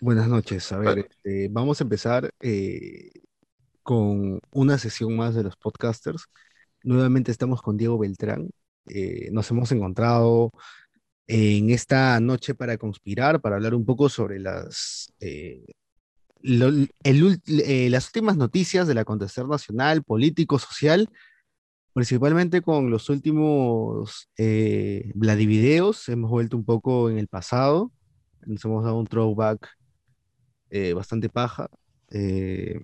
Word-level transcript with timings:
Buenas 0.00 0.28
noches. 0.28 0.70
A 0.72 0.78
ver, 0.78 0.98
este, 1.10 1.48
vamos 1.50 1.80
a 1.80 1.84
empezar 1.84 2.30
eh, 2.40 3.10
con 3.82 4.40
una 4.50 4.78
sesión 4.78 5.16
más 5.16 5.34
de 5.34 5.42
los 5.42 5.56
podcasters. 5.56 6.26
Nuevamente 6.82 7.30
estamos 7.32 7.62
con 7.62 7.76
Diego 7.76 7.98
Beltrán. 7.98 8.50
Eh, 8.88 9.30
nos 9.32 9.50
hemos 9.50 9.72
encontrado 9.72 10.52
en 11.26 11.70
esta 11.70 12.20
noche 12.20 12.54
para 12.54 12.76
conspirar, 12.76 13.40
para 13.40 13.56
hablar 13.56 13.74
un 13.74 13.84
poco 13.84 14.08
sobre 14.08 14.38
las, 14.38 15.12
eh, 15.18 15.64
lo- 16.40 16.68
el 16.68 17.22
ul- 17.24 17.88
las 17.90 18.06
últimas 18.06 18.36
noticias 18.36 18.86
del 18.86 18.98
acontecer 18.98 19.46
nacional, 19.46 20.04
político, 20.04 20.58
social, 20.58 21.08
principalmente 21.94 22.60
con 22.60 22.90
los 22.90 23.08
últimos 23.08 24.28
Vladivideos. 25.14 26.08
Hemos 26.10 26.30
vuelto 26.30 26.56
un 26.56 26.64
poco 26.64 27.08
en 27.10 27.18
el 27.18 27.26
pasado, 27.28 27.90
nos 28.44 28.64
hemos 28.64 28.84
dado 28.84 28.98
un 28.98 29.06
throwback 29.06 29.68
eh, 30.76 30.92
bastante 30.92 31.28
paja. 31.28 31.68
eh, 32.10 32.78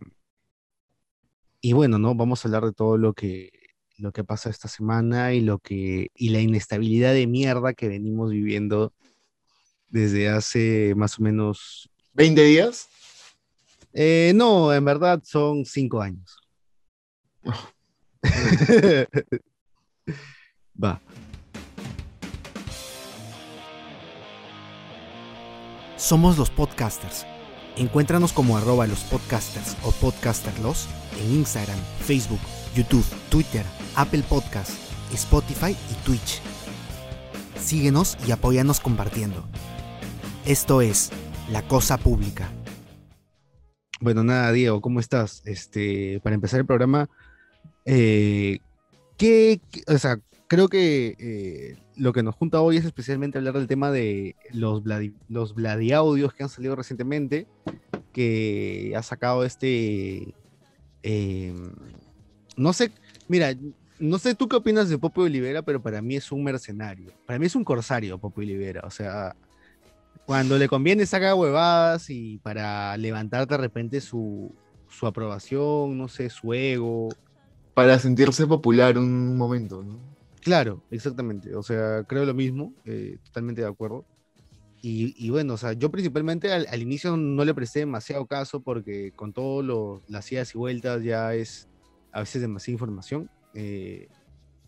y 1.61 1.75
bueno, 1.75 1.99
¿no? 1.99 2.15
Vamos 2.15 2.45
a 2.45 2.49
hablar 2.49 2.65
de 2.65 2.73
todo 2.73 2.99
lo 2.99 3.13
que, 3.13 3.51
lo 3.99 4.13
que 4.13 4.25
pasa 4.25 4.51
esta 4.51 4.67
semana 4.67 5.35
y, 5.35 5.41
lo 5.41 5.59
que, 5.59 6.09
y 6.15 6.31
la 6.31 6.41
inestabilidad 6.41 7.15
de 7.15 7.29
mierda 7.29 7.75
que 7.75 7.89
venimos 7.89 8.33
viviendo 8.33 8.93
desde 9.89 10.29
hace 10.29 10.95
más 10.97 11.21
o 11.21 11.23
menos... 11.23 11.89
¿20 12.15 12.45
días? 12.45 12.89
eh, 13.93 14.33
no, 14.35 14.73
en 14.73 14.85
verdad 14.85 15.23
son 15.25 15.65
cinco 15.65 16.03
años. 16.03 16.37
Va. 20.83 21.01
Somos 25.97 26.37
los 26.37 26.51
podcasters. 26.51 27.25
Encuéntranos 27.77 28.33
como 28.35 28.59
arroba 28.59 28.87
los 28.87 29.01
podcasters 29.05 29.77
o 29.83 29.93
podcasterlos 29.93 30.89
en 31.19 31.37
Instagram, 31.37 31.79
Facebook, 32.01 32.41
YouTube, 32.75 33.05
Twitter, 33.31 33.65
Apple 33.97 34.23
Podcast, 34.29 34.73
Spotify 35.13 35.75
y 35.91 35.95
Twitch. 36.05 36.43
Síguenos 37.59 38.19
y 38.27 38.33
apóyanos 38.33 38.79
compartiendo. 38.79 39.43
Esto 40.45 40.83
es 40.83 41.11
La 41.51 41.63
Cosa 41.63 41.97
Pública. 41.97 42.51
Bueno, 44.01 44.23
nada, 44.23 44.53
Diego, 44.53 44.83
¿cómo 44.83 45.01
estás? 45.01 45.43
Este, 45.47 46.21
para 46.23 46.35
empezar 46.35 46.61
el 46.61 46.67
programa, 46.67 47.09
eh, 47.87 48.59
¿qué, 49.17 49.61
o 49.87 49.97
sea, 49.97 50.19
creo 50.53 50.69
que 50.69 51.17
eh, 51.19 51.79
lo 51.97 52.13
que 52.13 52.23
nos 52.23 52.35
junta 52.35 52.61
hoy 52.61 52.77
es 52.77 52.85
especialmente 52.85 53.39
hablar 53.39 53.55
del 53.55 53.67
tema 53.67 53.91
de 53.91 54.37
los, 54.53 54.85
Vladi- 54.85 55.15
los 55.31 55.55
Vladiaudios 55.55 56.35
que 56.35 56.43
han 56.43 56.51
salido 56.51 56.77
recientemente, 56.77 57.47
que 58.13 58.93
ha 58.95 59.03
sacado 59.03 59.47
este, 59.47 60.35
eh, 61.03 61.55
no 62.59 62.75
sé, 62.75 62.93
mira, 63.29 63.55
no 63.99 64.19
sé 64.19 64.35
tú 64.35 64.47
qué 64.47 64.57
opinas 64.57 64.91
de 64.91 64.99
Popo 64.99 65.23
Olivera, 65.23 65.63
pero 65.63 65.81
para 65.81 66.03
mí 66.03 66.17
es 66.17 66.31
un 66.31 66.45
mercenario, 66.45 67.15
para 67.25 67.39
mí 67.39 67.47
es 67.47 67.57
un 67.57 67.65
corsario 67.65 68.19
Popo 68.19 68.43
Olivera, 68.43 68.83
o 68.85 68.91
sea, 68.91 69.35
cuando 70.27 70.59
le 70.59 70.69
conviene 70.69 71.07
saca 71.07 71.35
huevadas 71.35 72.11
y 72.11 72.37
para 72.43 72.95
levantar 72.99 73.49
de 73.49 73.57
repente 73.57 74.03
su, 74.03 74.55
su 74.91 75.07
aprobación, 75.07 75.97
no 75.97 76.09
sé, 76.09 76.29
su 76.29 76.53
ego. 76.53 77.09
Para 77.73 77.99
sentirse 77.99 78.47
popular 78.47 78.99
un 78.99 79.39
momento, 79.39 79.83
¿no? 79.83 80.12
Claro, 80.43 80.85
exactamente. 80.91 81.55
O 81.55 81.63
sea, 81.63 82.05
creo 82.05 82.25
lo 82.25 82.35
mismo, 82.35 82.75
eh, 82.85 83.19
totalmente 83.25 83.61
de 83.63 83.69
acuerdo. 83.69 84.07
Y, 84.83 85.15
y 85.17 85.31
bueno, 85.31 85.55
o 85.55 85.57
sea, 85.59 85.75
yo 85.75 85.91
principalmente 85.91 86.53
al, 86.53 86.67
al 86.69 86.83
inicio 86.83 87.17
no 87.17 87.45
le 87.45 87.55
presté 87.55 87.81
demasiado 87.81 88.27
caso 88.27 88.63
porque 88.63 89.13
con 89.15 89.33
todo 89.33 90.03
las 90.09 90.33
idas 90.33 90.55
y 90.55 90.59
vueltas 90.59 91.03
ya 91.05 91.35
es 91.35 91.69
a 92.13 92.21
veces 92.21 92.43
demasiada 92.43 92.75
información. 92.75 93.31
eh, 93.55 94.09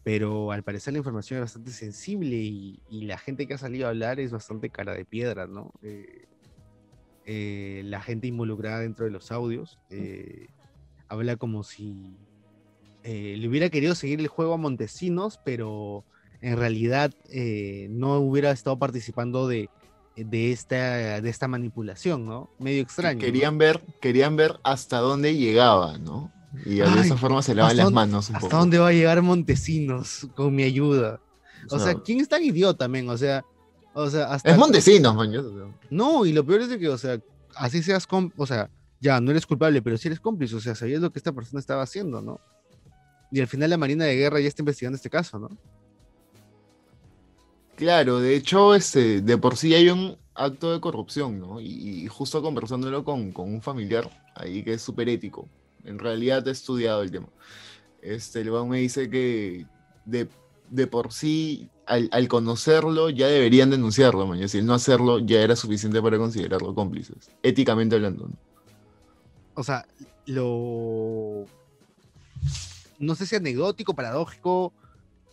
pero 0.04 0.52
al 0.52 0.64
parecer 0.64 0.92
la 0.94 0.98
información 1.00 1.38
es 1.38 1.44
bastante 1.44 1.72
sensible 1.72 2.36
y, 2.36 2.82
y 2.88 3.06
la 3.06 3.18
gente 3.18 3.46
que 3.46 3.54
ha 3.54 3.58
salido 3.58 3.86
a 3.86 3.90
hablar 3.90 4.20
es 4.20 4.32
bastante 4.32 4.70
cara 4.70 4.94
de 4.94 5.04
piedra, 5.06 5.46
¿no? 5.46 5.72
Eh, 5.82 6.26
eh, 7.24 7.82
la 7.84 8.02
gente 8.02 8.26
involucrada 8.26 8.80
dentro 8.80 9.06
de 9.06 9.10
los 9.10 9.32
audios 9.32 9.78
eh, 9.90 10.48
habla 11.08 11.36
como 11.36 11.64
si 11.64 12.18
eh, 13.04 13.36
le 13.38 13.48
hubiera 13.48 13.68
querido 13.68 13.94
seguir 13.94 14.18
el 14.20 14.28
juego 14.28 14.54
a 14.54 14.56
Montesinos, 14.56 15.38
pero 15.44 16.04
en 16.40 16.56
realidad 16.56 17.12
eh, 17.30 17.86
no 17.90 18.16
hubiera 18.18 18.50
estado 18.50 18.78
participando 18.78 19.46
de, 19.46 19.68
de, 20.16 20.52
esta, 20.52 21.20
de 21.20 21.28
esta 21.28 21.46
manipulación, 21.46 22.24
¿no? 22.24 22.48
Medio 22.58 22.80
extraño. 22.80 23.18
¿no? 23.18 23.24
Querían 23.24 23.58
ver, 23.58 23.82
querían 24.00 24.36
ver 24.36 24.58
hasta 24.62 24.98
dónde 24.98 25.36
llegaba, 25.36 25.98
¿no? 25.98 26.32
Y 26.64 26.76
de 26.76 26.84
Ay, 26.84 27.00
esa 27.00 27.18
forma 27.18 27.42
se 27.42 27.54
lavan 27.54 27.72
¿hasta 27.72 27.84
las 27.84 27.92
manos 27.92 28.30
un 28.30 28.36
¿Hasta 28.36 28.48
poco. 28.48 28.58
dónde 28.58 28.78
va 28.78 28.88
a 28.88 28.92
llegar 28.92 29.20
Montesinos 29.20 30.26
con 30.34 30.54
mi 30.54 30.62
ayuda? 30.62 31.20
O 31.70 31.78
sea, 31.78 31.92
sea, 31.92 32.02
¿quién 32.02 32.20
es 32.20 32.28
tan 32.28 32.42
idiota 32.42 32.84
también? 32.84 33.08
O 33.08 33.18
sea, 33.18 33.44
o 33.92 34.08
sea, 34.08 34.32
hasta... 34.32 34.50
Es 34.50 34.56
Montesinos, 34.56 35.14
man. 35.14 35.30
No, 35.90 36.24
y 36.24 36.32
lo 36.32 36.44
peor 36.44 36.62
es 36.62 36.68
de 36.70 36.78
que, 36.78 36.88
o 36.88 36.96
sea, 36.96 37.20
así 37.54 37.82
seas, 37.82 38.06
o 38.36 38.46
sea, 38.46 38.70
ya, 39.00 39.20
no 39.20 39.30
eres 39.30 39.46
culpable, 39.46 39.82
pero 39.82 39.98
sí 39.98 40.08
eres 40.08 40.20
cómplice, 40.20 40.56
o 40.56 40.60
sea, 40.60 40.74
sabías 40.74 41.00
lo 41.00 41.12
que 41.12 41.18
esta 41.18 41.32
persona 41.32 41.60
estaba 41.60 41.82
haciendo, 41.82 42.22
¿no? 42.22 42.40
Y 43.34 43.40
al 43.40 43.48
final 43.48 43.68
la 43.68 43.76
Marina 43.76 44.04
de 44.04 44.14
Guerra 44.14 44.38
ya 44.38 44.46
está 44.46 44.62
investigando 44.62 44.94
este 44.94 45.10
caso, 45.10 45.40
¿no? 45.40 45.48
Claro, 47.74 48.20
de 48.20 48.36
hecho, 48.36 48.76
este, 48.76 49.22
de 49.22 49.36
por 49.36 49.56
sí 49.56 49.74
hay 49.74 49.88
un 49.88 50.16
acto 50.36 50.72
de 50.72 50.80
corrupción, 50.80 51.40
¿no? 51.40 51.60
Y, 51.60 52.06
justo 52.06 52.40
conversándolo 52.42 53.02
con, 53.02 53.32
con 53.32 53.52
un 53.52 53.60
familiar 53.60 54.08
ahí 54.36 54.62
que 54.62 54.74
es 54.74 54.82
súper 54.82 55.08
ético. 55.08 55.48
En 55.82 55.98
realidad 55.98 56.46
he 56.46 56.52
estudiado 56.52 57.02
el 57.02 57.10
tema. 57.10 57.26
Este, 58.02 58.42
el 58.42 58.52
me 58.68 58.78
dice 58.78 59.10
que 59.10 59.66
de, 60.04 60.28
de 60.70 60.86
por 60.86 61.12
sí, 61.12 61.68
al, 61.86 62.08
al 62.12 62.28
conocerlo, 62.28 63.10
ya 63.10 63.26
deberían 63.26 63.68
denunciarlo, 63.68 64.28
man. 64.28 64.48
Si 64.48 64.58
el 64.58 64.66
no 64.66 64.74
hacerlo 64.74 65.18
ya 65.18 65.40
era 65.40 65.56
suficiente 65.56 66.00
para 66.00 66.18
considerarlo 66.18 66.72
cómplices, 66.72 67.32
éticamente 67.42 67.96
hablando. 67.96 68.28
¿no? 68.28 68.36
o 69.54 69.64
sea, 69.64 69.86
lo. 70.26 71.46
No 72.98 73.14
sé 73.14 73.26
si 73.26 73.36
anecdótico, 73.36 73.94
paradójico, 73.94 74.72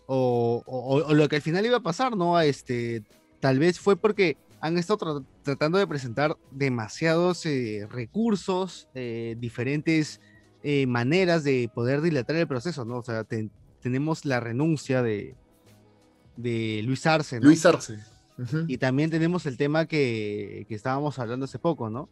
o, 0.07 0.63
o- 0.65 0.95
o 1.05 1.13
lo 1.13 1.29
que 1.29 1.37
al 1.37 1.41
final 1.41 1.65
iba 1.65 1.77
a 1.77 1.81
pasar, 1.83 2.15
¿no? 2.17 2.35
A 2.35 2.45
Este, 2.45 3.03
tal 3.39 3.59
vez 3.59 3.79
fue 3.79 3.95
porque 3.95 4.37
han 4.59 4.77
estado 4.77 4.99
tra- 4.99 5.25
tratando 5.43 5.77
de 5.77 5.87
presentar 5.87 6.37
demasiados 6.51 7.45
eh, 7.45 7.87
recursos, 7.89 8.87
eh, 8.93 9.35
diferentes 9.39 10.19
eh, 10.63 10.85
maneras 10.85 11.43
de 11.43 11.69
poder 11.73 12.01
dilatar 12.01 12.35
el 12.35 12.47
proceso, 12.47 12.85
¿no? 12.85 12.97
O 12.97 13.03
sea, 13.03 13.23
ten- 13.23 13.51
tenemos 13.81 14.25
la 14.25 14.39
renuncia 14.39 15.01
de, 15.01 15.35
de 16.37 16.81
Luis 16.83 17.05
Arce, 17.07 17.39
¿no? 17.39 17.47
Luis 17.47 17.65
Arce. 17.65 17.97
Y 18.67 18.77
también 18.77 19.09
tenemos 19.09 19.45
el 19.45 19.57
tema 19.57 19.85
que, 19.85 20.65
que 20.67 20.75
estábamos 20.75 21.17
hablando 21.19 21.45
hace 21.45 21.59
poco, 21.59 21.89
¿no? 21.89 22.09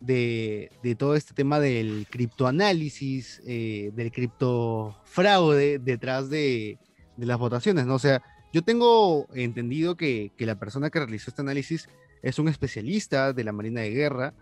De, 0.00 0.70
de 0.82 0.94
todo 0.94 1.16
este 1.16 1.34
tema 1.34 1.58
del 1.58 2.06
criptoanálisis, 2.08 3.42
eh, 3.46 3.90
del 3.94 4.12
criptofraude 4.12 5.78
detrás 5.78 6.30
de, 6.30 6.78
de 7.16 7.26
las 7.26 7.38
votaciones, 7.38 7.86
¿no? 7.86 7.94
O 7.96 7.98
sea, 7.98 8.22
yo 8.52 8.62
tengo 8.62 9.26
entendido 9.34 9.96
que, 9.96 10.32
que 10.36 10.46
la 10.46 10.58
persona 10.58 10.90
que 10.90 11.00
realizó 11.00 11.30
este 11.30 11.42
análisis 11.42 11.88
es 12.22 12.38
un 12.38 12.48
especialista 12.48 13.32
de 13.32 13.44
la 13.44 13.52
Marina 13.52 13.80
de 13.80 13.90
Guerra. 13.90 14.34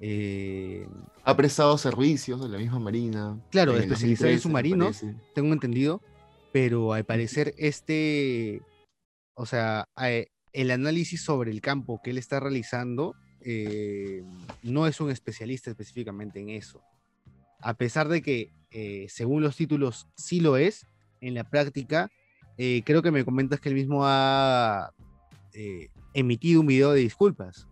eh, 0.00 0.86
Ha 1.24 1.36
prestado 1.36 1.76
servicios 1.76 2.40
de 2.42 2.48
la 2.48 2.58
misma 2.58 2.78
Marina. 2.78 3.38
Claro, 3.50 3.72
en 3.76 3.82
especializado 3.82 4.30
en 4.30 4.36
2013, 4.36 4.36
me 4.36 4.40
submarinos. 4.40 5.02
tengo 5.34 5.52
entendido, 5.52 6.00
pero 6.52 6.92
al 6.92 7.04
parecer 7.04 7.54
este, 7.58 8.62
o 9.34 9.44
sea, 9.46 9.88
eh, 10.02 10.28
el 10.52 10.70
análisis 10.70 11.22
sobre 11.22 11.50
el 11.50 11.60
campo 11.60 12.00
que 12.02 12.10
él 12.10 12.18
está 12.18 12.40
realizando 12.40 13.14
eh, 13.42 14.22
no 14.62 14.86
es 14.86 15.00
un 15.00 15.10
especialista 15.10 15.70
específicamente 15.70 16.40
en 16.40 16.50
eso. 16.50 16.82
A 17.60 17.74
pesar 17.74 18.08
de 18.08 18.22
que, 18.22 18.52
eh, 18.70 19.06
según 19.08 19.42
los 19.42 19.56
títulos, 19.56 20.06
sí 20.16 20.40
lo 20.40 20.56
es, 20.56 20.86
en 21.20 21.34
la 21.34 21.44
práctica, 21.44 22.10
eh, 22.56 22.82
creo 22.84 23.02
que 23.02 23.10
me 23.10 23.24
comentas 23.24 23.60
que 23.60 23.68
él 23.68 23.74
mismo 23.74 24.00
ha 24.04 24.92
emitido 26.14 26.60
un 26.60 26.66
video 26.66 26.92
de 26.92 27.00
disculpas. 27.00 27.66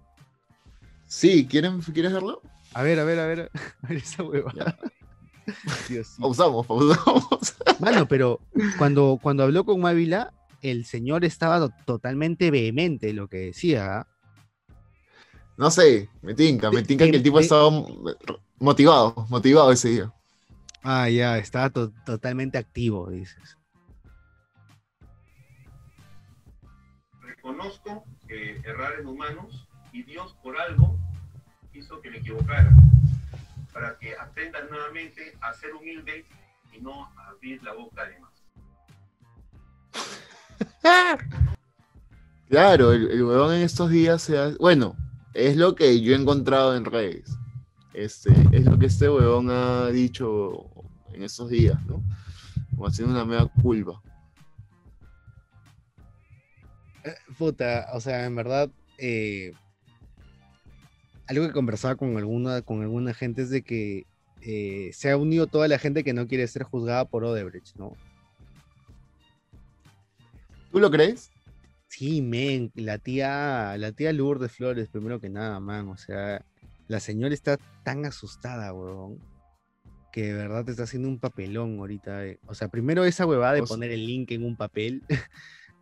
Sí, 1.07 1.47
¿quieren, 1.47 1.81
¿quieres 1.81 2.13
verlo? 2.13 2.43
A 2.75 2.83
ver, 2.83 2.99
a 3.01 3.05
ver, 3.05 3.19
a 3.19 3.27
ver, 3.27 3.51
a 3.83 3.87
ver 3.89 3.97
esa 3.99 4.23
hueva. 4.23 4.53
Dios, 5.89 6.09
sí. 6.09 6.21
Pausamos, 6.21 6.67
pausamos. 6.67 7.57
Mano, 7.81 8.07
pero 8.07 8.41
cuando, 8.77 9.19
cuando 9.23 9.45
habló 9.45 9.65
con 9.65 9.81
Mávila, 9.81 10.35
el 10.61 10.85
señor 10.85 11.25
estaba 11.25 11.59
to- 11.61 11.75
totalmente 11.87 12.51
vehemente 12.51 13.11
en 13.11 13.17
lo 13.17 13.29
que 13.29 13.39
decía. 13.39 14.01
¿ah? 14.01 14.07
No 15.59 15.71
sé, 15.71 16.09
me 16.23 16.35
tinca, 16.35 16.71
me 16.71 16.83
tinca 16.83 17.05
que 17.05 17.17
el 17.17 17.23
tipo 17.23 17.41
estaba 17.41 17.69
motivado, 18.61 19.27
motivado 19.29 19.73
ese 19.73 19.89
día. 19.89 20.13
Ah, 20.83 21.09
ya, 21.11 21.37
estaba 21.39 21.69
to- 21.71 21.93
totalmente 22.07 22.57
activo, 22.59 23.11
dices. 23.11 23.57
reconozco 27.21 28.05
que 28.27 28.57
errar 28.65 28.95
es 29.01 29.07
humanos 29.07 29.67
y 29.93 30.03
Dios 30.03 30.35
por 30.43 30.59
algo 30.59 30.97
hizo 31.73 32.01
que 32.01 32.11
me 32.11 32.19
equivocara, 32.19 32.71
para 33.73 33.97
que 33.99 34.15
aprendan 34.17 34.69
nuevamente 34.71 35.37
a 35.41 35.53
ser 35.55 35.75
humildes 35.75 36.25
y 36.73 36.81
no 36.81 37.07
a 37.17 37.29
abrir 37.31 37.63
la 37.63 37.75
boca 37.75 38.05
de 38.07 38.19
más. 38.21 38.33
Claro, 42.49 42.93
el, 42.95 43.11
el 43.11 43.23
huevón 43.25 43.53
en 43.55 43.61
estos 43.61 43.91
días 43.91 44.23
se 44.23 44.39
ha... 44.39 44.49
Bueno, 44.59 44.97
es 45.35 45.57
lo 45.57 45.75
que 45.75 46.01
yo 46.01 46.15
he 46.15 46.21
encontrado 46.21 46.77
en 46.77 46.85
redes. 46.85 47.37
Este, 47.95 48.31
es 48.53 48.65
lo 48.65 48.79
que 48.79 48.87
este 48.87 49.09
huevón 49.09 49.51
ha 49.51 49.89
dicho 49.89 50.67
en 51.13 51.23
estos 51.23 51.51
días, 51.51 51.85
¿no? 51.87 52.03
Como 52.71 52.87
haciendo 52.87 53.15
una 53.15 53.25
mega 53.25 53.47
culpa. 53.63 54.01
Eh, 57.05 57.15
Puta, 57.37 57.89
o 57.93 58.01
sea, 58.01 58.25
en 58.25 58.37
verdad, 58.37 58.71
eh, 58.99 59.53
algo 61.27 61.47
que 61.47 61.53
conversaba 61.53 61.97
con 61.97 62.17
alguna, 62.17 62.63
con 62.63 62.83
alguna 62.83 63.15
gente 63.15 63.43
es 63.43 63.51
de 63.51 63.63
que 63.63 64.07
eh, 64.43 64.91
se 64.93 65.11
ha 65.11 65.17
unido 65.17 65.47
toda 65.47 65.69
la 65.69 65.79
gente 65.79 66.05
que 66.05 66.13
no 66.13 66.27
quiere 66.29 66.47
ser 66.47 66.63
juzgada 66.63 67.05
por 67.05 67.25
Odebrecht, 67.25 67.77
¿no? 67.77 67.97
¿Tú 70.71 70.79
lo 70.79 70.91
crees? 70.91 71.31
Sí, 71.89 72.21
men, 72.23 72.71
la 72.75 72.99
tía, 72.99 73.77
la 73.79 73.93
tía 73.93 74.13
Lourdes 74.13 74.53
Flores, 74.53 74.89
primero 74.89 75.21
que 75.21 75.31
nada, 75.31 75.59
man, 75.59 75.89
o 75.89 75.97
sea, 75.97 76.45
la 76.87 77.01
señora 77.01 77.35
está 77.35 77.57
tan 77.83 78.05
asustada, 78.05 78.73
huevón, 78.75 79.19
que 80.13 80.27
de 80.27 80.35
verdad 80.35 80.65
te 80.65 80.71
está 80.73 80.85
haciendo 80.85 81.09
un 81.09 81.19
papelón 81.19 81.79
ahorita. 81.79 82.27
eh. 82.27 82.39
O 82.47 82.55
sea, 82.55 82.69
primero 82.69 83.05
esa 83.05 83.27
huevada 83.27 83.55
de 83.55 83.63
O 83.63 83.67
sea- 83.67 83.75
poner 83.75 83.91
el 83.91 84.07
link 84.07 84.31
en 84.33 84.45
un 84.45 84.55
papel, 84.57 85.03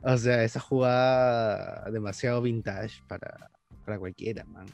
o 0.02 0.16
sea, 0.16 0.44
esa 0.44 0.60
jugada 0.60 1.90
demasiado 1.90 2.40
vintage 2.40 3.02
para, 3.08 3.50
para 3.84 3.98
cualquiera, 3.98 4.44
man. 4.44 4.66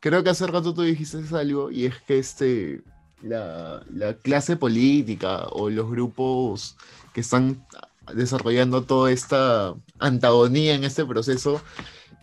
Creo 0.00 0.22
que 0.22 0.30
hace 0.30 0.46
rato 0.46 0.72
tú 0.72 0.82
dijiste 0.82 1.18
algo 1.36 1.70
y 1.70 1.84
es 1.86 1.98
que 2.02 2.18
este, 2.18 2.82
la, 3.22 3.82
la 3.90 4.14
clase 4.14 4.56
política 4.56 5.46
o 5.48 5.68
los 5.68 5.90
grupos 5.90 6.76
que 7.12 7.20
están 7.20 7.66
desarrollando 8.14 8.82
toda 8.82 9.10
esta 9.12 9.74
antagonía 9.98 10.74
en 10.74 10.84
este 10.84 11.04
proceso 11.04 11.62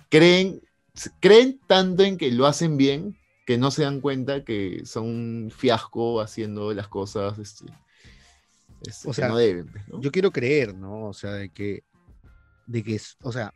creen, 0.09 0.61
creen 1.19 1.59
tanto 1.67 2.03
en 2.03 2.17
que 2.17 2.31
lo 2.31 2.45
hacen 2.47 2.77
bien 2.77 3.17
que 3.45 3.57
no 3.57 3.71
se 3.71 3.83
dan 3.83 4.01
cuenta 4.01 4.43
que 4.43 4.81
son 4.85 5.05
un 5.05 5.51
fiasco 5.55 6.19
haciendo 6.19 6.73
las 6.73 6.87
cosas 6.89 7.39
este, 7.39 7.65
este, 8.81 9.07
O 9.07 9.11
que 9.11 9.15
sea, 9.15 9.29
no 9.29 9.37
deben. 9.37 9.67
pues, 9.71 9.87
¿no? 9.87 10.01
Yo 10.01 10.11
quiero 10.11 10.31
creer, 10.31 10.75
¿no? 10.75 11.05
O 11.07 11.13
sea, 11.13 11.31
de 11.33 11.49
que, 11.49 11.83
de 12.65 12.83
que, 12.83 12.95
es- 12.95 13.15
o 13.23 13.31
sea, 13.31 13.53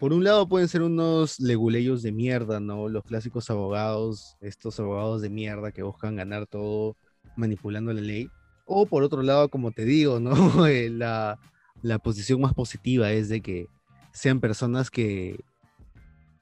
por 0.00 0.12
un 0.14 0.24
lado 0.24 0.48
pueden 0.48 0.66
ser 0.68 0.80
unos 0.82 1.38
leguleyos 1.40 2.02
de 2.02 2.10
mierda, 2.10 2.58
¿no? 2.58 2.88
Los 2.88 3.04
clásicos 3.04 3.50
abogados, 3.50 4.36
estos 4.40 4.80
abogados 4.80 5.20
de 5.20 5.28
mierda 5.30 5.72
que 5.72 5.82
buscan 5.82 6.16
ganar 6.16 6.46
todo 6.46 6.96
manipulando 7.36 7.92
la 7.92 8.00
ley. 8.00 8.28
O 8.66 8.86
por 8.86 9.02
otro 9.02 9.22
lado, 9.22 9.48
como 9.48 9.72
te 9.72 9.84
digo, 9.84 10.20
¿no? 10.20 10.32
Eh, 10.66 10.90
la, 10.90 11.38
la 11.82 11.98
posición 11.98 12.40
más 12.40 12.54
positiva 12.54 13.10
es 13.12 13.28
de 13.28 13.40
que 13.40 13.66
sean 14.12 14.40
personas 14.40 14.90
que 14.90 15.40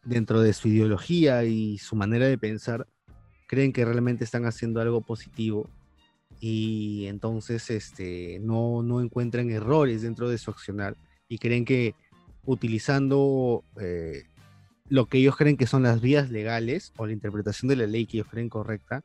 dentro 0.04 0.40
de 0.40 0.52
su 0.52 0.68
ideología 0.68 1.44
y 1.44 1.78
su 1.78 1.96
manera 1.96 2.26
de 2.26 2.38
pensar 2.38 2.86
creen 3.46 3.72
que 3.72 3.84
realmente 3.84 4.24
están 4.24 4.46
haciendo 4.46 4.80
algo 4.80 5.00
positivo 5.00 5.68
y 6.40 7.06
entonces 7.06 7.68
este, 7.70 8.38
no, 8.40 8.82
no 8.82 9.00
encuentran 9.00 9.50
errores 9.50 10.02
dentro 10.02 10.28
de 10.28 10.38
su 10.38 10.50
accionar 10.50 10.96
y 11.28 11.38
creen 11.38 11.64
que 11.64 11.94
utilizando 12.44 13.64
eh, 13.80 14.24
lo 14.88 15.06
que 15.06 15.18
ellos 15.18 15.36
creen 15.36 15.56
que 15.56 15.66
son 15.66 15.82
las 15.82 16.00
vías 16.00 16.30
legales 16.30 16.92
o 16.96 17.06
la 17.06 17.12
interpretación 17.12 17.68
de 17.68 17.76
la 17.76 17.86
ley 17.86 18.06
que 18.06 18.18
ellos 18.18 18.28
creen 18.30 18.48
correcta, 18.48 19.04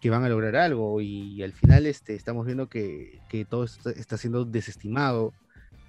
que 0.00 0.10
van 0.10 0.24
a 0.24 0.28
lograr 0.28 0.56
algo 0.56 1.00
y, 1.00 1.42
al 1.42 1.52
final 1.52 1.86
este, 1.86 2.14
estamos 2.14 2.46
viendo 2.46 2.68
que, 2.68 3.20
que 3.28 3.44
todo 3.44 3.64
esto 3.64 3.90
está 3.90 4.16
siendo 4.16 4.44
desestimado 4.44 5.32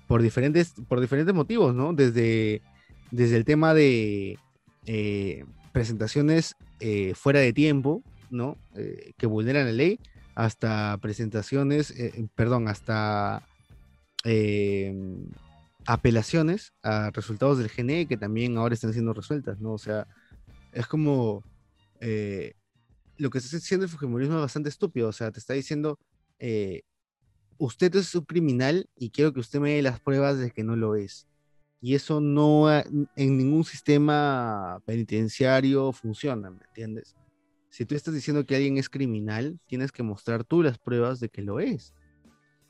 por 0.10 0.24
diferentes, 0.24 0.74
por 0.88 1.00
diferentes 1.00 1.36
motivos, 1.36 1.76
¿no? 1.76 1.94
Desde, 1.94 2.64
desde 3.12 3.38
el 3.38 3.46
tema 3.46 3.76
de 3.76 4.40
eh, 4.88 5.46
presentaciones 5.72 6.56
eh, 6.80 7.14
fuera 7.14 7.40
de 7.40 7.54
tiempo, 7.54 8.02
¿no? 8.32 8.58
Eh, 8.76 9.12
que 9.20 9.28
vulneran 9.28 9.68
la 9.68 9.72
ley, 9.72 10.00
hasta 10.34 10.98
presentaciones, 10.98 11.94
perdón, 12.34 12.68
hasta 12.70 13.46
apelaciones 15.86 16.74
a 16.82 17.12
resultados 17.12 17.60
del 17.60 17.70
GNE 17.70 18.08
que 18.08 18.18
también 18.18 18.58
ahora 18.58 18.74
están 18.74 18.94
siendo 18.94 19.14
resueltas, 19.14 19.60
¿no? 19.60 19.74
O 19.74 19.78
sea, 19.78 20.08
es 20.72 20.88
como 20.88 21.44
lo 23.20 23.30
que 23.30 23.38
está 23.38 23.58
haciendo 23.58 23.86
el 23.86 23.92
Fujimorismo 23.92 24.36
es 24.36 24.42
bastante 24.42 24.70
estúpido, 24.70 25.10
o 25.10 25.12
sea, 25.12 25.32
te 25.32 25.40
está 25.40 25.54
diciendo, 25.54 26.00
eh, 26.40 26.84
usted 27.58 27.94
es 27.96 28.16
un 28.16 28.24
criminal 28.24 28.90
y 28.96 29.10
quiero 29.10 29.34
que 29.34 29.42
usted 29.42 29.60
me 29.60 29.76
dé 29.76 29.82
las 29.82 30.00
pruebas 30.00 30.40
de 30.40 30.52
que 30.52 30.64
no 30.64 30.76
lo 30.76 30.96
es. 30.96 31.28
Y 31.82 31.96
eso 31.96 32.20
no 32.22 32.72
en 32.72 33.38
ningún 33.38 33.64
sistema 33.64 34.82
penitenciario 34.86 35.92
funciona, 35.92 36.50
¿me 36.50 36.64
entiendes? 36.66 37.16
Si 37.70 37.86
tú 37.86 37.96
estás 37.96 38.14
diciendo 38.14 38.46
que 38.46 38.56
alguien 38.56 38.78
es 38.78 38.90
criminal, 38.90 39.60
tienes 39.68 39.92
que 39.92 40.02
mostrar 40.02 40.44
tú 40.44 40.64
las 40.64 40.78
pruebas 40.78 41.20
de 41.20 41.30
que 41.30 41.42
lo 41.42 41.60
es. 41.60 41.94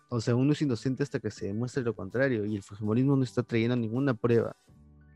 O 0.10 0.20
sea, 0.20 0.36
uno 0.36 0.54
es 0.54 0.62
inocente 0.62 1.04
hasta 1.04 1.20
que 1.20 1.32
se 1.32 1.46
demuestre 1.46 1.84
lo 1.84 1.96
contrario, 1.96 2.46
y 2.46 2.56
el 2.56 2.64
Fujimorismo 2.64 3.16
no 3.16 3.24
está 3.24 3.44
trayendo 3.44 3.76
ninguna 3.76 4.16
prueba 4.16 4.56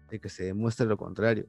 de 0.10 0.20
que 0.20 0.30
se 0.30 0.46
demuestre 0.46 0.86
lo 0.86 0.98
contrario. 0.98 1.48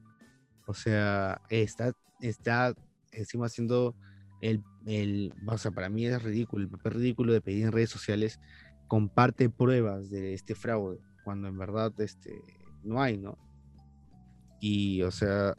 O 0.66 0.72
sea, 0.72 1.42
está, 1.50 1.92
está 2.20 2.74
encima 3.14 3.46
haciendo 3.46 3.94
el, 4.40 4.62
el, 4.86 5.32
o 5.46 5.58
sea, 5.58 5.70
para 5.70 5.88
mí 5.88 6.06
es 6.06 6.22
ridículo, 6.22 6.64
el 6.64 6.70
papel 6.70 6.92
ridículo 6.94 7.32
de 7.32 7.40
pedir 7.40 7.64
en 7.64 7.72
redes 7.72 7.90
sociales, 7.90 8.38
comparte 8.88 9.48
pruebas 9.48 10.10
de 10.10 10.34
este 10.34 10.54
fraude, 10.54 10.98
cuando 11.24 11.48
en 11.48 11.56
verdad 11.58 11.92
este, 11.98 12.30
no 12.82 13.00
hay, 13.00 13.16
¿no? 13.16 13.38
Y, 14.60 15.02
o 15.02 15.10
sea, 15.10 15.54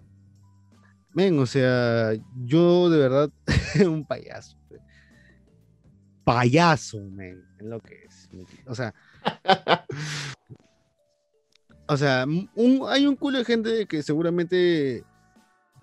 men, 1.14 1.40
o 1.40 1.46
sea, 1.46 2.14
yo 2.44 2.90
de 2.90 3.00
verdad, 3.00 3.30
un 3.88 4.06
payaso. 4.06 4.58
Payaso, 6.24 7.00
men, 7.12 7.44
es 7.60 7.66
lo 7.66 7.80
que 7.80 8.04
es. 8.04 8.30
O 8.68 8.74
sea, 8.74 8.94
o 11.88 11.98
sea, 11.98 12.26
un- 12.26 12.82
hay 12.88 13.06
un 13.06 13.16
culo 13.16 13.38
de 13.40 13.46
gente 13.46 13.86
que 13.86 14.02
seguramente 14.02 15.04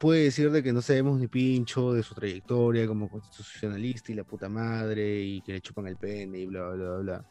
puede 0.03 0.25
decir 0.25 0.51
de 0.51 0.65
que 0.65 0.73
no 0.73 0.83
sabemos 0.83 1.21
ni 1.21 1.29
pincho 1.29 1.93
de 1.93 2.03
su 2.03 2.13
trayectoria 2.13 2.89
como 2.89 3.09
constitucionalista 3.09 4.11
y 4.11 4.17
la 4.17 4.25
puta 4.25 4.49
madre 4.49 5.23
y 5.23 5.41
que 5.43 5.53
le 5.53 5.61
chupan 5.61 5.87
el 5.87 5.97
pene 5.97 6.41
y 6.41 6.47
bla, 6.47 6.71
bla, 6.71 6.75
bla, 6.75 6.99
bla. 6.99 7.25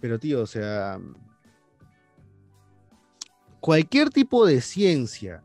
Pero 0.00 0.18
tío, 0.18 0.42
o 0.42 0.46
sea, 0.48 0.98
cualquier 3.60 4.10
tipo 4.10 4.44
de 4.44 4.60
ciencia 4.60 5.44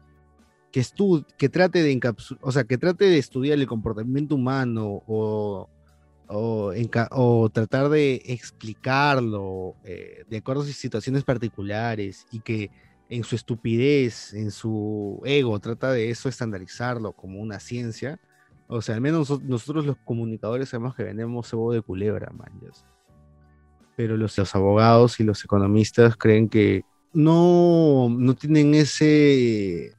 que 0.71 0.83
que 1.37 1.47
trate 1.47 1.83
de 1.83 2.15
o 2.41 2.51
sea, 2.51 2.63
que 2.63 2.79
trate 2.79 3.05
de 3.05 3.19
estudiar 3.19 3.59
el 3.59 3.67
comportamiento 3.67 4.33
humano 4.33 5.03
o, 5.05 5.69
o, 6.27 7.49
tratar 7.53 7.89
de 7.89 8.23
explicarlo 8.25 9.75
eh, 9.83 10.23
de 10.27 10.37
acuerdo 10.37 10.63
a 10.63 10.65
situaciones 10.65 11.23
particulares 11.23 12.25
y 12.31 12.39
que 12.39 12.71
en 13.09 13.23
su 13.23 13.35
estupidez, 13.35 14.33
en 14.33 14.51
su 14.51 15.21
ego, 15.25 15.59
trata 15.59 15.91
de 15.91 16.09
eso 16.09 16.27
estandarizarlo 16.29 17.13
como 17.13 17.39
una 17.39 17.59
ciencia. 17.59 18.19
O 18.67 18.81
sea, 18.81 18.95
al 18.95 19.01
menos 19.01 19.29
noso- 19.29 19.43
nosotros 19.43 19.85
los 19.85 19.97
comunicadores 19.97 20.69
sabemos 20.69 20.95
que 20.95 21.03
vendemos 21.03 21.47
cebo 21.47 21.71
de 21.71 21.81
culebra, 21.81 22.31
man. 22.31 22.51
Pero 23.95 24.17
los, 24.17 24.37
los 24.37 24.55
abogados 24.55 25.19
y 25.19 25.23
los 25.23 25.43
economistas 25.43 26.17
creen 26.17 26.49
que 26.49 26.83
no, 27.13 28.09
no 28.09 28.35
tienen 28.35 28.73
ese, 28.73 29.93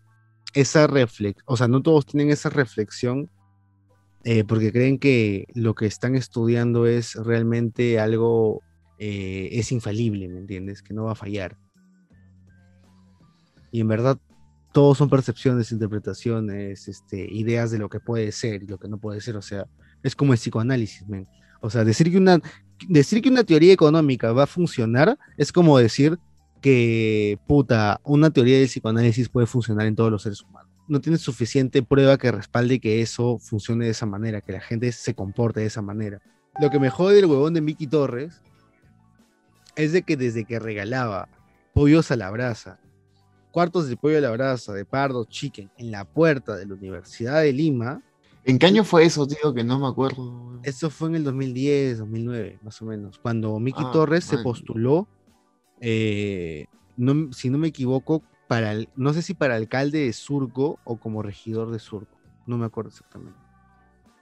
esa 0.53 0.87
reflexión, 0.87 1.45
o 1.47 1.57
sea, 1.57 1.69
no 1.69 1.81
todos 1.81 2.05
tienen 2.07 2.31
esa 2.31 2.51
reflexión 2.51 3.31
eh, 4.25 4.43
porque 4.45 4.73
creen 4.73 4.99
que 4.99 5.47
lo 5.55 5.75
que 5.75 5.87
están 5.87 6.17
estudiando 6.17 6.87
es 6.87 7.15
realmente 7.15 8.01
algo, 8.01 8.61
eh, 8.99 9.49
es 9.53 9.71
infalible, 9.71 10.29
¿me 10.29 10.39
entiendes? 10.41 10.83
Que 10.83 10.93
no 10.93 11.05
va 11.05 11.13
a 11.13 11.15
fallar. 11.15 11.57
Y 13.76 13.80
en 13.80 13.88
verdad, 13.88 14.18
todos 14.73 14.97
son 14.97 15.11
percepciones, 15.11 15.71
interpretaciones, 15.71 16.88
este, 16.88 17.30
ideas 17.30 17.71
de 17.71 17.76
lo 17.76 17.90
que 17.90 18.00
puede 18.00 18.33
ser 18.33 18.62
y 18.62 18.66
lo 18.66 18.78
que 18.78 18.88
no 18.88 18.97
puede 18.97 19.21
ser. 19.21 19.37
O 19.37 19.42
sea, 19.42 19.66
es 20.02 20.16
como 20.16 20.33
el 20.33 20.38
psicoanálisis, 20.38 21.06
men. 21.06 21.28
O 21.61 21.68
sea, 21.68 21.85
decir 21.85 22.11
que 22.11 22.16
una, 22.16 22.40
decir 22.88 23.21
que 23.21 23.28
una 23.28 23.45
teoría 23.45 23.75
económica 23.75 24.33
va 24.33 24.45
a 24.45 24.47
funcionar 24.47 25.18
es 25.37 25.52
como 25.52 25.76
decir 25.76 26.18
que, 26.62 27.38
puta, 27.47 28.00
una 28.02 28.30
teoría 28.30 28.56
del 28.56 28.68
psicoanálisis 28.68 29.28
puede 29.28 29.47
funcionar 29.47 29.87
en 29.87 29.95
todos 29.95 30.11
los 30.11 30.23
seres 30.23 30.40
humanos. 30.40 30.73
No 30.88 31.02
tienes 31.02 31.21
suficiente 31.21 31.83
prueba 31.83 32.16
que 32.16 32.33
respalde 32.33 32.80
que 32.80 33.02
eso 33.02 33.38
funcione 33.38 33.85
de 33.85 33.90
esa 33.90 34.06
manera, 34.06 34.40
que 34.40 34.52
la 34.52 34.62
gente 34.62 34.90
se 34.90 35.12
comporte 35.12 35.61
de 35.61 35.66
esa 35.66 35.83
manera. 35.83 36.23
Lo 36.62 36.71
que 36.71 36.80
me 36.80 36.88
jode 36.88 37.16
del 37.16 37.26
huevón 37.26 37.52
de 37.52 37.61
Mickey 37.61 37.88
Torres 37.88 38.40
es 39.75 39.92
de 39.92 40.00
que 40.00 40.16
desde 40.16 40.47
que 40.47 40.59
regalaba 40.59 41.28
pollos 41.75 42.11
a 42.11 42.16
la 42.16 42.30
brasa, 42.30 42.80
cuartos 43.57 43.89
de 43.89 43.97
pollo 43.97 44.19
a 44.19 44.21
la 44.21 44.31
brasa 44.33 44.75
de 44.75 44.85
Pardo 44.85 45.25
Chicken 45.25 45.71
en 45.79 45.91
la 45.91 46.05
puerta 46.05 46.57
de 46.57 46.67
la 46.67 46.75
Universidad 46.75 47.41
de 47.41 47.55
Lima, 47.55 48.03
¿En 48.45 48.59
qué 48.59 48.67
año 48.67 48.85
fue 48.85 49.03
eso, 49.07 49.27
tío? 49.27 49.55
Que 49.55 49.65
no 49.65 49.79
me 49.79 49.87
acuerdo. 49.87 50.61
eso 50.63 50.91
fue 50.91 51.09
en 51.09 51.15
el 51.15 51.25
2010, 51.25 51.97
2009, 52.01 52.59
más 52.63 52.83
o 52.83 52.85
menos, 52.85 53.19
cuando 53.19 53.59
Miki 53.59 53.83
Ah, 53.83 53.91
Torres 53.91 54.25
se 54.25 54.37
postuló, 54.37 55.09
eh, 55.81 56.67
no- 56.99 57.33
si 57.33 57.49
no 57.49 57.57
me 57.57 57.69
equivoco, 57.69 58.23
para 58.47 58.73
el- 58.73 58.91
no 58.95 59.15
sé 59.15 59.23
si 59.23 59.33
para 59.33 59.57
alcalde 59.57 60.01
de 60.01 60.13
Surco 60.13 60.79
o 60.85 60.99
como 60.99 61.23
regidor 61.23 61.71
de 61.73 61.79
Surco, 61.79 62.19
no 62.47 62.59
me 62.59 62.67
acuerdo 62.67 62.91
exactamente. 62.91 63.39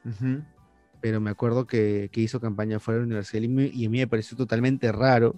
Ujú. 0.04 0.44
pero 1.00 1.20
me 1.20 1.28
acuerdo 1.30 1.66
que, 1.66 2.08
que 2.12 2.22
hizo 2.22 2.40
campaña 2.40 2.78
fuera 2.80 2.96
de 2.96 3.02
la 3.02 3.06
Universidad 3.08 3.42
de 3.42 3.48
Lima 3.48 3.62
y 3.64 3.84
a 3.84 3.90
mí 3.90 3.98
me 3.98 4.06
pareció 4.06 4.38
totalmente 4.38 4.90
raro 4.90 5.34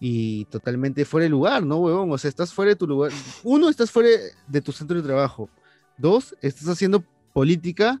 y 0.00 0.44
totalmente 0.46 1.04
fuera 1.04 1.24
de 1.24 1.30
lugar, 1.30 1.64
¿no, 1.64 1.78
huevón? 1.78 2.10
O 2.12 2.18
sea, 2.18 2.28
estás 2.28 2.52
fuera 2.52 2.70
de 2.70 2.76
tu 2.76 2.86
lugar. 2.86 3.12
Uno, 3.42 3.68
estás 3.68 3.90
fuera 3.90 4.08
de 4.46 4.60
tu 4.60 4.72
centro 4.72 4.96
de 4.96 5.02
trabajo. 5.02 5.48
Dos, 5.96 6.34
estás 6.42 6.68
haciendo 6.68 7.04
política 7.32 8.00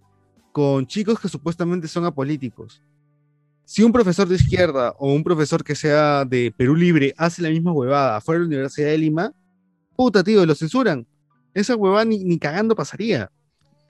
con 0.52 0.86
chicos 0.86 1.18
que 1.18 1.28
supuestamente 1.28 1.88
son 1.88 2.04
apolíticos. 2.04 2.82
Si 3.64 3.82
un 3.82 3.92
profesor 3.92 4.28
de 4.28 4.34
izquierda 4.34 4.94
o 4.98 5.12
un 5.12 5.24
profesor 5.24 5.64
que 5.64 5.74
sea 5.74 6.24
de 6.24 6.52
Perú 6.56 6.76
Libre 6.76 7.14
hace 7.16 7.40
la 7.40 7.48
misma 7.48 7.72
huevada 7.72 8.20
fuera 8.20 8.40
de 8.40 8.44
la 8.44 8.48
Universidad 8.48 8.88
de 8.88 8.98
Lima, 8.98 9.32
puta, 9.96 10.22
tío, 10.22 10.44
lo 10.44 10.54
censuran. 10.54 11.06
Esa 11.54 11.76
huevada 11.76 12.04
ni, 12.04 12.22
ni 12.24 12.38
cagando 12.38 12.74
pasaría. 12.76 13.30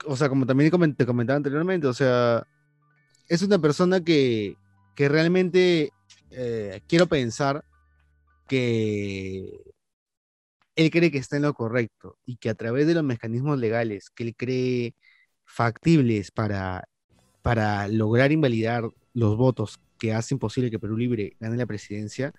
O 0.05 0.15
sea, 0.15 0.29
como 0.29 0.45
también 0.45 0.71
te 0.95 1.05
comentaba 1.05 1.37
anteriormente, 1.37 1.87
o 1.87 1.93
sea, 1.93 2.47
es 3.27 3.41
una 3.41 3.59
persona 3.59 4.01
que, 4.01 4.55
que 4.95 5.09
realmente 5.09 5.91
eh, 6.31 6.81
quiero 6.87 7.07
pensar 7.07 7.63
que 8.47 9.73
él 10.75 10.91
cree 10.91 11.11
que 11.11 11.17
está 11.17 11.37
en 11.37 11.43
lo 11.43 11.53
correcto 11.53 12.17
y 12.25 12.37
que 12.37 12.49
a 12.49 12.55
través 12.55 12.87
de 12.87 12.93
los 12.93 13.03
mecanismos 13.03 13.57
legales 13.59 14.09
que 14.09 14.23
él 14.23 14.35
cree 14.35 14.95
factibles 15.45 16.31
para, 16.31 16.87
para 17.41 17.87
lograr 17.87 18.31
invalidar 18.31 18.89
los 19.13 19.37
votos 19.37 19.79
que 19.97 20.13
hacen 20.13 20.39
posible 20.39 20.69
que 20.69 20.79
Perú 20.79 20.97
Libre 20.97 21.35
gane 21.39 21.57
la 21.57 21.65
presidencia, 21.65 22.33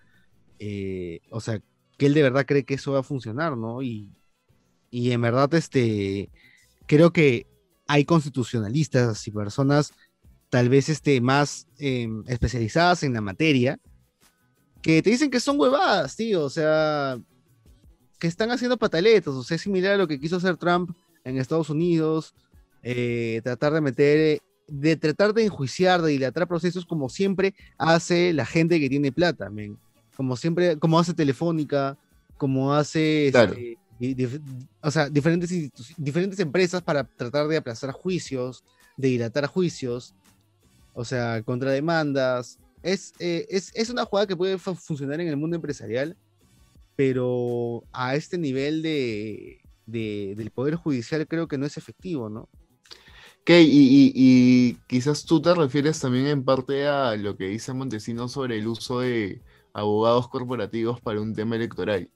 eh, 0.58 1.20
o 1.30 1.40
sea, 1.40 1.60
que 1.96 2.06
él 2.06 2.14
de 2.14 2.22
verdad 2.22 2.44
cree 2.46 2.64
que 2.64 2.74
eso 2.74 2.92
va 2.92 3.00
a 3.00 3.04
funcionar, 3.04 3.56
¿no? 3.56 3.82
Y, 3.82 4.10
y 4.90 5.12
en 5.12 5.22
verdad, 5.22 5.52
este, 5.54 6.30
creo 6.86 7.12
que 7.12 7.46
hay 7.86 8.04
constitucionalistas 8.04 9.26
y 9.26 9.30
personas 9.30 9.92
tal 10.50 10.68
vez 10.68 10.88
este, 10.88 11.20
más 11.20 11.66
eh, 11.78 12.08
especializadas 12.26 13.02
en 13.02 13.14
la 13.14 13.20
materia, 13.20 13.78
que 14.82 15.02
te 15.02 15.10
dicen 15.10 15.30
que 15.30 15.40
son 15.40 15.58
huevadas, 15.58 16.14
tío, 16.16 16.44
o 16.44 16.50
sea, 16.50 17.18
que 18.18 18.26
están 18.28 18.50
haciendo 18.50 18.76
pataletas, 18.76 19.34
o 19.34 19.42
sea, 19.42 19.56
es 19.56 19.62
similar 19.62 19.92
a 19.92 19.96
lo 19.98 20.06
que 20.08 20.20
quiso 20.20 20.36
hacer 20.36 20.56
Trump 20.56 20.90
en 21.24 21.38
Estados 21.38 21.70
Unidos, 21.70 22.34
eh, 22.82 23.40
tratar 23.42 23.72
de 23.72 23.80
meter, 23.80 24.40
de 24.68 24.96
tratar 24.96 25.34
de 25.34 25.44
enjuiciar, 25.44 26.02
de 26.02 26.12
dilatar 26.12 26.46
procesos 26.46 26.86
como 26.86 27.08
siempre 27.08 27.54
hace 27.78 28.32
la 28.32 28.46
gente 28.46 28.78
que 28.80 28.88
tiene 28.88 29.12
plata, 29.12 29.50
men. 29.50 29.76
como 30.16 30.34
siempre, 30.36 30.78
como 30.78 30.98
hace 30.98 31.12
Telefónica, 31.12 31.98
como 32.38 32.72
hace, 32.74 33.28
Claro. 33.32 33.52
este, 33.52 33.76
dif- 34.00 34.40
o 34.80 34.90
sea, 34.90 35.10
diferentes, 35.10 35.50
diferentes 35.96 36.38
empresas 36.40 36.80
para 36.82 37.04
tratar 37.04 37.48
de 37.48 37.56
aplazar 37.58 37.90
juicios, 37.92 38.64
de 38.96 39.08
dilatar 39.08 39.46
juicios, 39.46 40.14
o 40.94 41.04
sea, 41.04 41.42
contrademandas. 41.42 42.58
Es, 42.82 43.12
eh, 43.18 43.46
es, 43.48 43.72
es 43.74 43.90
una 43.90 44.04
jugada 44.04 44.26
que 44.26 44.36
puede 44.36 44.58
fu- 44.58 44.74
funcionar 44.74 45.20
en 45.20 45.28
el 45.28 45.36
mundo 45.36 45.56
empresarial, 45.56 46.16
pero 46.94 47.82
a 47.92 48.14
este 48.16 48.38
nivel 48.38 48.82
de, 48.82 49.60
de- 49.86 50.34
del 50.36 50.50
Poder 50.50 50.76
Judicial 50.76 51.26
creo 51.26 51.48
que 51.48 51.58
no 51.58 51.66
es 51.66 51.76
efectivo, 51.76 52.28
¿no? 52.28 52.48
Ok, 53.42 53.50
y 53.50 54.74
quizás 54.88 55.24
tú 55.24 55.40
te 55.40 55.54
refieres 55.54 56.00
también 56.00 56.26
en 56.26 56.44
parte 56.44 56.86
a 56.88 57.14
lo 57.16 57.36
que 57.36 57.46
dice 57.48 57.72
Montesino 57.72 58.28
sobre 58.28 58.58
el 58.58 58.66
uso 58.66 59.00
de 59.00 59.40
abogados 59.72 60.28
corporativos 60.28 61.00
para 61.00 61.20
un 61.20 61.32
tema 61.34 61.54
electoral, 61.56 62.10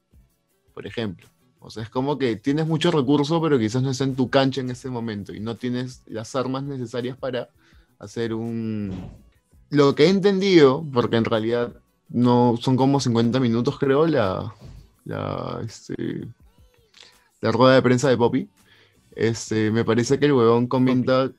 por 0.75 0.87
ejemplo. 0.87 1.29
O 1.61 1.71
sea, 1.71 1.83
es 1.85 1.91
como 1.91 2.19
que 2.19 2.37
tienes 2.37 2.67
mucho 2.67 2.91
recurso, 2.91 3.41
pero 3.41 3.59
quizás 3.59 3.83
no 3.83 3.91
está 3.91 4.05
en 4.05 4.17
tu 4.17 4.29
cancha 4.31 4.61
en 4.61 4.71
ese 4.71 4.89
momento 4.91 5.33
y 5.35 5.41
no 5.41 5.57
tienes 5.57 6.03
las 6.07 6.35
armas 6.35 6.65
necesarias 6.65 7.17
para 7.19 7.49
hacer 7.99 8.35
un... 8.35 9.11
Lo 9.71 9.95
que 9.95 10.05
he 10.05 10.09
entendido, 10.09 10.85
porque 10.93 11.17
en 11.17 11.25
realidad 11.25 11.73
no 12.09 12.57
son 12.61 12.77
como 12.77 13.01
50 13.01 13.39
minutos, 13.41 13.79
creo, 13.79 14.07
la, 14.07 14.55
la, 15.05 15.63
este, 15.65 16.29
la 17.41 17.53
rueda 17.53 17.77
de 17.77 17.83
prensa 17.83 18.09
de 18.09 18.17
Poppy. 18.17 18.49
Este, 19.13 19.71
me 19.71 19.85
parece 19.85 20.19
que 20.19 20.27
el 20.27 20.33
huevón 20.33 20.67
comenta. 20.67 21.33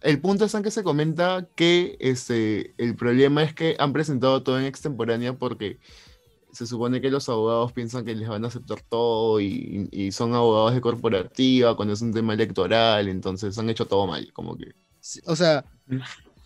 El 0.00 0.20
punto 0.20 0.44
es 0.44 0.54
en 0.54 0.64
que 0.64 0.72
se 0.72 0.82
comenta 0.82 1.46
que 1.54 1.96
este, 2.00 2.74
el 2.78 2.96
problema 2.96 3.44
es 3.44 3.54
que 3.54 3.76
han 3.78 3.92
presentado 3.92 4.42
todo 4.42 4.58
en 4.58 4.64
extemporánea 4.64 5.34
porque 5.34 5.78
se 6.52 6.66
supone 6.66 7.00
que 7.00 7.10
los 7.10 7.28
abogados 7.28 7.72
piensan 7.72 8.04
que 8.04 8.14
les 8.14 8.28
van 8.28 8.44
a 8.44 8.48
aceptar 8.48 8.80
todo 8.82 9.40
y, 9.40 10.10
son 10.12 10.34
abogados 10.34 10.74
de 10.74 10.80
corporativa 10.80 11.76
cuando 11.76 11.94
es 11.94 12.02
un 12.02 12.12
tema 12.12 12.34
electoral, 12.34 13.08
entonces 13.08 13.56
han 13.58 13.70
hecho 13.70 13.86
todo 13.86 14.06
mal, 14.06 14.32
como 14.32 14.56
que. 14.56 14.74
O 15.26 15.34
sea, 15.34 15.64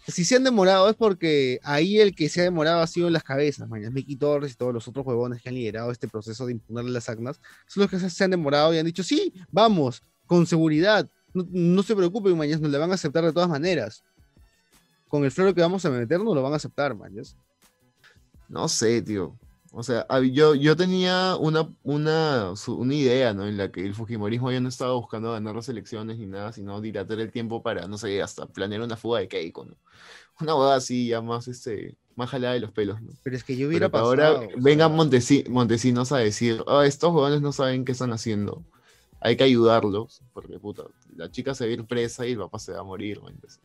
si 0.06 0.25
se 0.25 0.36
han 0.36 0.44
demorado 0.44 0.88
es 0.88 0.96
porque 0.96 1.58
ahí 1.62 1.98
el 1.98 2.14
que 2.14 2.28
se 2.28 2.40
ha 2.40 2.44
demorado 2.44 2.80
ha 2.80 2.86
sido 2.86 3.10
las 3.10 3.25
cabezas, 3.25 3.68
mañana 3.68 3.90
Mickey 3.90 4.16
Torres 4.16 4.52
y 4.52 4.54
todos 4.54 4.72
los 4.72 4.86
otros 4.86 5.04
huevones 5.06 5.42
que 5.42 5.48
han 5.48 5.54
liderado 5.54 5.90
este 5.90 6.08
proceso 6.08 6.46
de 6.46 6.52
imponerle 6.52 6.92
las 6.92 7.08
acnas, 7.08 7.40
son 7.66 7.82
los 7.82 7.90
que 7.90 7.98
se 7.98 8.25
han 8.25 8.30
demorado 8.30 8.72
y 8.72 8.78
han 8.78 8.86
dicho, 8.86 9.02
sí, 9.02 9.32
vamos, 9.50 10.02
con 10.26 10.46
seguridad, 10.46 11.08
no, 11.32 11.82
se 11.82 11.94
preocupen, 11.94 12.36
mañana 12.36 12.62
nos 12.62 12.70
le 12.70 12.78
van 12.78 12.90
a 12.90 12.94
aceptar 12.94 13.25
de 13.25 13.32
todas 13.32 13.48
maneras. 13.48 14.02
Con 15.08 15.25
el 15.25 15.30
floro 15.30 15.54
que 15.54 15.60
vamos 15.60 15.84
a 15.84 15.90
meter, 15.90 16.18
nos 16.20 16.34
lo 16.34 16.42
van 16.42 16.52
a 16.52 16.56
aceptar, 16.56 16.94
mañas. 16.94 17.36
No 18.48 18.68
sé, 18.68 19.02
tío. 19.02 19.36
O 19.73 19.82
sea, 19.82 20.06
yo, 20.32 20.54
yo 20.54 20.76
tenía 20.76 21.37
una, 21.37 21.68
una, 21.82 22.54
una 22.68 22.94
idea, 22.94 23.35
¿no? 23.35 23.46
En 23.46 23.56
la 23.56 23.70
que 23.70 23.85
el 23.85 23.94
Fujimorismo 23.94 24.50
ya 24.50 24.61
no 24.61 24.68
estaba 24.68 24.94
buscando 24.94 25.32
ganar 25.32 25.54
las 25.54 25.68
elecciones 25.68 26.18
ni 26.18 26.26
nada, 26.26 26.52
sino 26.52 26.80
dilatar 26.80 27.20
el 27.20 27.30
tiempo 27.30 27.62
para, 27.62 27.87
no 27.87 27.99
sé, 27.99 28.23
hasta 28.23 28.46
planear 28.46 28.80
una 28.82 28.96
fuga 28.96 29.20
de 29.20 29.28
Keiko, 29.28 29.64
¿no? 29.66 29.75
Una 30.40 30.54
boda 30.54 30.76
así, 30.76 31.08
ya 31.08 31.20
más, 31.20 31.49
este, 31.49 31.96
más 32.14 32.30
jalada 32.30 32.54
de 32.54 32.61
los 32.61 32.70
pelos, 32.73 33.00
¿no? 33.02 33.11
Pero 33.23 33.37
es 33.37 33.44
que 33.44 33.56
yo 33.56 33.68
hubiera 33.68 33.88
Pero 33.88 34.04
pasado. 34.04 34.37
ahora 34.38 34.49
vengan 34.56 34.90
sea, 34.92 34.99
Montesi- 34.99 35.49
Montesinos 35.49 36.12
a 36.12 36.18
decir, 36.18 36.62
"Ah, 36.66 36.85
estos 36.87 37.11
jóvenes 37.12 37.40
no 37.42 37.52
saben 37.52 37.85
qué 37.85 37.92
están 37.92 38.12
haciendo. 38.12 38.62
Hay 39.20 39.37
que 39.37 39.44
ayudarlos, 39.44 40.23
porque 40.32 40.58
puta, 40.58 40.85
la 41.16 41.30
chica 41.30 41.54
se 41.54 41.64
va 41.64 41.70
a 41.70 41.75
ir 41.75 41.87
presa 41.87 42.26
y 42.26 42.32
el 42.32 42.38
papá 42.38 42.58
se 42.58 42.73
va 42.73 42.80
a 42.80 42.85
morir, 42.85 43.20
¿me 43.23 43.30
entiendes? 43.30 43.61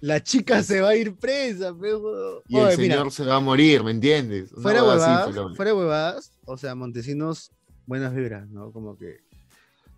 La 0.00 0.22
chica 0.22 0.62
se 0.62 0.80
va 0.80 0.90
a 0.90 0.96
ir 0.96 1.14
presa, 1.16 1.74
pero... 1.78 2.42
Y 2.48 2.58
el 2.58 2.72
señor 2.72 3.12
se 3.12 3.24
va 3.24 3.36
a 3.36 3.40
morir, 3.40 3.84
¿me 3.84 3.90
entiendes? 3.90 4.50
Una 4.52 4.62
fuera 4.62 4.82
huevada 4.82 4.96
así, 5.04 5.10
huevadas, 5.12 5.34
pero- 5.34 5.54
fuera 5.54 5.74
huevadas, 5.74 6.32
o 6.46 6.56
sea, 6.56 6.74
Montesinos, 6.74 7.52
buenas 7.86 8.14
vibras, 8.14 8.48
¿no? 8.48 8.72
Como 8.72 8.96
que... 8.96 9.18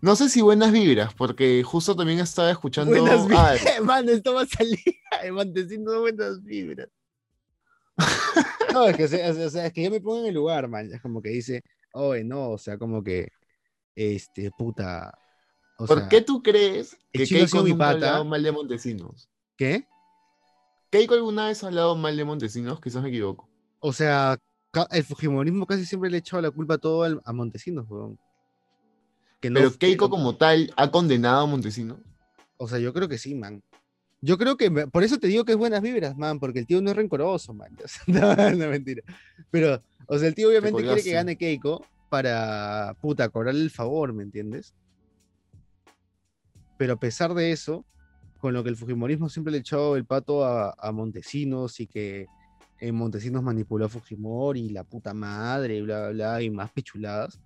No 0.01 0.17
sé 0.17 0.27
si 0.27 0.41
buenas 0.41 0.73
vibras, 0.73 1.13
porque 1.13 1.63
justo 1.63 1.95
también 1.95 2.19
estaba 2.19 2.51
escuchando. 2.51 2.91
Buenas 2.91 3.25
vibras. 3.25 3.61
Mano, 3.83 4.11
esto 4.11 4.33
va 4.33 4.41
a 4.41 4.45
salir. 4.45 4.77
Montesinos, 5.31 5.97
buenas 5.99 6.43
vibras. 6.43 6.89
No, 8.73 8.85
es 8.87 8.97
que, 8.97 9.05
o 9.05 9.49
sea, 9.49 9.67
es 9.67 9.73
que 9.73 9.83
yo 9.83 9.91
me 9.91 10.01
pongo 10.01 10.19
en 10.21 10.25
el 10.25 10.33
lugar, 10.33 10.67
man. 10.67 10.91
Es 10.91 11.01
como 11.01 11.21
que 11.21 11.29
dice, 11.29 11.63
oye, 11.93 12.23
no, 12.23 12.49
o 12.49 12.57
sea, 12.57 12.77
como 12.77 13.03
que, 13.03 13.29
este, 13.95 14.49
puta. 14.57 15.17
O 15.77 15.85
¿Por 15.85 15.99
sea, 15.99 16.09
qué 16.09 16.21
tú 16.21 16.41
crees 16.41 16.97
que 17.11 17.25
Keiko 17.25 17.61
nunca 17.61 17.85
ha 17.85 17.89
hablado 17.91 18.25
mal 18.25 18.41
de 18.41 18.51
Montesinos? 18.51 19.29
¿Qué? 19.55 19.87
¿Keiko 20.93 21.15
alguna 21.15 21.47
vez 21.47 21.63
ha 21.63 21.67
hablado 21.67 21.95
mal 21.95 22.15
de 22.15 22.23
Montesinos? 22.23 22.79
Quizás 22.79 23.01
me 23.01 23.09
equivoco. 23.09 23.49
O 23.79 23.91
sea, 23.91 24.37
el 24.91 25.03
Fujimorismo 25.03 25.65
casi 25.65 25.87
siempre 25.87 26.07
le 26.11 26.17
ha 26.17 26.19
echado 26.19 26.39
la 26.39 26.51
culpa 26.51 26.75
a 26.75 26.77
todo 26.77 27.19
a 27.25 27.33
Montesinos, 27.33 27.89
weón. 27.89 28.19
Que 29.41 29.49
no 29.49 29.55
Pero 29.55 29.75
Keiko 29.75 30.11
como 30.11 30.35
tal 30.35 30.71
ha 30.77 30.91
condenado 30.91 31.41
a 31.41 31.45
Montesinos. 31.47 31.97
O 32.57 32.67
sea, 32.67 32.77
yo 32.77 32.93
creo 32.93 33.09
que 33.09 33.17
sí, 33.17 33.33
man. 33.33 33.63
Yo 34.21 34.37
creo 34.37 34.55
que, 34.55 34.69
por 34.69 35.03
eso 35.03 35.17
te 35.17 35.25
digo 35.25 35.45
que 35.45 35.53
es 35.53 35.57
buenas 35.57 35.81
vibras, 35.81 36.15
man, 36.15 36.39
porque 36.39 36.59
el 36.59 36.67
tío 36.67 36.79
no 36.79 36.91
es 36.91 36.95
rencoroso, 36.95 37.55
man. 37.55 37.75
O 37.83 37.87
sea, 37.87 38.03
no, 38.35 38.51
no, 38.51 38.67
mentira. 38.67 39.01
Pero, 39.49 39.81
o 40.05 40.19
sea, 40.19 40.27
el 40.27 40.35
tío 40.35 40.49
obviamente 40.49 40.83
quiere 40.83 41.01
que 41.01 41.13
gane 41.13 41.37
Keiko 41.37 41.83
para, 42.09 42.95
puta, 43.01 43.29
cobrarle 43.29 43.61
el 43.61 43.71
favor, 43.71 44.13
¿me 44.13 44.21
entiendes? 44.21 44.75
Pero 46.77 46.93
a 46.93 46.99
pesar 46.99 47.33
de 47.33 47.51
eso, 47.51 47.83
con 48.43 48.53
lo 48.53 48.61
que 48.61 48.69
el 48.69 48.75
Fujimorismo 48.75 49.29
siempre 49.29 49.53
le 49.53 49.59
echó 49.59 49.95
el 49.95 50.03
pato 50.03 50.43
a, 50.43 50.91
Montesinos 50.91 51.79
y 51.79 51.87
que 51.87 52.27
eh, 52.77 52.91
Montesinos 52.91 53.41
manipuló 53.41 53.85
a 53.85 53.87
Fujimori 53.89 54.59
y 54.59 54.69
la 54.69 54.83
puta 54.83 55.13
madre, 55.13 55.81
bla, 55.81 56.09
bla, 56.09 56.41
y 56.41 56.49
más 56.49 56.69
pichuladas. 56.73 57.39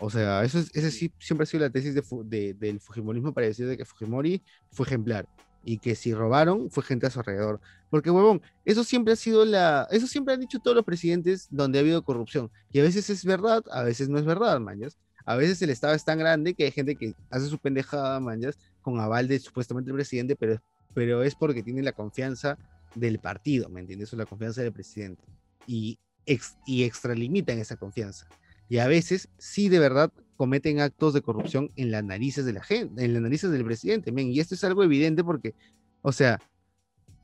O 0.00 0.10
sea, 0.10 0.42
eso 0.42 0.58
es, 0.58 0.74
ese 0.74 0.90
sí 0.90 1.12
siempre 1.20 1.44
ha 1.44 1.46
sido 1.46 1.62
la 1.62 1.70
tesis 1.70 1.94
de 1.94 2.02
de- 2.24 2.54
del 2.54 2.80
Fujimorismo 2.80 3.32
para 3.32 3.46
decir 3.46 3.68
de 3.68 3.76
que 3.76 3.84
Fujimori 3.84 4.42
fue 4.72 4.84
ejemplar 4.84 5.28
y 5.62 5.78
que 5.78 5.94
si 5.94 6.12
robaron 6.12 6.72
fue 6.72 6.82
gente 6.82 7.06
a 7.06 7.10
su 7.10 7.20
alrededor. 7.20 7.60
Porque, 7.88 8.10
huevón, 8.10 8.42
eso 8.64 8.82
siempre 8.82 9.12
ha 9.12 9.16
sido 9.16 9.44
la. 9.44 9.86
Eso 9.92 10.08
siempre 10.08 10.34
han 10.34 10.40
dicho 10.40 10.58
todos 10.58 10.74
los 10.74 10.84
presidentes 10.84 11.46
donde 11.52 11.78
ha 11.78 11.82
habido 11.82 12.02
corrupción. 12.02 12.50
Y 12.72 12.80
a 12.80 12.82
veces 12.82 13.08
es 13.10 13.24
verdad, 13.24 13.62
a 13.70 13.84
veces 13.84 14.08
no 14.08 14.18
es 14.18 14.24
verdad, 14.24 14.58
mañas. 14.58 14.98
A 15.24 15.36
veces 15.36 15.60
el 15.62 15.70
Estado 15.70 15.94
es 15.94 16.04
tan 16.04 16.18
grande 16.18 16.54
que 16.54 16.64
hay 16.64 16.70
gente 16.70 16.96
que 16.96 17.14
hace 17.30 17.46
su 17.46 17.58
pendejada, 17.58 18.20
manjas, 18.20 18.58
con 18.80 18.98
aval 19.00 19.28
de 19.28 19.38
supuestamente 19.38 19.90
el 19.90 19.96
presidente, 19.96 20.36
pero, 20.36 20.60
pero 20.94 21.22
es 21.22 21.34
porque 21.34 21.62
tiene 21.62 21.82
la 21.82 21.92
confianza 21.92 22.58
del 22.94 23.18
partido, 23.18 23.68
¿me 23.68 23.80
entiendes? 23.80 24.12
O 24.12 24.16
la 24.16 24.26
confianza 24.26 24.62
del 24.62 24.72
presidente. 24.72 25.22
Y, 25.66 25.98
ex, 26.26 26.56
y 26.66 26.84
extralimitan 26.84 27.58
esa 27.58 27.76
confianza. 27.76 28.26
Y 28.68 28.78
a 28.78 28.86
veces, 28.86 29.28
sí, 29.38 29.68
de 29.68 29.78
verdad, 29.78 30.12
cometen 30.36 30.80
actos 30.80 31.14
de 31.14 31.22
corrupción 31.22 31.70
en 31.76 31.90
las 31.90 32.02
narices 32.04 32.44
de 32.44 32.52
la 32.52 32.62
gente, 32.62 33.04
en 33.04 33.12
las 33.12 33.22
narices 33.22 33.50
del 33.50 33.64
presidente, 33.64 34.12
men. 34.12 34.32
Y 34.32 34.40
esto 34.40 34.54
es 34.54 34.64
algo 34.64 34.82
evidente 34.82 35.22
porque, 35.22 35.54
o 36.00 36.12
sea, 36.12 36.40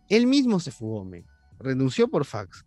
él 0.09 0.27
mismo 0.27 0.61
se 0.61 0.71
fugó, 0.71 1.05
men. 1.05 1.25
Renunció 1.59 2.09
por 2.09 2.25
fax. 2.25 2.65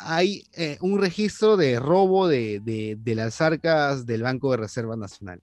Hay 0.00 0.44
eh, 0.54 0.78
un 0.80 0.98
registro 0.98 1.56
de 1.56 1.78
robo 1.78 2.26
de, 2.26 2.60
de, 2.60 2.96
de 3.00 3.14
las 3.14 3.40
arcas 3.40 4.06
del 4.06 4.22
Banco 4.22 4.50
de 4.50 4.56
Reserva 4.58 4.96
Nacional. 4.96 5.40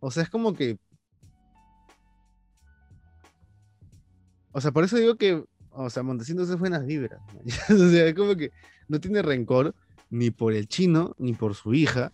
O 0.00 0.10
sea, 0.10 0.22
es 0.22 0.30
como 0.30 0.54
que 0.54 0.78
O 4.58 4.60
sea, 4.60 4.72
por 4.72 4.82
eso 4.82 4.96
digo 4.96 5.16
que, 5.16 5.44
o 5.70 5.88
sea, 5.88 6.02
Montesinos 6.02 6.50
es 6.50 6.58
buenas 6.58 6.84
vibras. 6.84 7.20
o 7.70 7.90
sea, 7.90 8.06
es 8.06 8.14
como 8.14 8.34
que 8.34 8.50
no 8.88 9.00
tiene 9.00 9.22
rencor 9.22 9.72
ni 10.10 10.32
por 10.32 10.52
el 10.52 10.66
chino, 10.66 11.14
ni 11.18 11.32
por 11.32 11.54
su 11.54 11.74
hija. 11.74 12.12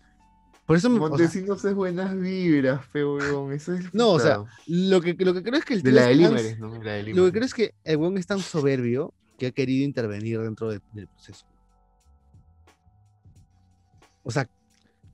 Por 0.66 0.76
eso 0.76 0.90
Montesinos 0.90 1.50
o 1.50 1.58
sea, 1.58 1.70
es 1.70 1.76
buenas 1.76 2.14
vibras, 2.18 2.84
feo, 2.86 3.50
Eso 3.50 3.72
es 3.74 3.94
no, 3.94 4.10
o 4.10 4.20
sea, 4.20 4.44
lo 4.66 5.00
que, 5.00 5.14
lo 5.18 5.32
que 5.32 5.42
creo 5.42 5.58
es 5.58 5.64
que 5.64 5.74
el 5.74 5.82
de 5.82 5.92
la 5.92 6.06
de 6.06 6.14
Límeres, 6.14 6.58
¿no? 6.58 6.82
La 6.82 6.92
de. 6.92 7.14
Lo 7.14 7.24
que 7.24 7.32
creo 7.32 7.44
es 7.44 7.54
que 7.54 7.74
el 7.84 7.96
weón 7.96 8.18
es 8.18 8.26
tan 8.26 8.40
soberbio 8.40 9.14
que 9.38 9.46
ha 9.46 9.50
querido 9.50 9.84
intervenir 9.84 10.40
dentro 10.40 10.68
de, 10.68 10.80
del 10.92 11.06
proceso. 11.06 11.46
O 14.24 14.30
sea, 14.30 14.48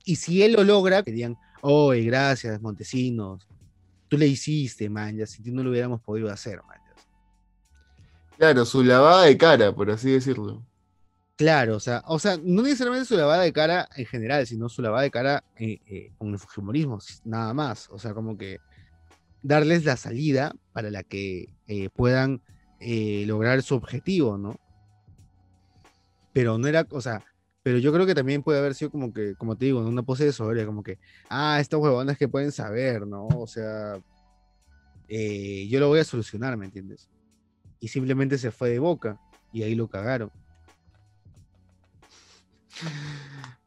y 0.04 0.16
si 0.16 0.42
él 0.42 0.52
lo 0.52 0.64
logra, 0.64 1.02
digan, 1.02 1.36
oye, 1.60 2.02
gracias, 2.02 2.60
Montesinos, 2.62 3.46
tú 4.08 4.16
le 4.16 4.26
hiciste, 4.26 4.88
man, 4.88 5.16
ya 5.16 5.26
si 5.26 5.42
no 5.52 5.62
lo 5.62 5.70
hubiéramos 5.70 6.00
podido 6.00 6.30
hacer, 6.30 6.62
man. 6.64 6.80
Claro, 8.40 8.64
su 8.64 8.82
lavada 8.82 9.24
de 9.24 9.36
cara, 9.36 9.70
por 9.70 9.90
así 9.90 10.12
decirlo. 10.12 10.64
Claro, 11.36 11.76
o 11.76 11.80
sea, 11.80 12.02
o 12.06 12.18
sea, 12.18 12.38
no 12.42 12.62
necesariamente 12.62 13.06
su 13.06 13.14
lavada 13.14 13.42
de 13.42 13.52
cara 13.52 13.86
en 13.96 14.06
general, 14.06 14.46
sino 14.46 14.70
su 14.70 14.80
lavada 14.80 15.02
de 15.02 15.10
cara 15.10 15.44
eh, 15.56 15.78
eh, 15.86 16.12
con 16.16 16.30
el 16.30 16.38
fujimorismo, 16.38 16.98
nada 17.24 17.52
más. 17.52 17.90
O 17.90 17.98
sea, 17.98 18.14
como 18.14 18.38
que 18.38 18.60
darles 19.42 19.84
la 19.84 19.98
salida 19.98 20.54
para 20.72 20.90
la 20.90 21.02
que 21.02 21.52
eh, 21.66 21.90
puedan 21.90 22.42
lograr 23.26 23.62
su 23.62 23.74
objetivo, 23.74 24.38
¿no? 24.38 24.58
Pero 26.32 26.56
no 26.56 26.66
era, 26.66 26.86
o 26.90 27.02
sea, 27.02 27.22
pero 27.62 27.78
yo 27.78 27.92
creo 27.92 28.06
que 28.06 28.14
también 28.14 28.42
puede 28.42 28.58
haber 28.58 28.74
sido 28.74 28.90
como 28.90 29.12
que, 29.12 29.34
como 29.36 29.56
te 29.56 29.66
digo, 29.66 29.80
una 29.80 30.02
pose 30.02 30.24
de 30.24 30.32
soberbia, 30.32 30.66
como 30.66 30.82
que, 30.82 30.98
ah, 31.28 31.58
estos 31.60 31.80
huevones 31.80 32.18
que 32.18 32.28
pueden 32.28 32.52
saber, 32.52 33.06
¿no? 33.06 33.26
O 33.28 33.46
sea, 33.46 34.00
yo 35.08 35.80
lo 35.80 35.88
voy 35.88 36.00
a 36.00 36.04
solucionar, 36.04 36.56
¿me 36.56 36.66
entiendes? 36.66 37.08
y 37.80 37.88
simplemente 37.88 38.38
se 38.38 38.50
fue 38.50 38.68
de 38.68 38.78
boca 38.78 39.18
y 39.52 39.62
ahí 39.62 39.74
lo 39.74 39.88
cagaron. 39.88 40.30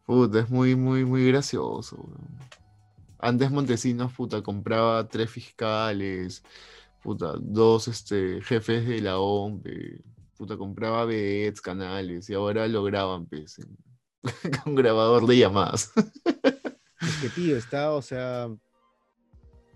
Puta, 0.06 0.40
es 0.40 0.50
muy, 0.50 0.76
muy, 0.76 1.04
muy 1.04 1.28
gracioso. 1.28 2.08
Antes 3.20 3.52
Montesinos, 3.52 4.14
puta, 4.14 4.42
compraba 4.42 5.08
tres 5.08 5.30
fiscales, 5.30 6.44
puta, 7.02 7.34
dos 7.40 7.88
este, 7.88 8.42
jefes 8.42 8.88
de 8.88 9.02
la 9.02 9.18
OMP, 9.18 9.66
puta, 10.44 10.58
compraba 10.58 11.06
bets, 11.06 11.62
canales, 11.62 12.30
y 12.30 12.34
ahora 12.34 12.68
lo 12.68 12.84
graban, 12.84 13.26
pues, 13.26 13.56
con 14.64 14.76
grabador 14.76 15.26
de 15.26 15.38
llamadas. 15.38 15.92
Es 17.02 17.18
que, 17.18 17.30
tío, 17.30 17.58
está, 17.58 17.92
o 17.92 18.02
sea, 18.02 18.50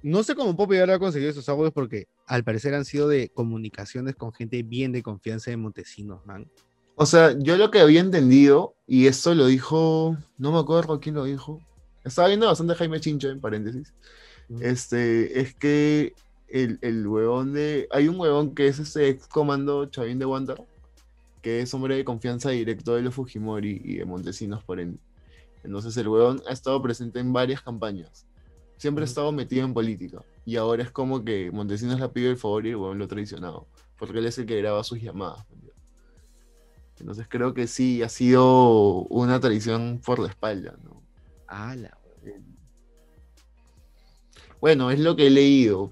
no 0.02 0.24
sé 0.24 0.34
cómo 0.34 0.56
Poppy 0.56 0.78
ahora 0.78 0.96
ha 0.96 1.00
conseguido 1.00 1.30
esos 1.30 1.50
audios 1.50 1.74
porque 1.74 2.08
al 2.26 2.46
parecer 2.46 2.74
han 2.74 2.86
sido 2.86 3.10
de 3.10 3.28
comunicaciones 3.28 4.16
con 4.16 4.32
gente 4.32 4.64
bien 4.64 4.94
de 4.94 5.04
confianza 5.04 5.52
de 5.52 5.58
Montesinos, 5.58 6.26
man. 6.26 6.50
O 6.96 7.06
sea, 7.06 7.38
yo 7.38 7.58
lo 7.58 7.70
que 7.70 7.82
había 7.82 8.00
entendido, 8.00 8.76
y 8.88 9.08
esto 9.08 9.36
lo 9.36 9.48
dijo, 9.48 10.16
no 10.38 10.54
me 10.54 10.60
acuerdo 10.60 11.02
quién 11.02 11.16
lo 11.16 11.26
dijo, 11.26 11.60
estaba 12.06 12.30
viendo 12.30 12.48
bastante 12.48 12.76
Jaime 12.76 13.02
Chincho 13.02 13.30
en 13.30 13.42
paréntesis, 13.42 13.94
este, 14.62 15.42
es 15.42 15.54
que 15.54 16.14
el, 16.50 16.80
el 16.82 17.08
huevón 17.08 17.54
de, 17.54 17.88
hay 17.92 18.08
un 18.08 18.20
huevón 18.20 18.56
que 18.56 18.68
es 18.68 18.80
ese 18.80 19.10
ex 19.10 19.28
comando 19.28 19.86
Chavín 19.88 20.20
de 20.20 20.26
Wander, 20.26 20.62
que 21.42 21.62
es 21.62 21.74
hombre 21.74 21.96
de 21.96 22.06
confianza 22.06 22.50
directo 22.52 22.96
de 22.96 23.02
los 23.02 23.16
Fujimori 23.16 23.82
y 23.84 23.96
de 23.98 24.06
Montesinos 24.06 24.64
por 24.64 24.80
ende. 24.80 25.00
Entonces 25.64 25.96
el 25.98 26.08
huevón 26.08 26.42
ha 26.48 26.54
estado 26.54 26.82
presente 26.82 27.20
en 27.20 27.34
varias 27.34 27.62
campañas 27.62 28.28
siempre 28.78 29.04
ha 29.04 29.06
estado 29.06 29.32
metido 29.32 29.66
en 29.66 29.74
política. 29.74 30.24
Y 30.46 30.56
ahora 30.56 30.84
es 30.84 30.92
como 30.92 31.26
que 31.26 31.52
Montesinos 31.52 32.00
le 32.00 32.10
pide 32.10 32.30
el 32.30 32.38
favor 32.38 32.66
y 32.66 32.70
el 32.70 32.76
huevón 32.78 33.00
lo 33.00 33.08
traicionado. 33.08 33.68
Porque 33.98 34.20
él 34.20 34.26
es 34.26 34.38
el 34.38 34.46
que 34.46 34.62
graba 34.62 34.84
sus 34.84 35.02
llamadas. 35.02 35.46
Entonces 37.00 37.28
creo 37.30 37.54
que 37.54 37.68
sí 37.68 38.02
ha 38.02 38.10
sido 38.10 39.04
una 39.06 39.40
traición 39.40 40.02
por 40.04 40.20
la 40.20 40.30
espalda, 40.30 40.76
¿no? 40.84 41.04
la 41.48 41.98
Bueno, 44.60 44.90
es 44.90 45.00
lo 45.00 45.16
que 45.16 45.28
he 45.28 45.30
leído. 45.30 45.92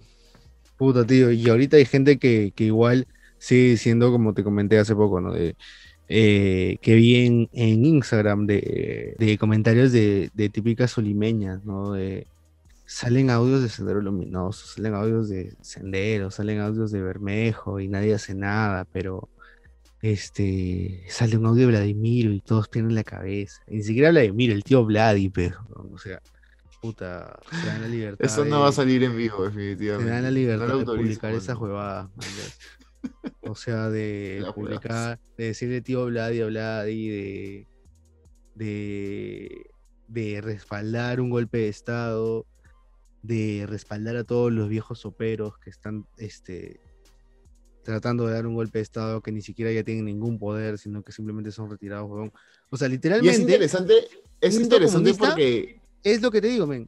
Puta, 0.78 1.06
tío. 1.06 1.32
Y 1.32 1.48
ahorita 1.50 1.78
hay 1.78 1.86
gente 1.86 2.18
que, 2.18 2.54
igual 2.58 3.08
sigue 3.38 3.70
diciendo, 3.72 4.12
como 4.12 4.34
te 4.34 4.44
comenté 4.44 4.78
hace 4.80 4.96
poco, 4.96 5.22
¿no? 5.22 5.34
De, 5.34 5.56
eh, 6.08 6.78
que 6.82 6.96
vi 6.96 7.26
en, 7.26 7.50
Instagram 7.86 8.46
de, 8.46 9.38
comentarios 9.40 9.92
de, 9.92 10.30
de 10.34 10.50
típicas 10.50 10.92
solimeñas, 10.92 11.64
¿no? 11.66 11.94
De, 11.94 12.28
salen 12.86 13.30
audios 13.30 13.62
de 13.64 13.70
Sendero 13.70 14.02
Luminoso, 14.02 14.68
salen 14.68 14.94
audios 14.94 15.30
de 15.30 15.56
Sendero, 15.62 16.32
salen 16.32 16.60
audios 16.60 16.92
de 16.92 17.02
Bermejo 17.02 17.80
y 17.80 17.88
nadie 17.88 18.14
hace 18.14 18.36
nada, 18.36 18.86
pero 18.86 19.30
este 20.02 21.04
sale 21.10 21.38
un 21.38 21.48
audio 21.48 21.62
de 21.62 21.74
Vladimiro 21.74 22.32
y 22.32 22.42
todos 22.42 22.70
tienen 22.70 22.96
la 22.96 23.04
cabeza. 23.04 23.62
ni 23.68 23.82
siquiera 23.84 24.12
Vladimiro, 24.12 24.54
el 24.54 24.64
tío 24.64 24.86
Vladi, 24.86 25.30
pero, 25.30 25.68
o 25.92 25.98
sea, 25.98 26.22
puta, 26.86 27.39
se 27.50 27.67
dan 27.67 27.82
la 27.82 27.88
libertad. 27.88 28.26
Eso 28.26 28.45
no 28.45 28.62
va 28.62 28.69
a 28.69 28.71
salir 28.71 29.04
en 29.04 29.15
vivo, 29.15 29.43
definitivamente. 29.43 30.10
Se 30.10 30.13
dan 30.13 30.24
la 30.24 30.32
libertad 30.32 30.78
de 30.78 30.86
publicar 30.86 31.34
esa 31.34 31.58
huevada. 31.58 32.10
o 33.41 33.56
sea, 33.56 33.89
de 33.89 34.45
publicar, 34.54 35.19
de 35.38 35.45
decirle 35.45 35.82
tío 35.82 36.06
Vladi 36.06 36.41
a 36.41 36.45
Vladi, 36.48 37.10
de, 37.10 37.67
de, 38.56 39.65
de 40.08 40.41
respaldar 40.41 41.19
un 41.21 41.30
golpe 41.30 41.60
de 41.60 41.69
Estado 41.69 42.45
de 43.26 43.65
respaldar 43.67 44.15
a 44.17 44.24
todos 44.24 44.52
los 44.52 44.69
viejos 44.69 45.06
operos 45.06 45.58
que 45.58 45.69
están 45.69 46.06
este, 46.17 46.80
tratando 47.84 48.28
de 48.28 48.34
dar 48.34 48.45
un 48.45 48.56
golpe 48.56 48.80
de 48.80 48.84
Estado 48.84 49.21
que 49.21 49.32
ni 49.32 49.41
siquiera 49.41 49.71
ya 49.71 49.84
tienen 49.84 50.06
ningún 50.06 50.38
poder, 50.38 50.78
sino 50.78 51.04
que 51.04 51.12
simplemente 51.12 51.52
son 51.52 51.69
retirados, 51.69 52.32
O 52.69 52.78
sea, 52.78 52.88
literalmente. 52.88 53.36
es 53.36 53.39
interesante, 53.39 53.93
es 54.41 54.60
interesante 54.60 55.13
porque. 55.13 55.82
Es 56.06 56.22
lo 56.22 56.30
que 56.30 56.39
te 56.39 56.48
digo, 56.48 56.68
men. 56.68 56.88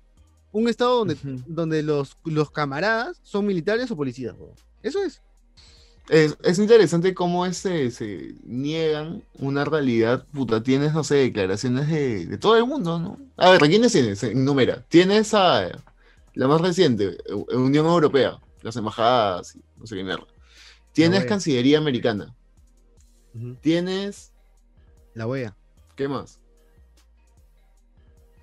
Un 0.51 0.69
Estado 0.69 0.99
donde, 0.99 1.17
donde 1.47 1.81
los, 1.81 2.17
los 2.23 2.51
camaradas 2.51 3.19
son 3.23 3.47
militares 3.47 3.89
o 3.91 3.97
policías, 3.97 4.35
Eso 4.83 5.03
es. 5.03 5.21
Es, 6.07 6.59
interesante 6.59 7.13
cómo 7.13 7.51
se, 7.51 7.91
se 7.91 8.35
niegan 8.45 9.23
una 9.39 9.65
realidad, 9.65 10.25
puta, 10.31 10.63
tienes, 10.63 10.93
no 10.93 11.03
sé, 11.03 11.15
declaraciones 11.15 11.89
de, 11.89 12.27
de 12.27 12.37
todo 12.37 12.55
el 12.55 12.65
mundo, 12.65 12.99
¿no? 12.99 13.19
A 13.35 13.49
ver, 13.49 13.61
¿quiénes 13.61 13.91
tienes? 13.91 14.23
Número. 14.35 14.83
Tienes 14.87 15.33
a, 15.33 15.67
la 16.33 16.47
más 16.47 16.61
reciente, 16.61 17.17
Unión 17.51 17.87
Europea, 17.87 18.39
las 18.61 18.75
embajadas, 18.75 19.57
no 19.77 19.87
sé 19.87 19.95
qué 19.95 20.03
mierda. 20.03 20.27
Tienes 20.93 21.25
Cancillería 21.25 21.79
Americana. 21.79 22.35
Tienes. 23.61 24.31
La 25.15 25.25
OEA. 25.25 25.55
¿Qué 25.95 26.07
más? 26.07 26.39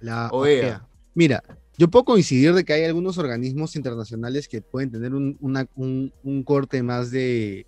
La 0.04 0.28
OEA. 0.28 0.86
Mira, 1.14 1.42
yo 1.78 1.88
puedo 1.88 2.04
coincidir 2.04 2.52
de 2.52 2.64
que 2.64 2.74
hay 2.74 2.84
algunos 2.84 3.16
organismos 3.16 3.74
internacionales 3.74 4.48
que 4.48 4.60
pueden 4.60 4.90
tener 4.90 5.14
un, 5.14 5.38
un, 5.40 6.42
corte 6.44 6.82
más 6.82 7.10
de, 7.10 7.66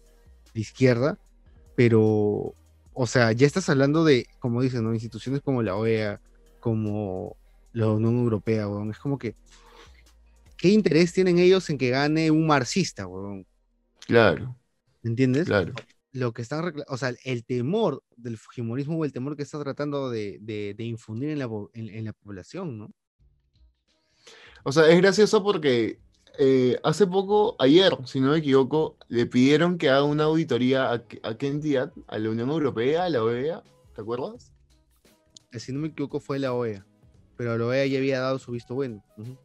izquierda, 0.52 1.18
pero, 1.74 2.54
o 2.92 3.06
sea, 3.06 3.32
ya 3.32 3.46
estás 3.46 3.68
hablando 3.70 4.04
de, 4.04 4.26
como 4.38 4.60
dicen, 4.60 4.84
¿no? 4.84 4.92
instituciones 4.92 5.40
como 5.40 5.62
la 5.62 5.76
OEA, 5.76 6.20
como 6.60 7.36
la 7.72 7.88
Unión 7.88 8.16
Europea, 8.18 8.66
es 8.90 8.98
como 8.98 9.18
que 9.18 9.34
¿qué 10.58 10.68
interés 10.68 11.12
tienen 11.12 11.38
ellos 11.38 11.68
en 11.70 11.78
que 11.78 11.90
gane 11.90 12.30
un 12.30 12.46
marxista, 12.46 13.06
weón? 13.06 13.46
Claro. 14.06 14.56
¿Entiendes? 15.02 15.46
Claro. 15.46 15.72
Lo 16.16 16.32
que 16.32 16.40
están, 16.40 16.72
o 16.88 16.96
sea, 16.96 17.12
el 17.24 17.44
temor 17.44 18.02
del 18.16 18.38
fujimorismo 18.38 18.96
o 18.98 19.04
el 19.04 19.12
temor 19.12 19.36
que 19.36 19.42
está 19.42 19.62
tratando 19.62 20.08
de, 20.08 20.74
infundir 20.78 21.28
en 21.28 21.38
la, 21.38 22.12
población, 22.14 22.78
¿no? 22.78 22.90
O 24.64 24.72
sea, 24.72 24.88
es 24.88 24.96
gracioso 24.96 25.42
porque 25.42 26.00
eh, 26.38 26.78
hace 26.82 27.06
poco, 27.06 27.54
ayer, 27.58 27.92
si 28.06 28.20
no 28.20 28.30
me 28.30 28.38
equivoco, 28.38 28.96
le 29.08 29.26
pidieron 29.26 29.76
que 29.76 29.90
haga 29.90 30.04
una 30.04 30.24
auditoría 30.24 30.90
a, 30.90 31.04
a 31.22 31.36
qué 31.36 31.48
entidad, 31.48 31.92
a 32.06 32.18
la 32.18 32.30
Unión 32.30 32.48
Europea, 32.48 33.04
a 33.04 33.10
la 33.10 33.22
OEA, 33.22 33.62
¿te 33.94 34.00
acuerdas? 34.00 34.54
Eh, 35.52 35.60
si 35.60 35.70
no 35.70 35.80
me 35.80 35.88
equivoco, 35.88 36.18
fue 36.18 36.38
la 36.38 36.54
OEA. 36.54 36.86
pero 37.36 37.58
la 37.58 37.66
OEA 37.66 37.86
ya 37.88 37.98
había 37.98 38.20
dado 38.20 38.38
su 38.38 38.52
visto 38.52 38.74
bueno. 38.74 39.04
Ujú. 39.18 39.36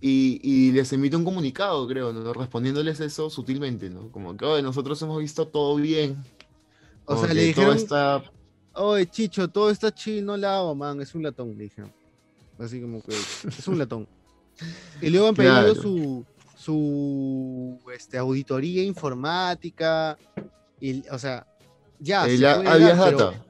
Y, 0.00 0.40
y 0.42 0.72
les 0.72 0.92
emite 0.92 1.16
un 1.16 1.24
comunicado, 1.24 1.86
creo, 1.86 2.12
¿no? 2.12 2.32
respondiéndoles 2.32 3.00
eso 3.00 3.28
sutilmente, 3.28 3.90
¿no? 3.90 4.10
Como 4.10 4.36
que, 4.36 4.44
oye, 4.46 4.62
nosotros 4.62 5.00
hemos 5.02 5.18
visto 5.18 5.46
todo 5.46 5.76
bien. 5.76 6.16
O 7.04 7.16
sea, 7.22 7.34
le 7.34 7.42
dijeron, 7.42 7.76
está 7.76 8.22
oye, 8.72 9.06
Chicho, 9.10 9.48
todo 9.48 9.70
está 9.70 9.92
chill, 9.92 10.24
no 10.24 10.36
la 10.36 10.56
hago, 10.56 10.74
man, 10.74 11.00
es 11.00 11.14
un 11.14 11.22
latón, 11.22 11.56
le 11.56 11.64
dijeron. 11.64 11.92
Así 12.58 12.80
como 12.80 13.02
que 13.02 13.12
es 13.48 13.68
un 13.68 13.78
latón. 13.78 14.06
Y 15.00 15.10
luego 15.10 15.28
han 15.28 15.34
pedido 15.34 15.54
Claro. 15.54 15.74
su, 15.74 16.24
su 16.56 17.78
este, 17.94 18.16
auditoría 18.18 18.82
informática, 18.84 20.16
y, 20.80 21.06
o 21.08 21.18
sea, 21.18 21.46
ya, 21.98 22.26
Eh, 22.26 22.30
se 22.30 22.38
ya 22.38 22.56
puede 22.56 22.68
había 22.68 22.94
dar, 22.94 23.12
data. 23.16 23.30
Pero 23.32 23.49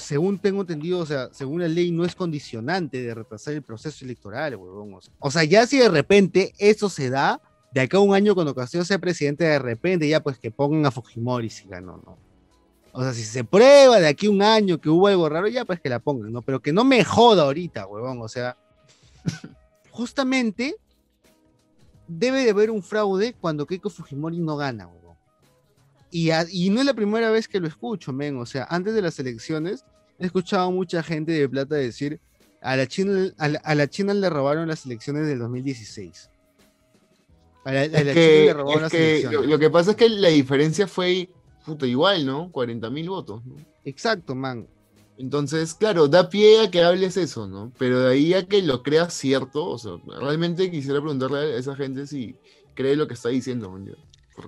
según 0.00 0.38
tengo 0.38 0.62
entendido, 0.62 0.98
o 0.98 1.06
sea, 1.06 1.28
según 1.32 1.60
la 1.60 1.68
ley 1.68 1.90
no 1.90 2.04
es 2.04 2.14
condicionante 2.14 3.02
de 3.02 3.14
retrasar 3.14 3.54
el 3.54 3.62
proceso 3.62 4.04
electoral, 4.04 4.56
huevón. 4.56 4.94
O 4.94 5.00
sea, 5.00 5.14
o 5.18 5.30
sea, 5.30 5.44
ya 5.44 5.66
si 5.66 5.78
de 5.78 5.88
repente 5.88 6.52
eso 6.58 6.88
se 6.88 7.10
da, 7.10 7.40
de 7.72 7.80
acá 7.80 7.96
a 7.96 8.00
un 8.00 8.14
año 8.14 8.34
cuando 8.34 8.54
Castillo 8.54 8.84
sea 8.84 8.98
presidente, 8.98 9.44
de 9.44 9.58
repente 9.58 10.08
ya 10.08 10.22
pues 10.22 10.38
que 10.38 10.50
pongan 10.50 10.84
a 10.86 10.90
Fujimori 10.90 11.48
si 11.48 11.68
ganó, 11.68 12.00
¿no? 12.04 12.18
O 12.94 13.02
sea, 13.02 13.14
si 13.14 13.22
se 13.22 13.42
prueba 13.42 13.98
de 13.98 14.06
aquí 14.06 14.26
a 14.26 14.30
un 14.30 14.42
año 14.42 14.78
que 14.78 14.90
hubo 14.90 15.06
algo 15.06 15.28
raro, 15.28 15.48
ya 15.48 15.64
pues 15.64 15.80
que 15.80 15.88
la 15.88 15.98
pongan, 15.98 16.30
¿no? 16.30 16.42
Pero 16.42 16.60
que 16.60 16.72
no 16.72 16.84
me 16.84 17.02
joda 17.04 17.44
ahorita, 17.44 17.86
huevón. 17.86 18.20
O 18.20 18.28
sea, 18.28 18.58
justamente 19.90 20.76
debe 22.06 22.44
de 22.44 22.50
haber 22.50 22.70
un 22.70 22.82
fraude 22.82 23.34
cuando 23.40 23.66
Keiko 23.66 23.88
Fujimori 23.88 24.38
no 24.38 24.56
gana, 24.56 24.86
huevón. 24.86 25.01
Y, 26.12 26.30
a- 26.30 26.46
y 26.48 26.70
no 26.70 26.80
es 26.80 26.86
la 26.86 26.94
primera 26.94 27.30
vez 27.30 27.48
que 27.48 27.58
lo 27.58 27.66
escucho, 27.66 28.12
men. 28.12 28.36
O 28.36 28.46
sea, 28.46 28.66
antes 28.70 28.94
de 28.94 29.02
las 29.02 29.18
elecciones, 29.18 29.84
he 30.18 30.26
escuchado 30.26 30.68
a 30.68 30.70
mucha 30.70 31.02
gente 31.02 31.32
de 31.32 31.48
Plata 31.48 31.74
decir, 31.74 32.20
a 32.60 32.76
la 32.76 32.86
China, 32.86 33.32
a 33.38 33.48
la, 33.48 33.58
a 33.64 33.74
la 33.74 33.88
China 33.88 34.14
le 34.14 34.28
robaron 34.30 34.68
las 34.68 34.84
elecciones 34.86 35.26
del 35.26 35.38
2016. 35.40 36.30
A 37.64 37.72
la, 37.72 37.80
a 37.80 37.86
la 37.86 37.98
China 37.98 38.12
que, 38.14 38.44
le 38.46 38.52
robaron 38.52 38.82
las 38.82 38.94
elecciones. 38.94 39.40
lo, 39.40 39.46
lo 39.46 39.58
que 39.58 39.70
pasa 39.70 39.92
es 39.92 39.96
que 39.96 40.08
la 40.08 40.28
diferencia 40.28 40.86
fue 40.86 41.28
puta, 41.64 41.86
igual, 41.86 42.26
¿no? 42.26 42.50
40 42.52 42.90
mil 42.90 43.08
votos, 43.08 43.44
¿no? 43.46 43.56
Exacto, 43.84 44.34
man. 44.34 44.66
Entonces, 45.18 45.74
claro, 45.74 46.08
da 46.08 46.28
pie 46.28 46.60
a 46.60 46.70
que 46.70 46.82
hables 46.82 47.16
eso, 47.16 47.46
¿no? 47.46 47.72
Pero 47.78 48.00
de 48.00 48.12
ahí 48.12 48.34
a 48.34 48.46
que 48.46 48.62
lo 48.62 48.82
creas 48.82 49.14
cierto, 49.14 49.64
o 49.66 49.78
sea, 49.78 49.92
realmente 50.20 50.70
quisiera 50.70 51.00
preguntarle 51.00 51.38
a 51.38 51.56
esa 51.56 51.76
gente 51.76 52.06
si 52.06 52.34
cree 52.74 52.96
lo 52.96 53.06
que 53.06 53.14
está 53.14 53.28
diciendo, 53.28 53.70
man, 53.70 53.94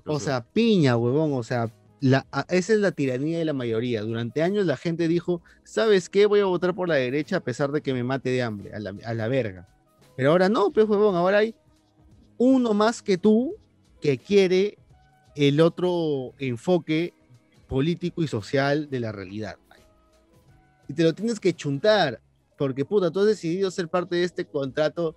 O 0.07 0.21
sea, 0.21 0.45
piña, 0.45 0.97
huevón. 0.97 1.33
O 1.35 1.43
sea, 1.43 1.73
la, 2.01 2.27
esa 2.49 2.73
es 2.73 2.79
la 2.81 2.93
tiranía 2.93 3.39
de 3.39 3.45
la 3.45 3.53
mayoría. 3.53 4.03
Durante 4.03 4.43
años 4.43 4.67
la 4.67 4.77
gente 4.77 5.09
dijo, 5.09 5.43
¿sabes 5.63 6.09
qué? 6.09 6.27
Voy 6.27 6.41
a 6.41 6.47
votar 6.47 6.75
por 6.75 6.89
la 6.89 6.97
derecha 6.97 7.37
a 7.37 7.41
pesar 7.41 7.73
de 7.73 7.83
que 7.83 7.95
me 7.95 8.05
mate 8.05 8.31
de 8.31 8.43
hambre, 8.43 8.75
a 8.75 8.79
la, 8.79 8.95
a 9.05 9.15
la 9.15 9.29
verga. 9.29 9.69
Pero 10.17 10.31
ahora 10.31 10.49
no, 10.49 10.71
pues, 10.71 10.87
huevón. 10.87 11.17
Ahora 11.17 11.39
hay 11.39 11.55
uno 12.39 12.75
más 12.75 13.03
que 13.03 13.19
tú 13.19 13.57
que 14.01 14.19
quiere 14.19 14.79
el 15.35 15.61
otro 15.61 16.33
enfoque 16.39 17.15
político 17.69 18.23
y 18.23 18.29
social 18.29 18.89
de 18.91 19.01
la 19.01 19.13
realidad. 19.13 19.57
Y 20.89 20.95
te 20.95 21.03
lo 21.03 21.15
tienes 21.15 21.41
que 21.41 21.55
chuntar, 21.55 22.21
porque 22.59 22.85
puta, 22.85 23.11
tú 23.11 23.21
has 23.21 23.27
decidido 23.27 23.71
ser 23.71 23.89
parte 23.89 24.17
de 24.17 24.25
este 24.25 24.45
contrato 24.45 25.17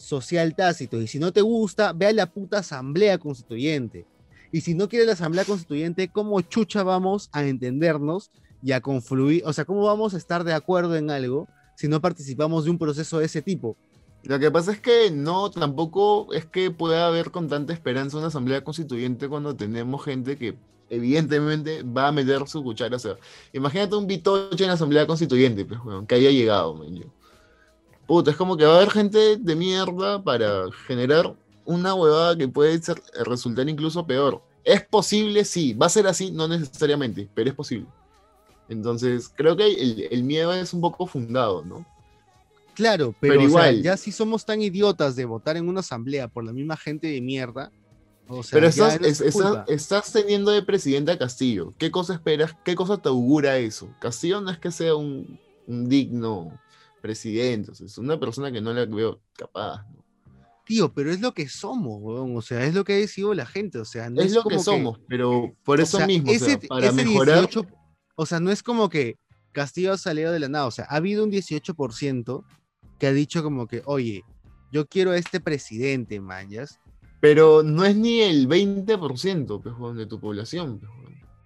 social 0.00 0.54
tácito. 0.54 1.00
Y 1.00 1.06
si 1.06 1.18
no 1.18 1.32
te 1.32 1.42
gusta, 1.42 1.92
ve 1.92 2.06
a 2.06 2.12
la 2.12 2.26
puta 2.26 2.58
asamblea 2.58 3.18
constituyente. 3.18 4.06
Y 4.52 4.62
si 4.62 4.74
no 4.74 4.88
quieres 4.88 5.06
la 5.06 5.12
asamblea 5.12 5.44
constituyente, 5.44 6.08
¿cómo 6.08 6.40
chucha 6.40 6.82
vamos 6.82 7.28
a 7.32 7.44
entendernos 7.44 8.30
y 8.62 8.72
a 8.72 8.80
confluir? 8.80 9.42
O 9.46 9.52
sea, 9.52 9.64
¿cómo 9.64 9.84
vamos 9.84 10.14
a 10.14 10.16
estar 10.16 10.42
de 10.42 10.54
acuerdo 10.54 10.96
en 10.96 11.10
algo 11.10 11.46
si 11.76 11.86
no 11.86 12.00
participamos 12.00 12.64
de 12.64 12.70
un 12.70 12.78
proceso 12.78 13.18
de 13.18 13.26
ese 13.26 13.42
tipo? 13.42 13.76
Lo 14.24 14.38
que 14.38 14.50
pasa 14.50 14.72
es 14.72 14.80
que 14.80 15.10
no, 15.10 15.50
tampoco 15.50 16.32
es 16.34 16.44
que 16.44 16.70
pueda 16.70 17.06
haber 17.06 17.30
con 17.30 17.48
tanta 17.48 17.72
esperanza 17.72 18.18
una 18.18 18.26
asamblea 18.26 18.62
constituyente 18.62 19.28
cuando 19.28 19.54
tenemos 19.56 20.04
gente 20.04 20.36
que 20.36 20.58
evidentemente 20.90 21.82
va 21.84 22.08
a 22.08 22.12
meter 22.12 22.46
su 22.46 22.62
cuchara. 22.62 22.96
O 22.96 22.98
sea, 22.98 23.16
imagínate 23.52 23.96
un 23.96 24.06
bitoche 24.06 24.64
en 24.64 24.68
la 24.68 24.74
asamblea 24.74 25.06
constituyente, 25.06 25.64
pues, 25.64 25.80
weón, 25.84 26.06
que 26.06 26.16
haya 26.16 26.30
llegado, 26.30 26.74
man, 26.74 26.94
yo. 26.94 27.06
Puta, 28.10 28.32
es 28.32 28.36
como 28.36 28.56
que 28.56 28.64
va 28.66 28.72
a 28.72 28.76
haber 28.78 28.90
gente 28.90 29.36
de 29.36 29.54
mierda 29.54 30.20
para 30.20 30.64
generar 30.88 31.32
una 31.64 31.94
huevada 31.94 32.36
que 32.36 32.48
puede 32.48 32.82
ser- 32.82 33.00
resultar 33.24 33.68
incluso 33.68 34.04
peor. 34.04 34.42
¿Es 34.64 34.82
posible? 34.84 35.44
Sí. 35.44 35.74
¿Va 35.74 35.86
a 35.86 35.90
ser 35.90 36.08
así? 36.08 36.32
No 36.32 36.48
necesariamente, 36.48 37.28
pero 37.32 37.50
es 37.50 37.54
posible. 37.54 37.86
Entonces, 38.68 39.30
creo 39.32 39.56
que 39.56 39.64
el, 39.68 40.08
el 40.10 40.24
miedo 40.24 40.52
es 40.52 40.74
un 40.74 40.80
poco 40.80 41.06
fundado, 41.06 41.64
¿no? 41.64 41.86
Claro, 42.74 43.14
pero, 43.20 43.34
Pero 43.34 43.46
o 43.46 43.50
sea, 43.50 43.70
igual. 43.70 43.82
ya 43.84 43.96
si 43.96 44.10
somos 44.10 44.44
tan 44.44 44.60
idiotas 44.60 45.14
de 45.14 45.24
votar 45.24 45.56
en 45.56 45.68
una 45.68 45.78
asamblea 45.78 46.26
por 46.26 46.42
la 46.42 46.52
misma 46.52 46.76
gente 46.76 47.06
de 47.06 47.20
mierda, 47.20 47.70
o 48.26 48.42
sea, 48.42 48.56
Pero 48.56 48.66
estás, 48.66 48.96
es 49.02 49.20
estás- 49.68 50.12
teniendo 50.12 50.50
de 50.50 50.62
presidente 50.62 51.12
a 51.12 51.18
Castillo. 51.18 51.74
¿Qué 51.78 51.92
cosa 51.92 52.14
esperas? 52.14 52.56
¿Qué 52.64 52.74
cosa 52.74 52.96
te 52.96 53.08
augura 53.08 53.56
eso? 53.58 53.88
Castillo 54.00 54.40
no 54.40 54.50
es 54.50 54.58
que 54.58 54.72
sea 54.72 54.96
un, 54.96 55.38
un 55.68 55.88
digno 55.88 56.58
presidente, 57.00 57.70
o 57.70 57.74
sea, 57.74 57.86
es 57.86 57.98
una 57.98 58.18
persona 58.20 58.52
que 58.52 58.60
no 58.60 58.72
la 58.72 58.84
veo 58.86 59.20
capaz. 59.36 59.84
¿no? 59.94 60.04
Tío, 60.66 60.92
pero 60.92 61.10
es 61.10 61.20
lo 61.20 61.32
que 61.34 61.48
somos, 61.48 61.98
weón. 62.00 62.36
O 62.36 62.42
sea, 62.42 62.64
es 62.64 62.74
lo 62.74 62.84
que 62.84 62.92
ha 62.92 62.96
decidido 62.96 63.34
la 63.34 63.46
gente. 63.46 63.78
O 63.78 63.84
sea, 63.84 64.08
no 64.08 64.20
es 64.20 64.28
es, 64.28 64.34
lo 64.34 64.42
como 64.44 64.56
que 64.56 64.62
somos, 64.62 65.00
pero 65.08 65.52
por 65.64 65.80
o 65.80 65.82
eso 65.82 65.96
sea, 65.98 66.06
mismo, 66.06 66.30
o 66.30 66.34
sea, 66.34 66.46
ese- 66.54 66.68
para 66.68 66.86
ese 66.86 66.94
mejorar. 67.04 67.38
18 67.40 67.66
o 68.16 68.26
sea, 68.26 68.38
no 68.38 68.50
es 68.50 68.62
como 68.62 68.88
que 68.90 69.16
Castillo 69.52 69.92
ha 69.92 69.98
salido 69.98 70.30
de 70.30 70.38
la 70.40 70.48
nada. 70.48 70.66
O 70.66 70.70
sea, 70.70 70.84
ha 70.88 70.96
habido 70.96 71.24
un 71.24 71.30
18% 71.30 72.44
que 72.98 73.06
ha 73.06 73.12
dicho 73.12 73.42
como 73.42 73.66
que, 73.66 73.82
oye, 73.86 74.22
yo 74.70 74.86
quiero 74.86 75.10
a 75.12 75.16
este 75.16 75.40
presidente, 75.40 76.20
mañas, 76.20 76.78
Pero 77.20 77.62
no 77.62 77.84
es 77.84 77.96
ni 77.96 78.20
el 78.20 78.46
20% 78.46 79.60
pues, 79.62 79.96
de 79.96 80.06
tu 80.06 80.20
población. 80.20 80.78
pues, 80.80 80.90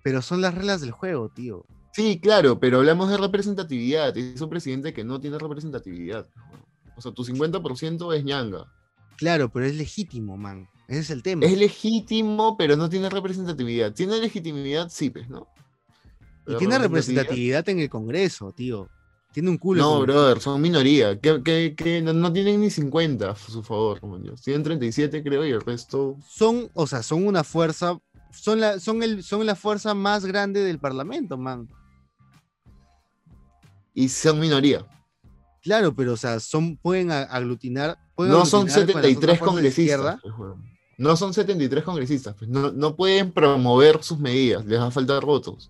pero 0.02 0.20
son 0.20 0.40
las 0.42 0.54
reglas 0.54 0.80
del 0.82 0.90
juego, 0.90 1.28
tío. 1.30 1.64
Sí, 1.94 2.18
claro, 2.20 2.58
pero 2.58 2.78
hablamos 2.78 3.08
de 3.08 3.16
representatividad. 3.16 4.16
Es 4.16 4.40
un 4.40 4.50
presidente 4.50 4.92
que 4.92 5.04
no 5.04 5.20
tiene 5.20 5.38
representatividad. 5.38 6.26
O 6.96 7.00
sea, 7.00 7.12
tu 7.12 7.24
50% 7.24 8.12
es 8.16 8.24
ñanga. 8.24 8.66
Claro, 9.16 9.48
pero 9.50 9.64
es 9.66 9.76
legítimo, 9.76 10.36
man. 10.36 10.68
Ese 10.88 11.00
es 11.00 11.10
el 11.10 11.22
tema. 11.22 11.46
Es 11.46 11.56
legítimo, 11.56 12.56
pero 12.56 12.76
no 12.76 12.88
tiene 12.88 13.08
representatividad. 13.08 13.92
¿Tiene 13.94 14.18
legitimidad? 14.18 14.88
Sí, 14.90 15.10
pues, 15.10 15.28
¿no? 15.28 15.46
y 16.46 16.56
tiene 16.56 16.78
representatividad 16.78 17.66
en 17.70 17.78
el 17.78 17.88
Congreso, 17.88 18.52
tío. 18.52 18.88
Tiene 19.32 19.48
un 19.50 19.56
culo. 19.58 19.82
No, 19.82 20.00
brother, 20.00 20.40
son 20.40 20.60
minoría. 20.60 21.18
Que, 21.18 21.42
que- 21.42 21.74
que 21.74 22.02
no, 22.02 22.12
no 22.12 22.32
tienen 22.32 22.60
ni 22.60 22.70
50 22.70 23.30
a 23.30 23.34
su 23.36 23.62
favor. 23.62 23.98
como 24.00 24.22
yo. 24.22 24.34
Tienen 24.34 24.62
37, 24.62 25.22
creo, 25.22 25.46
y 25.46 25.50
el 25.52 25.60
resto. 25.62 26.16
Son, 26.28 26.70
o 26.74 26.86
sea, 26.86 27.02
son 27.02 27.26
una 27.26 27.44
fuerza, 27.44 27.98
son 28.30 28.60
la, 28.60 28.78
son 28.78 29.02
el, 29.02 29.22
son 29.22 29.46
la 29.46 29.54
fuerza 29.54 29.94
más 29.94 30.26
grande 30.26 30.60
del 30.62 30.78
Parlamento, 30.78 31.38
man. 31.38 31.68
Y 33.94 34.08
son 34.08 34.40
minoría. 34.40 34.86
Claro, 35.62 35.94
pero, 35.94 36.12
o 36.12 36.16
sea, 36.16 36.40
son, 36.40 36.76
pueden 36.76 37.10
aglutinar. 37.10 37.96
pueden 38.14 38.32
No 38.32 38.44
son 38.44 38.68
aglutinar 38.68 38.90
otras 38.90 39.02
73 39.02 39.38
fuerzas 39.38 39.40
de 39.40 39.46
congresistas. 39.46 40.20
pues. 40.36 40.50
No 40.98 41.16
son 41.16 41.34
73 41.34 41.84
congresistas. 41.84 42.34
pues, 42.36 42.50
No, 42.50 42.70
no 42.72 42.96
pueden 42.96 43.32
promover 43.32 44.02
sus 44.02 44.18
medidas. 44.18 44.64
Les 44.66 44.78
va 44.78 44.86
a 44.86 44.90
faltar 44.90 45.24
votos. 45.24 45.68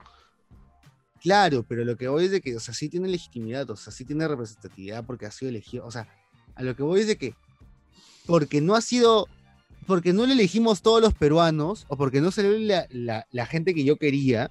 Claro, 1.22 1.64
pero 1.66 1.84
lo 1.84 1.96
que 1.96 2.08
voy 2.08 2.26
es 2.26 2.30
de 2.30 2.40
que, 2.42 2.54
o 2.54 2.60
sea, 2.60 2.74
sí 2.74 2.90
tiene 2.90 3.08
legitimidad, 3.08 3.70
o 3.70 3.76
sea, 3.76 3.92
sí 3.92 4.04
tiene 4.04 4.28
representatividad 4.28 5.06
porque 5.06 5.24
ha 5.24 5.30
sido 5.30 5.48
elegido. 5.48 5.86
O 5.86 5.90
sea, 5.90 6.06
a 6.54 6.62
lo 6.62 6.76
que 6.76 6.82
voy 6.82 7.00
es 7.00 7.06
de 7.06 7.16
que, 7.16 7.34
porque 8.26 8.60
no 8.60 8.74
ha 8.74 8.82
sido, 8.82 9.26
porque 9.86 10.12
no 10.12 10.26
le 10.26 10.34
elegimos 10.34 10.82
todos 10.82 11.00
los 11.00 11.14
peruanos, 11.14 11.86
o 11.88 11.96
porque 11.96 12.20
no 12.20 12.30
salió 12.30 12.58
la, 12.58 12.86
la, 12.90 13.26
la 13.30 13.46
gente 13.46 13.74
que 13.74 13.84
yo 13.84 13.96
quería, 13.96 14.50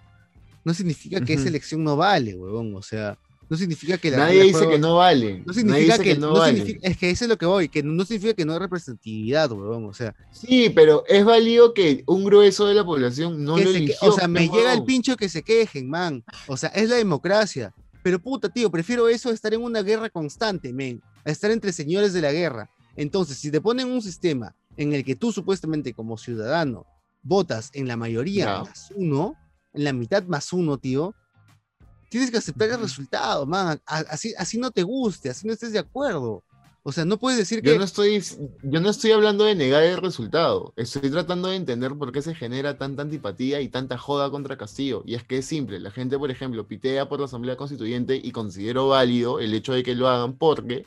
no 0.65 0.73
significa 0.73 1.21
que 1.21 1.33
esa 1.33 1.47
elección 1.47 1.83
no 1.83 1.95
vale, 1.95 2.35
huevón. 2.35 2.73
O 2.75 2.81
sea, 2.81 3.19
no 3.49 3.57
significa 3.57 3.97
que 3.97 4.09
la 4.11 4.17
Nadie 4.17 4.43
dice 4.43 4.53
juego- 4.59 4.71
que 4.71 4.79
no 4.79 4.95
valen. 4.95 5.43
No 5.45 5.53
significa 5.53 5.97
que, 5.97 6.03
que 6.13 6.17
no 6.17 6.33
no 6.33 6.45
significa- 6.45 6.79
es 6.87 6.97
que 6.97 7.09
eso 7.09 7.25
es 7.25 7.29
lo 7.29 7.37
que 7.37 7.45
voy, 7.45 7.69
que 7.69 7.83
no 7.83 8.03
significa 8.05 8.33
que 8.33 8.45
no 8.45 8.53
hay 8.53 8.59
representatividad, 8.59 9.51
huevón. 9.51 9.85
O 9.85 9.93
sea, 9.93 10.15
Sí, 10.31 10.69
pero 10.69 11.03
es 11.07 11.23
válido 11.25 11.73
que 11.73 12.03
un 12.07 12.23
grueso 12.23 12.65
de 12.67 12.73
la 12.73 12.83
población 12.85 13.43
no 13.43 13.57
lo 13.57 13.57
se 13.57 13.63
que- 13.71 13.77
eligió. 13.77 14.09
o 14.09 14.11
sea, 14.11 14.27
me 14.27 14.47
llega 14.49 14.73
el 14.73 14.83
pincho 14.83 15.15
que 15.17 15.29
se 15.29 15.43
quejen, 15.43 15.89
man. 15.89 16.23
O 16.47 16.57
sea, 16.57 16.69
es 16.69 16.89
la 16.89 16.95
democracia. 16.95 17.73
Pero 18.01 18.19
puta, 18.19 18.49
tío, 18.49 18.69
prefiero 18.69 19.07
eso 19.07 19.29
a 19.29 19.33
estar 19.33 19.53
en 19.53 19.61
una 19.61 19.81
guerra 19.81 20.09
constante, 20.09 20.73
men. 20.73 21.01
A 21.25 21.31
estar 21.31 21.51
entre 21.51 21.71
señores 21.71 22.11
de 22.13 22.21
la 22.21 22.31
guerra. 22.33 22.69
Entonces, 22.95 23.37
si 23.37 23.49
te 23.49 23.61
ponen 23.61 23.87
un 23.89 24.01
sistema 24.01 24.55
en 24.75 24.93
el 24.93 25.03
que 25.05 25.15
tú 25.15 25.31
supuestamente 25.31 25.93
como 25.93 26.17
ciudadano 26.17 26.85
votas 27.21 27.69
en 27.73 27.87
la 27.87 27.95
mayoría 27.95 28.59
más 28.63 28.91
uno, 28.95 29.35
en 29.73 29.83
la 29.85 29.93
mitad 29.93 30.23
más 30.23 30.51
uno, 30.51 30.77
tío, 30.77 31.15
tienes 32.13 32.29
que 32.29 32.37
aceptar 32.37 32.69
el 32.69 32.79
resultado, 32.79 33.47
man. 33.47 33.81
Así, 33.87 34.35
así 34.37 34.59
no 34.59 34.69
te 34.69 34.83
guste, 34.83 35.31
así 35.31 35.47
no 35.47 35.53
estés 35.53 35.73
de 35.73 35.79
acuerdo. 35.79 36.43
O 36.83 36.91
sea, 36.91 37.05
no 37.05 37.17
puedes 37.17 37.39
decir 37.39 37.63
que... 37.63 37.69
Yo 37.69 37.77
no, 37.79 37.85
estoy, 37.85 38.21
yo 38.61 38.79
no 38.81 38.89
estoy 38.91 39.13
hablando 39.13 39.45
de 39.45 39.55
negar 39.55 39.81
el 39.81 39.97
resultado. 39.97 40.73
Estoy 40.75 41.09
tratando 41.09 41.47
de 41.47 41.55
entender 41.55 41.95
por 41.95 42.11
qué 42.11 42.21
se 42.21 42.35
genera 42.35 42.77
tanta 42.77 43.01
antipatía 43.01 43.61
y 43.61 43.69
tanta 43.69 43.97
joda 43.97 44.29
contra 44.29 44.57
Castillo. 44.57 45.01
Y 45.07 45.15
es 45.15 45.23
que 45.23 45.39
es 45.39 45.45
simple. 45.47 45.79
La 45.79 45.89
gente, 45.89 46.19
por 46.19 46.29
ejemplo, 46.29 46.67
pitea 46.67 47.09
por 47.09 47.19
la 47.19 47.25
Asamblea 47.25 47.57
Constituyente 47.57 48.21
y 48.23 48.31
considero 48.31 48.89
válido 48.89 49.39
el 49.39 49.55
hecho 49.55 49.73
de 49.73 49.81
que 49.81 49.95
lo 49.95 50.07
hagan 50.07 50.37
porque 50.37 50.85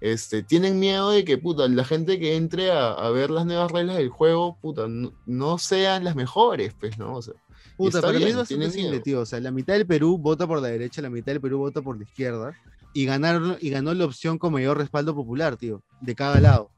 este, 0.00 0.42
tienen 0.42 0.78
miedo 0.78 1.10
de 1.10 1.26
que 1.26 1.36
puta, 1.36 1.68
la 1.68 1.84
gente 1.84 2.18
que 2.18 2.36
entre 2.36 2.70
a, 2.70 2.92
a 2.92 3.10
ver 3.10 3.30
las 3.30 3.44
nuevas 3.44 3.70
reglas 3.70 3.96
del 3.98 4.08
juego 4.08 4.56
puta, 4.62 4.86
no, 4.88 5.12
no 5.26 5.58
sean 5.58 6.04
las 6.04 6.16
mejores, 6.16 6.72
pues, 6.80 6.96
¿no? 6.98 7.14
O 7.14 7.20
sea, 7.20 7.34
Puta, 7.76 8.00
para 8.00 8.18
mí 8.18 8.24
es 8.24 8.36
bastante 8.36 8.70
simple, 8.70 9.00
tío. 9.00 9.20
O 9.20 9.26
sea, 9.26 9.38
la 9.40 9.50
mitad 9.50 9.74
del 9.74 9.86
Perú 9.86 10.16
vota 10.18 10.46
por 10.46 10.62
la 10.62 10.68
derecha, 10.68 11.02
la 11.02 11.10
mitad 11.10 11.32
del 11.32 11.40
Perú 11.40 11.58
vota 11.58 11.82
por 11.82 11.96
la 11.96 12.04
izquierda. 12.04 12.54
Y, 12.94 13.04
ganaron, 13.04 13.58
y 13.60 13.68
ganó 13.68 13.92
la 13.92 14.06
opción 14.06 14.38
con 14.38 14.54
mayor 14.54 14.78
respaldo 14.78 15.14
popular, 15.14 15.56
tío. 15.56 15.82
De 16.00 16.14
cada 16.14 16.40
lado. 16.40 16.70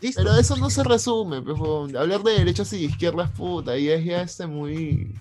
¿Listo? 0.00 0.20
Pero 0.20 0.36
eso 0.36 0.56
no 0.56 0.68
se 0.68 0.82
resume, 0.82 1.40
pues, 1.42 1.58
huevón. 1.58 1.96
hablar 1.96 2.24
de 2.24 2.32
derechas 2.32 2.72
y 2.72 2.84
izquierdas, 2.84 3.30
puta, 3.30 3.78
y 3.78 3.88
es 3.88 4.04
ya 4.04 4.22
este 4.22 4.48
muy... 4.48 5.14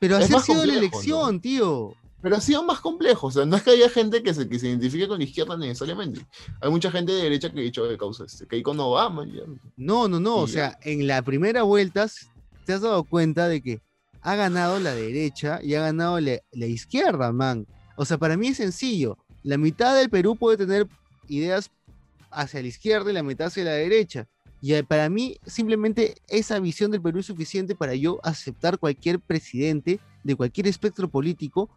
Pero 0.00 0.16
así 0.16 0.34
ha 0.34 0.40
sido 0.40 0.64
la 0.64 0.74
elección, 0.74 1.40
tío. 1.40 1.94
Pero 2.22 2.36
ha 2.36 2.40
sido 2.40 2.64
más 2.64 2.80
complejo, 2.80 3.26
o 3.26 3.30
sea, 3.30 3.44
no 3.44 3.56
es 3.56 3.62
que 3.62 3.72
haya 3.72 3.90
gente 3.90 4.22
que 4.22 4.32
se, 4.32 4.48
que 4.48 4.58
se 4.58 4.68
identifique 4.68 5.06
con 5.06 5.18
la 5.18 5.24
izquierda 5.24 5.58
necesariamente. 5.58 6.26
Hay 6.62 6.70
mucha 6.70 6.90
gente 6.90 7.12
de 7.12 7.24
derecha 7.24 7.52
que 7.52 7.60
ha 7.60 7.62
dicho 7.62 7.84
de 7.84 7.98
causa 7.98 8.24
este, 8.24 8.46
que 8.46 8.56
hay 8.56 8.62
con 8.62 8.80
Obama, 8.80 9.26
ya. 9.26 9.42
No, 9.76 10.08
no, 10.08 10.18
no. 10.18 10.36
O 10.36 10.46
ya. 10.46 10.52
sea, 10.52 10.78
en 10.80 11.06
la 11.06 11.20
primera 11.20 11.64
vuelta 11.64 12.06
te 12.64 12.72
has 12.72 12.80
dado 12.80 13.04
cuenta 13.04 13.46
de 13.48 13.62
que 13.62 13.82
ha 14.24 14.34
ganado 14.36 14.80
la 14.80 14.94
derecha 14.94 15.60
y 15.62 15.74
ha 15.74 15.82
ganado 15.82 16.18
la, 16.18 16.66
izquierda, 16.66 17.30
man. 17.30 17.66
O 17.94 18.06
sea, 18.06 18.16
para 18.16 18.36
mí 18.36 18.48
es 18.48 18.56
sencillo. 18.56 19.18
La 19.42 19.58
mitad 19.58 19.94
del 19.94 20.08
Perú 20.08 20.34
puede 20.34 20.56
tener 20.56 20.88
ideas 21.28 21.70
hacia 22.30 22.62
la 22.62 22.68
izquierda 22.68 23.10
y 23.10 23.14
la 23.14 23.22
mitad 23.22 23.48
hacia 23.48 23.64
la 23.64 23.72
derecha. 23.72 24.26
Y 24.62 24.72
eh, 24.72 24.82
para 24.82 25.10
mí, 25.10 25.36
simplemente 25.44 26.14
esa 26.26 26.58
visión 26.58 26.90
del 26.90 27.02
Perú 27.02 27.18
es 27.18 27.26
suficiente 27.26 27.74
para 27.74 27.94
yo 27.94 28.18
aceptar 28.22 28.78
cualquier 28.78 29.20
presidente 29.20 30.00
de 30.22 30.34
cualquier 30.34 30.68
espectro 30.68 31.06
político 31.06 31.68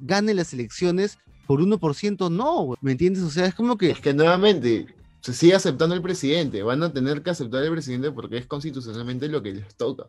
gane 0.00 0.34
las 0.34 0.52
elecciones 0.52 1.18
por 1.46 1.60
1%, 1.60 2.32
no, 2.32 2.74
¿me 2.80 2.92
entiendes? 2.92 3.22
O 3.22 3.30
sea, 3.30 3.46
es 3.46 3.54
como 3.54 3.78
que 3.78 3.90
Es 3.90 4.00
que 4.00 4.12
nuevamente 4.12 4.86
se 5.20 5.32
sigue 5.32 5.54
aceptando 5.54 5.94
el 5.94 6.02
presidente, 6.02 6.64
van 6.64 6.82
a 6.82 6.92
tener 6.92 7.22
que 7.22 7.30
aceptar 7.30 7.62
el 7.62 7.70
presidente 7.70 8.10
porque 8.10 8.38
es 8.38 8.46
constitucionalmente 8.46 9.28
lo 9.28 9.40
que 9.40 9.52
les 9.52 9.76
toca. 9.76 10.08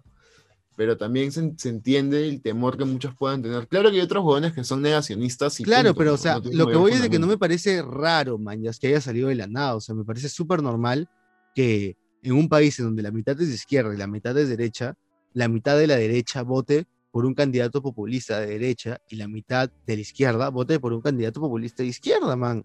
Pero 0.78 0.96
también 0.96 1.32
se, 1.32 1.54
se 1.58 1.70
entiende 1.70 2.30
el 2.30 2.42
temor 2.42 2.78
que 2.78 2.86
muchos 2.86 3.16
puedan 3.16 3.42
tener. 3.42 3.68
Claro 3.68 3.90
que 3.90 3.98
hay 3.98 4.04
otros 4.04 4.24
jóvenes 4.24 4.54
que 4.54 4.64
son 4.64 4.84
negacionistas 4.84 5.60
y 5.60 5.64
Claro, 5.64 5.90
punto, 5.90 5.98
pero 5.98 6.14
o 6.14 6.18
sea, 6.18 6.40
No 6.40 6.52
lo 6.54 6.68
que 6.68 6.78
voy 6.78 6.92
es 6.92 7.02
de 7.02 7.10
que 7.10 7.18
no 7.18 7.26
me 7.26 7.38
parece 7.38 7.82
raro, 7.82 8.40
es 8.64 8.78
que 8.80 8.88
haya 8.88 9.02
salido 9.02 9.30
de 9.30 9.36
la 9.36 9.48
nada. 9.48 9.76
O 9.76 9.82
sea, 9.82 9.96
me 9.96 10.06
parece 10.06 10.30
súper 10.30 10.62
normal 10.62 11.10
que 11.56 11.98
en 12.22 12.34
un 12.34 12.48
país 12.48 12.78
en 12.78 12.86
donde 12.86 13.02
la 13.02 13.10
mitad 13.10 13.40
es 13.42 13.48
de 13.48 13.56
izquierda 13.56 13.94
y 13.94 13.98
la 13.98 14.06
mitad 14.06 14.38
es 14.38 14.50
derecha, 14.50 14.94
la 15.34 15.48
mitad 15.48 15.78
de 15.78 15.88
la 15.88 15.96
derecha 15.96 16.44
vote 16.44 16.86
por 17.12 17.26
un 17.26 17.34
candidato 17.34 17.82
populista 17.82 18.40
de 18.40 18.46
derecha 18.46 19.00
y 19.10 19.16
la 19.16 19.28
mitad 19.28 19.72
de 19.88 19.96
la 19.96 20.02
izquierda 20.02 20.50
vote 20.50 20.80
por 20.80 20.94
un 20.94 21.02
candidato 21.02 21.42
populista 21.42 21.82
de 21.82 21.90
izquierda, 21.90 22.36
man. 22.36 22.64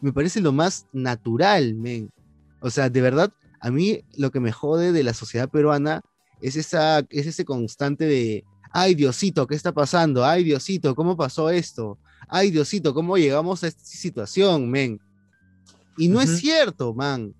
Me 0.00 0.14
parece 0.14 0.40
lo 0.40 0.52
más 0.52 0.86
natural, 0.94 1.74
men. 1.74 2.10
O 2.60 2.70
sea, 2.70 2.88
de 2.88 3.02
verdad, 3.02 3.30
a 3.60 3.70
mí 3.70 4.02
lo 4.16 4.30
que 4.30 4.40
me 4.40 4.52
jode 4.52 4.92
de 4.92 5.02
la 5.02 5.12
sociedad 5.12 5.50
peruana 5.50 6.00
es, 6.40 6.56
esa, 6.56 7.00
es 7.10 7.26
ese 7.26 7.44
constante 7.44 8.04
de, 8.04 8.44
ay 8.72 8.94
Diosito, 8.94 9.46
¿qué 9.46 9.54
está 9.54 9.72
pasando? 9.72 10.24
Ay 10.24 10.44
Diosito, 10.44 10.94
¿cómo 10.94 11.16
pasó 11.16 11.50
esto? 11.50 11.98
Ay 12.28 12.50
Diosito, 12.50 12.94
¿cómo 12.94 13.16
llegamos 13.16 13.62
a 13.62 13.68
esta 13.68 13.84
situación, 13.84 14.70
men? 14.70 15.00
Y 15.96 16.08
no 16.08 16.20
es 16.20 16.38
cierto, 16.38 16.94
man. 16.94 17.34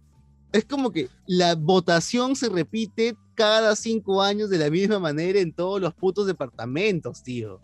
Es 0.53 0.65
como 0.65 0.91
que 0.91 1.09
la 1.27 1.55
votación 1.55 2.35
se 2.35 2.49
repite 2.49 3.17
cada 3.35 3.75
cinco 3.77 4.21
años 4.21 4.51
de 4.51 4.59
la 4.59 4.69
misma 4.69 4.99
manera 4.99 5.39
en 5.41 5.53
todos 5.53 5.81
los 5.81 5.95
putos 5.95 6.27
departamentos, 6.27 7.23
tío. 7.23 7.61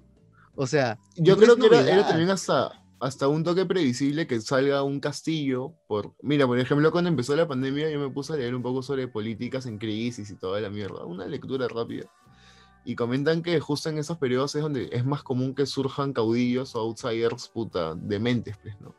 O 0.55 0.67
sea, 0.67 0.99
Yo 1.17 1.37
no 1.37 1.43
creo 1.43 1.57
que 1.57 1.67
era, 1.67 2.09
también 2.09 2.31
hasta, 2.31 2.83
hasta 2.99 3.29
un 3.29 3.45
toque 3.45 3.67
previsible 3.67 4.27
que 4.27 4.41
salga 4.41 4.83
un 4.83 5.01
castillo. 5.01 5.75
Por... 5.87 6.15
Mira, 6.23 6.47
por 6.47 6.59
ejemplo, 6.59 6.91
cuando 6.91 7.11
empezó 7.11 7.37
la 7.37 7.47
pandemia, 7.47 7.91
yo 7.91 8.01
me 8.01 8.11
puse 8.11 8.33
a 8.33 8.37
leer 8.37 8.55
un 8.55 8.63
poco 8.63 8.83
sobre 8.83 9.09
políticas 9.09 9.67
en 9.67 9.79
crisis 9.79 10.31
y 10.31 10.37
toda 10.37 10.61
la 10.61 10.71
mierda. 10.71 11.05
Una 11.05 11.27
lectura 11.27 11.69
rápida. 11.69 12.11
Y 12.85 12.95
comentan 12.95 13.43
que 13.43 13.59
justo 13.61 13.89
en 13.89 13.99
esos 13.99 14.17
periodos 14.19 14.55
es 14.55 14.63
donde 14.63 14.89
es 14.93 15.05
más 15.05 15.23
común 15.23 15.55
que 15.55 15.67
surjan 15.67 16.13
caudillos 16.13 16.75
o 16.77 16.81
outsiders 16.81 17.49
puta 17.49 17.95
dementes, 17.97 18.57
pues, 18.59 18.81
¿no? 18.81 18.95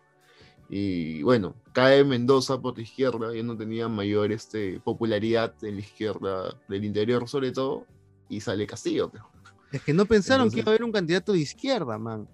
Y 0.69 1.23
bueno, 1.23 1.55
cae 1.71 2.03
Mendoza 2.03 2.59
por 2.59 2.75
la 2.75 2.83
izquierda, 2.83 3.33
ya 3.33 3.41
no 3.43 3.55
tenía 3.55 3.87
mayor 3.87 4.33
este, 4.33 4.81
popularidad 4.81 5.53
en 5.61 5.75
la 5.75 5.79
izquierda 5.79 6.59
del 6.67 6.83
interior 6.83 7.29
sobre 7.29 7.53
todo, 7.53 7.85
y 8.27 8.41
sale 8.41 8.67
Castillo, 8.67 9.09
pues. 9.09 9.23
Es 9.71 9.81
que 9.81 9.93
no 9.93 10.05
pensaron 10.05 10.49
que 10.49 10.59
Entonces- 10.59 10.63
iba 10.63 10.71
a 10.71 10.73
haber 10.75 10.83
un 10.83 10.91
candidato 10.91 11.31
de 11.31 11.39
izquierda, 11.39 11.97
man. 11.97 12.27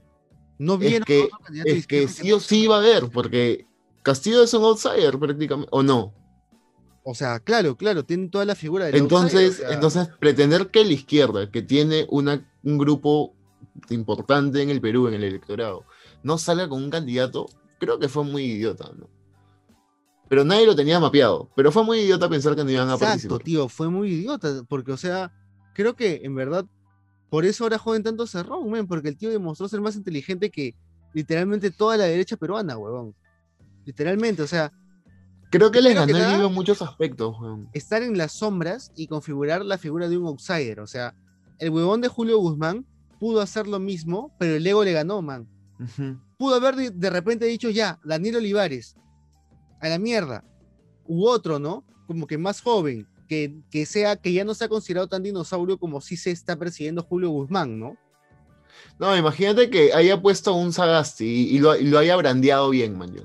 No 0.64 0.76
Es 0.76 0.80
vieron 0.80 1.06
que, 1.06 1.30
es 1.66 1.88
que 1.88 2.08
sí 2.08 2.32
o 2.32 2.40
sí 2.40 2.68
va 2.68 2.76
a 2.76 2.80
haber, 2.80 3.10
porque 3.10 3.68
Castillo 4.02 4.44
es 4.44 4.54
un 4.54 4.64
outsider 4.64 5.20
prácticamente, 5.20 5.70
o 5.72 5.84
no. 5.84 6.14
O 7.04 7.14
sea, 7.14 7.40
claro, 7.42 7.76
claro, 7.76 8.06
tienen 8.06 8.30
toda 8.32 8.46
la 8.46 8.56
figura 8.56 8.86
del 8.86 8.96
Entonces, 8.96 9.60
outsider, 9.60 9.66
o 9.66 9.68
sea, 9.68 9.76
entonces 9.76 10.08
pretender 10.20 10.68
que 10.70 10.86
la 10.86 10.94
izquierda, 10.94 11.52
que 11.52 11.62
tiene 11.62 12.08
una, 12.10 12.50
un 12.64 12.78
grupo 12.78 13.36
importante 13.90 14.62
en 14.62 14.70
el 14.70 14.80
Perú, 14.80 15.08
en 15.10 15.16
el 15.16 15.24
electorado, 15.26 15.84
no 16.24 16.38
salga 16.38 16.70
con 16.70 16.82
un 16.82 16.90
candidato, 16.90 17.48
creo 17.78 18.00
que 18.00 18.08
fue 18.08 18.24
muy 18.24 18.44
idiota, 18.46 18.90
¿no? 18.98 19.10
Pero 20.30 20.46
nadie 20.46 20.66
lo 20.66 20.76
tenía 20.76 21.00
mapeado, 21.00 21.50
pero 21.56 21.72
fue 21.74 21.84
muy 21.84 22.00
idiota 22.00 22.30
pensar 22.30 22.56
que 22.56 22.64
no 22.64 22.72
iban 22.72 22.88
a 22.90 22.94
Exacto, 22.94 23.08
participar. 23.12 23.40
tío, 23.44 23.68
fue 23.68 23.90
muy 23.90 24.14
idiota, 24.14 24.64
porque, 24.70 24.94
o 24.94 24.98
sea, 24.98 25.32
creo 25.76 25.96
que 25.96 26.22
en 26.24 26.34
verdad, 26.36 26.66
por 27.34 27.46
eso 27.46 27.64
ahora 27.64 27.80
joden 27.80 28.04
tanto 28.04 28.28
Cerrón, 28.28 28.70
men, 28.70 28.86
porque 28.86 29.10
el 29.10 29.18
tío 29.18 29.32
demostró 29.32 29.68
ser 29.68 29.82
más 29.82 29.96
inteligente 29.96 30.52
que 30.52 30.76
literalmente 31.16 31.72
toda 31.72 31.98
la 31.98 32.04
derecha 32.04 32.38
peruana, 32.38 32.78
huevón. 32.78 33.16
Literalmente, 33.86 34.44
o 34.44 34.48
sea, 34.48 34.72
Creo 35.50 35.72
que 35.72 35.82
les 35.82 35.96
ganó 35.96 36.16
el 36.16 36.46
en 36.46 36.54
muchos 36.54 36.84
aspectos, 36.84 37.36
weón. 37.42 37.70
estar 37.74 38.04
en 38.04 38.20
las 38.20 38.34
sombras 38.34 38.92
y 38.96 39.08
configurar 39.08 39.66
la 39.66 39.80
figura 39.80 40.10
de 40.10 40.20
un 40.20 40.28
outsider, 40.28 40.80
o 40.80 40.86
sea, 40.86 41.16
el 41.58 41.72
huevón 41.72 42.02
de 42.02 42.08
Julio 42.08 42.38
Guzmán 42.38 42.86
pudo 43.20 43.42
hacer 43.42 43.66
lo 43.66 43.80
mismo, 43.80 44.32
pero 44.38 44.58
el 44.58 44.68
ego 44.68 44.84
le 44.84 44.94
ganó, 44.94 45.24
man. 45.24 45.50
Pudo 46.38 46.54
haber 46.54 46.76
de, 46.76 46.92
de 46.92 47.10
repente 47.10 47.46
dicho 47.48 47.72
ya, 47.72 48.00
Daniel 48.06 48.36
Olivares, 48.36 48.96
a 49.82 49.90
la 49.90 49.98
mierda, 49.98 50.44
u 51.08 51.26
otro, 51.26 51.58
¿no? 51.58 51.84
Como 52.06 52.28
que 52.28 52.38
más 52.38 52.62
joven, 52.62 53.08
que, 53.34 53.56
que 53.72 53.86
sea, 53.88 54.16
que 54.16 54.32
ya 54.32 54.44
no 54.44 54.54
sea 54.54 54.70
considerado 54.70 55.08
tan 55.08 55.24
dinosaurio 55.24 55.80
como 55.80 56.02
si 56.02 56.18
se 56.18 56.30
está 56.30 56.56
persiguiendo 56.56 57.02
Julio 57.02 57.30
Guzmán, 57.30 57.80
¿no? 57.80 57.98
No, 59.00 59.18
imagínate 59.18 59.72
que 59.72 59.92
haya 59.92 60.22
puesto 60.22 60.54
un 60.54 60.72
Sagasti 60.72 61.26
y, 61.26 61.56
y 61.56 61.60
lo, 61.60 61.76
y 61.76 61.86
lo 61.86 61.98
haya 61.98 62.16
brandeado 62.16 62.70
bien, 62.70 62.96
man. 62.96 63.16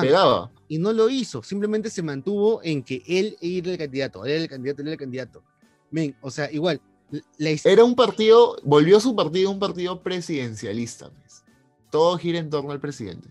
Pegaba. 0.00 0.50
y 0.68 0.78
no 0.78 0.92
lo 0.92 1.08
hizo, 1.08 1.42
simplemente 1.42 1.88
se 1.88 2.02
mantuvo 2.02 2.60
en 2.62 2.82
que 2.82 3.02
él 3.06 3.36
era 3.40 3.72
el 3.72 3.78
candidato, 3.78 4.24
él 4.24 4.32
era 4.32 4.42
el 4.42 4.48
candidato, 4.48 4.82
él 4.82 4.88
era 4.88 4.92
el 4.94 4.98
candidato. 4.98 5.42
O 6.20 6.30
sea, 6.30 6.50
igual, 6.52 6.80
la 7.38 7.50
Era 7.64 7.84
un 7.84 7.94
partido, 7.94 8.56
volvió 8.64 9.00
su 9.00 9.14
partido 9.16 9.50
un 9.50 9.58
partido 9.58 10.02
presidencialista. 10.02 11.10
pues. 11.10 11.44
Todo 11.90 12.18
gira 12.18 12.38
en 12.38 12.50
torno 12.50 12.72
al 12.72 12.80
presidente. 12.80 13.28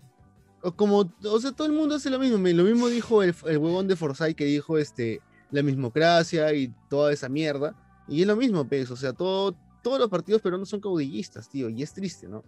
O 0.64 0.74
como, 0.74 1.12
o 1.24 1.40
sea, 1.40 1.52
todo 1.52 1.66
el 1.66 1.74
mundo 1.74 1.94
hace 1.94 2.08
lo 2.08 2.18
mismo, 2.18 2.38
lo 2.38 2.64
mismo 2.64 2.88
dijo 2.88 3.22
el, 3.22 3.34
el 3.46 3.58
huevón 3.58 3.86
de 3.86 3.96
Forsyth 3.96 4.34
que 4.34 4.46
dijo 4.46 4.78
este, 4.78 5.20
la 5.50 5.62
mismocracia 5.62 6.52
y 6.54 6.72
toda 6.88 7.12
esa 7.12 7.28
mierda, 7.28 7.76
y 8.08 8.22
es 8.22 8.26
lo 8.26 8.34
mismo, 8.34 8.66
pues, 8.66 8.90
o 8.90 8.96
sea, 8.96 9.12
todo, 9.12 9.54
todos 9.82 9.98
los 9.98 10.08
partidos 10.08 10.40
peruanos 10.40 10.70
son 10.70 10.80
caudillistas, 10.80 11.50
tío, 11.50 11.68
y 11.68 11.82
es 11.82 11.92
triste, 11.92 12.28
¿no? 12.28 12.42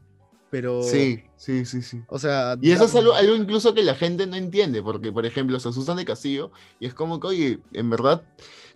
Pero, 0.51 0.83
Sí, 0.83 1.25
sí, 1.37 1.67
sí, 1.67 1.83
sí. 1.83 2.01
o 2.09 2.19
sea... 2.19 2.57
Y 2.63 2.71
eso 2.71 2.85
es 2.85 2.95
algo, 2.95 3.13
algo 3.13 3.35
incluso 3.35 3.75
que 3.75 3.83
la 3.83 3.95
gente 3.95 4.27
no 4.27 4.37
entiende, 4.37 4.83
porque, 4.83 5.13
por 5.13 5.27
ejemplo, 5.27 5.61
se 5.61 5.69
asustan 5.69 5.99
de 5.99 6.05
Castillo 6.07 6.51
y 6.81 6.87
es 6.87 6.95
como 6.95 7.21
que, 7.21 7.27
oye, 7.27 7.59
en 7.73 7.91
verdad, 7.91 8.23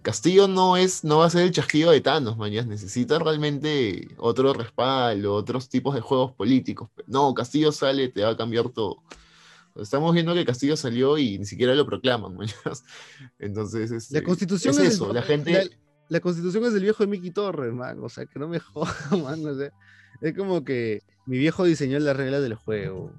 Castillo 0.03 0.49
no 0.49 0.77
es, 0.77 1.05
no 1.05 1.19
va 1.19 1.27
a 1.27 1.31
ser 1.31 1.43
el 1.43 1.53
chasquido 1.53 1.91
de 1.91 2.01
Thanos, 2.01 2.37
mañana. 2.37 2.69
Necesita 2.69 3.19
realmente 3.19 4.09
otro 4.19 4.53
respaldo, 4.55 5.35
otros 5.35 5.69
tipos 5.69 5.95
de 5.95 6.01
juegos 6.01 6.33
políticos. 6.33 6.89
No, 7.07 7.35
Castillo 7.35 7.71
sale, 7.71 8.09
te 8.09 8.23
va 8.23 8.31
a 8.31 8.37
cambiar 8.37 8.71
todo. 8.71 9.03
Estamos 9.77 10.13
viendo 10.15 10.35
que 10.35 10.45
Castillo 10.45 10.77
salió 10.77 11.17
y 11.19 11.39
ni 11.39 11.45
siquiera 11.47 11.75
lo 11.75 11.87
proclaman, 11.87 12.35
mañas. 12.37 12.85
Entonces, 13.39 13.91
este, 13.91 14.19
La 14.21 14.25
constitución 14.25 14.75
es 14.75 14.81
es, 14.81 14.95
eso, 14.95 15.09
el- 15.09 15.15
la 15.15 15.23
gente... 15.23 15.53
La, 15.53 15.65
la 16.09 16.21
constitución 16.21 16.65
es 16.65 16.73
del 16.75 16.83
viejo 16.83 17.03
de 17.05 17.07
Miki 17.09 17.31
Torres, 17.31 17.73
man. 17.73 17.99
O 18.03 18.09
sea, 18.09 18.27
que 18.27 18.39
no 18.39 18.49
me 18.49 18.59
joda, 18.61 18.95
man. 19.23 19.47
O 19.47 19.55
sea, 19.55 19.71
es 20.21 20.37
como 20.37 20.65
que 20.65 21.03
mi 21.27 21.39
viejo 21.39 21.65
diseñó 21.65 21.99
las 22.01 22.17
reglas 22.17 22.43
del 22.43 22.55
juego. 22.55 23.13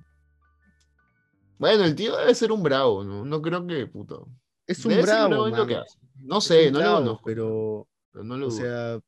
Bueno, 1.57 1.83
el 1.85 1.95
tío 1.95 2.17
debe 2.17 2.33
ser 2.35 2.51
un 2.51 2.63
bravo, 2.63 3.03
¿no? 3.03 3.23
No 3.23 3.41
creo 3.41 3.65
que, 3.67 3.85
puto. 3.87 4.27
Es 4.67 4.83
un 4.85 4.91
Debe 4.91 5.03
bravo, 5.03 5.47
lo 5.47 5.67
que 5.67 5.75
hace. 5.75 5.99
No 6.19 6.41
sé, 6.41 6.71
no 6.71 6.79
lo 6.79 6.83
bravo, 6.83 6.97
conozco, 6.99 7.23
Pero, 7.25 7.87
pero 8.11 8.23
no 8.23 8.37
lo 8.37 8.47
o 8.47 8.51
sea, 8.51 8.99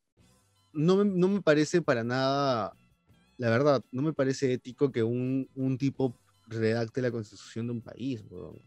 no 0.72 0.96
me, 0.96 1.04
no 1.04 1.28
me 1.28 1.42
parece 1.42 1.82
para 1.82 2.04
nada, 2.04 2.72
la 3.38 3.50
verdad, 3.50 3.82
no 3.92 4.02
me 4.02 4.12
parece 4.12 4.52
ético 4.52 4.90
que 4.92 5.02
un, 5.02 5.48
un 5.54 5.78
tipo 5.78 6.16
redacte 6.46 7.02
la 7.02 7.10
constitución 7.10 7.66
de 7.66 7.72
un 7.72 7.80
país, 7.80 8.22
weón. 8.30 8.60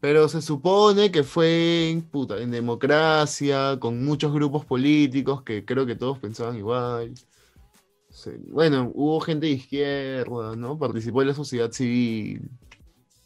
Pero 0.00 0.28
se 0.28 0.42
supone 0.42 1.10
que 1.10 1.22
fue 1.22 2.02
puta, 2.10 2.38
en 2.38 2.50
democracia, 2.50 3.78
con 3.80 4.04
muchos 4.04 4.34
grupos 4.34 4.66
políticos 4.66 5.42
que 5.42 5.64
creo 5.64 5.86
que 5.86 5.96
todos 5.96 6.18
pensaban 6.18 6.56
igual. 6.56 7.14
Sí, 8.10 8.30
Bueno, 8.48 8.92
hubo 8.94 9.18
gente 9.20 9.46
de 9.46 9.52
izquierda, 9.52 10.54
¿no? 10.56 10.78
Participó 10.78 11.22
en 11.22 11.28
la 11.28 11.34
sociedad 11.34 11.72
civil. 11.72 12.50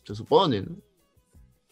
Se 0.05 0.15
supone, 0.15 0.63
¿no? 0.63 0.77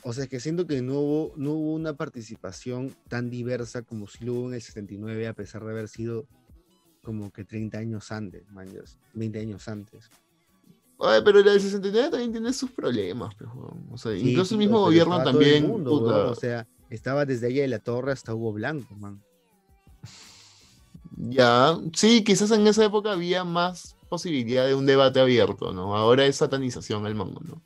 O 0.02 0.12
sea, 0.12 0.26
que 0.26 0.40
siento 0.40 0.66
que 0.66 0.82
no 0.82 1.00
hubo, 1.00 1.32
no 1.36 1.52
hubo 1.52 1.74
una 1.74 1.96
participación 1.96 2.94
tan 3.08 3.30
diversa 3.30 3.82
como 3.82 4.06
si 4.06 4.24
lo 4.24 4.34
hubo 4.34 4.48
en 4.48 4.54
el 4.54 4.62
79, 4.62 5.26
a 5.28 5.34
pesar 5.34 5.64
de 5.64 5.70
haber 5.70 5.88
sido 5.88 6.26
como 7.02 7.30
que 7.30 7.44
30 7.44 7.78
años 7.78 8.10
antes, 8.12 8.50
man, 8.50 8.68
ya, 8.72 8.82
20 9.14 9.40
años 9.40 9.68
antes. 9.68 10.10
Ay, 10.98 11.20
pero 11.24 11.40
la 11.42 11.52
del 11.52 11.60
69 11.60 12.10
también 12.10 12.32
tiene 12.32 12.52
sus 12.52 12.70
problemas, 12.70 13.34
pues, 13.36 13.50
weón. 13.54 13.86
O 13.92 13.98
sea, 13.98 14.12
Sí, 14.12 14.30
incluso 14.30 14.54
el 14.54 14.58
mismo 14.58 14.76
pero 14.76 14.84
gobierno 14.86 15.18
el 15.18 15.24
también. 15.24 15.66
mundo, 15.66 15.90
puta, 15.90 16.14
weón, 16.16 16.28
O 16.30 16.34
sea, 16.34 16.66
estaba 16.90 17.24
desde 17.26 17.48
allá 17.48 17.62
de 17.62 17.68
la 17.68 17.78
torre 17.80 18.12
hasta 18.12 18.34
Hugo 18.34 18.52
Blanco, 18.54 18.94
man. 18.96 19.22
Ya, 21.18 21.78
sí, 21.94 22.22
quizás 22.24 22.50
en 22.50 22.66
esa 22.66 22.84
época 22.84 23.12
había 23.12 23.44
más 23.44 23.96
posibilidad 24.08 24.66
de 24.66 24.74
un 24.74 24.86
debate 24.86 25.18
abierto, 25.20 25.72
¿no? 25.72 25.96
Ahora 25.96 26.26
es 26.26 26.36
satanización 26.36 27.06
al 27.06 27.14
mango, 27.14 27.40
¿no? 27.40 27.62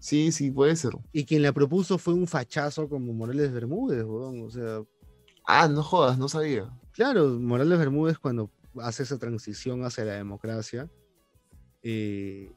Sí, 0.00 0.32
sí, 0.32 0.50
puede 0.50 0.76
ser. 0.76 0.92
Y 1.12 1.24
quien 1.24 1.42
la 1.42 1.52
propuso 1.52 1.98
fue 1.98 2.14
un 2.14 2.26
fachazo 2.26 2.88
como 2.88 3.12
Morales 3.12 3.52
Bermúdez, 3.52 4.04
weón. 4.04 4.42
O 4.44 4.50
sea, 4.50 4.82
Ah, 5.46 5.66
no 5.68 5.82
jodas, 5.82 6.18
no 6.18 6.28
sabía. 6.28 6.68
claro, 6.92 7.28
Morales 7.40 7.78
Bermúdez 7.78 8.18
cuando 8.18 8.50
hace 8.80 9.02
esa 9.04 9.18
transición 9.18 9.84
hacia 9.84 10.04
la 10.04 10.14
democracia, 10.14 10.90
eh, 11.82 12.50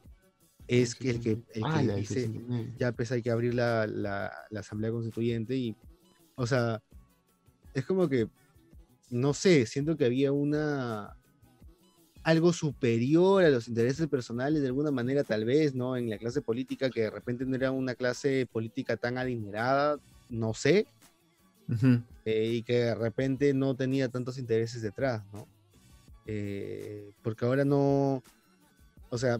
es 0.68 0.94
que 0.94 1.10
el 1.10 1.20
que, 1.20 1.30
el 1.54 1.64
Ah, 1.64 1.80
que 1.80 1.86
del 1.88 1.96
dice, 1.96 2.20
69. 2.22 2.72
ya 2.78 2.92
pues 2.92 3.12
hay 3.12 3.22
que 3.22 3.30
abrir 3.30 3.54
la, 3.54 3.86
la- 3.86 4.32
la 4.50 4.60
Asamblea 4.60 4.90
Constituyente 4.90 5.56
y, 5.56 5.76
o 6.36 6.46
sea, 6.46 6.80
es 7.74 7.84
como 7.84 8.08
que, 8.08 8.28
no 9.10 9.34
sé, 9.34 9.66
siento 9.66 9.96
que 9.96 10.04
había 10.06 10.32
una, 10.32 11.14
algo 12.22 12.52
superior 12.52 13.44
a 13.44 13.50
los 13.50 13.68
intereses 13.68 14.06
personales 14.08 14.62
de 14.62 14.68
alguna 14.68 14.90
manera 14.90 15.24
tal 15.24 15.44
vez, 15.44 15.74
¿no? 15.74 15.96
En 15.96 16.08
la 16.08 16.18
clase 16.18 16.40
política 16.40 16.88
que 16.90 17.02
de 17.02 17.10
repente 17.10 17.44
no 17.44 17.56
era 17.56 17.70
una 17.72 17.94
clase 17.94 18.46
política 18.50 18.96
tan 18.96 19.18
adinerada, 19.18 19.98
no 20.28 20.54
sé, 20.54 20.86
eh, 22.24 22.52
y 22.54 22.62
que 22.62 22.74
de 22.74 22.94
repente 22.94 23.52
no 23.54 23.74
tenía 23.74 24.08
tantos 24.08 24.38
intereses 24.38 24.82
detrás, 24.82 25.24
¿no? 25.32 25.46
Eh, 26.26 27.10
porque 27.22 27.44
ahora 27.44 27.64
no, 27.64 28.22
o 29.12 29.18
sea, 29.18 29.38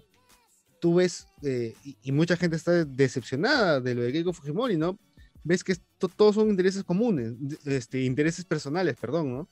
tú 0.80 0.96
ves, 0.96 1.26
eh, 1.42 1.74
y, 2.04 2.12
mucha 2.12 2.36
gente 2.36 2.56
está 2.56 2.84
decepcionada 2.84 3.80
de 3.80 3.94
lo 3.94 4.02
de 4.02 4.12
Keiko 4.12 4.34
Fujimori, 4.34 4.76
¿no? 4.76 4.98
Ves 5.44 5.64
que 5.64 5.74
to- 5.96 6.10
todos 6.10 6.34
son 6.34 6.50
intereses 6.50 6.84
comunes, 6.84 7.32
este, 7.64 8.02
intereses 8.02 8.44
personales, 8.44 8.96
perdón, 9.00 9.32
¿no? 9.32 9.48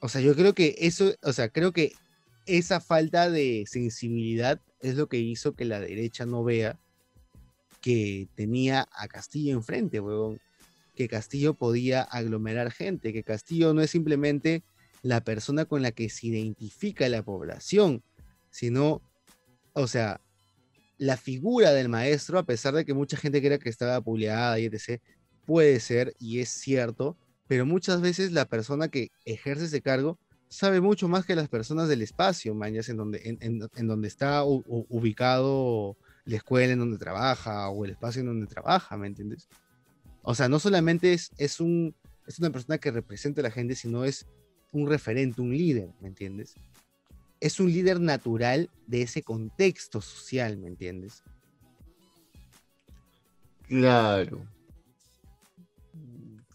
O 0.00 0.08
sea, 0.08 0.20
yo 0.20 0.34
creo 0.34 0.52
que 0.52 0.74
eso, 0.80 1.14
o 1.22 1.32
sea, 1.32 1.48
creo 1.48 1.72
que 1.72 1.92
esa 2.46 2.80
falta 2.80 3.30
de 3.30 3.64
sensibilidad 3.68 4.60
es 4.80 4.96
lo 4.96 5.08
que 5.08 5.18
hizo 5.18 5.54
que 5.54 5.64
la 5.64 5.78
derecha 5.78 6.26
no 6.26 6.42
vea 6.42 6.76
que 7.80 8.26
tenía 8.34 8.88
a 8.92 9.06
Castillo 9.06 9.54
enfrente, 9.54 10.00
huevón 10.00 10.40
que 10.96 11.08
Castillo 11.08 11.54
podía 11.54 12.02
aglomerar 12.02 12.72
gente, 12.72 13.12
que 13.12 13.22
Castillo 13.22 13.74
no 13.74 13.80
es 13.80 13.90
simplemente 13.90 14.64
la 15.02 15.22
persona 15.22 15.66
con 15.66 15.82
la 15.82 15.92
que 15.92 16.08
se 16.08 16.28
identifica 16.28 17.08
la 17.08 17.22
población, 17.22 18.02
sino, 18.54 19.02
o 19.72 19.88
sea, 19.88 20.20
la 20.96 21.16
figura 21.16 21.72
del 21.72 21.88
maestro, 21.88 22.38
a 22.38 22.44
pesar 22.44 22.72
de 22.72 22.84
que 22.84 22.94
mucha 22.94 23.16
gente 23.16 23.42
crea 23.42 23.58
que 23.58 23.68
estaba 23.68 24.00
puleada 24.00 24.60
y 24.60 24.66
etc., 24.66 25.02
puede 25.44 25.80
ser 25.80 26.14
y 26.20 26.38
es 26.38 26.50
cierto, 26.50 27.16
pero 27.48 27.66
muchas 27.66 28.00
veces 28.00 28.30
la 28.30 28.44
persona 28.44 28.86
que 28.86 29.10
ejerce 29.24 29.64
ese 29.64 29.82
cargo 29.82 30.20
sabe 30.48 30.80
mucho 30.80 31.08
más 31.08 31.26
que 31.26 31.34
las 31.34 31.48
personas 31.48 31.88
del 31.88 32.02
espacio, 32.02 32.54
mañas, 32.54 32.88
en 32.88 32.96
donde, 32.96 33.38
en, 33.40 33.88
donde 33.88 34.06
está 34.06 34.44
ubicado 34.44 35.96
la 36.24 36.36
escuela 36.36 36.74
en 36.74 36.78
donde 36.78 36.96
trabaja 36.96 37.68
o 37.70 37.84
el 37.84 37.90
espacio 37.90 38.20
en 38.20 38.28
donde 38.28 38.46
trabaja, 38.46 38.96
¿me 38.96 39.08
entiendes? 39.08 39.48
O 40.22 40.36
sea, 40.36 40.48
no 40.48 40.60
solamente 40.60 41.12
es, 41.12 41.32
es, 41.38 41.58
un, 41.58 41.92
es 42.28 42.38
una 42.38 42.50
persona 42.50 42.78
que 42.78 42.92
representa 42.92 43.40
a 43.40 43.42
la 43.42 43.50
gente, 43.50 43.74
sino 43.74 44.04
es 44.04 44.28
un 44.70 44.88
referente, 44.88 45.42
un 45.42 45.50
líder, 45.50 45.90
¿me 46.00 46.06
entiendes? 46.06 46.54
Es 47.44 47.60
un 47.60 47.70
líder 47.70 48.00
natural 48.00 48.70
de 48.86 49.02
ese 49.02 49.22
contexto 49.22 50.00
social, 50.00 50.56
¿me 50.56 50.66
entiendes? 50.68 51.22
Claro. 53.68 54.46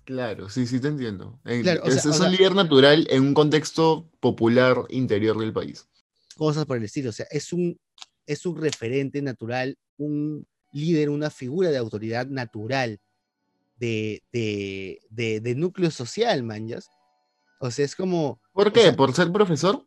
Claro, 0.04 0.50
sí, 0.50 0.66
sí 0.66 0.80
te 0.80 0.88
entiendo. 0.88 1.40
En- 1.46 1.62
Claro, 1.62 1.84
o 1.84 1.88
es, 1.88 1.94
sea- 1.94 2.00
es 2.00 2.06
o 2.08 2.10
un 2.10 2.16
sea- 2.18 2.30
líder 2.30 2.56
natural 2.56 3.06
en 3.12 3.22
un 3.22 3.34
contexto 3.36 4.10
popular 4.20 4.78
interior 4.90 5.38
del 5.38 5.54
país. 5.54 5.88
Cosas 6.36 6.66
por 6.66 6.78
el 6.78 6.86
estilo. 6.86 7.12
O 7.12 7.14
sea, 7.14 7.28
es 7.30 7.54
un, 7.54 7.80
es 8.26 8.48
un 8.48 8.58
referente 8.60 9.22
natural, 9.22 9.78
un 9.98 10.48
líder, 10.74 11.12
una 11.12 11.30
figura 11.30 11.70
de 11.70 11.78
autoridad 11.78 12.26
natural 12.26 13.00
de, 13.78 14.24
de, 14.34 15.00
de, 15.12 15.40
de 15.40 15.54
núcleo 15.54 15.92
social, 15.92 16.42
manjas. 16.42 16.90
O 17.60 17.70
sea, 17.70 17.86
es 17.86 17.96
como. 17.96 18.42
¿Por 18.54 18.70
o 18.70 18.74
qué? 18.74 18.82
sea, 18.82 18.96
¿Por 18.96 19.14
ser 19.14 19.32
profesor? 19.32 19.86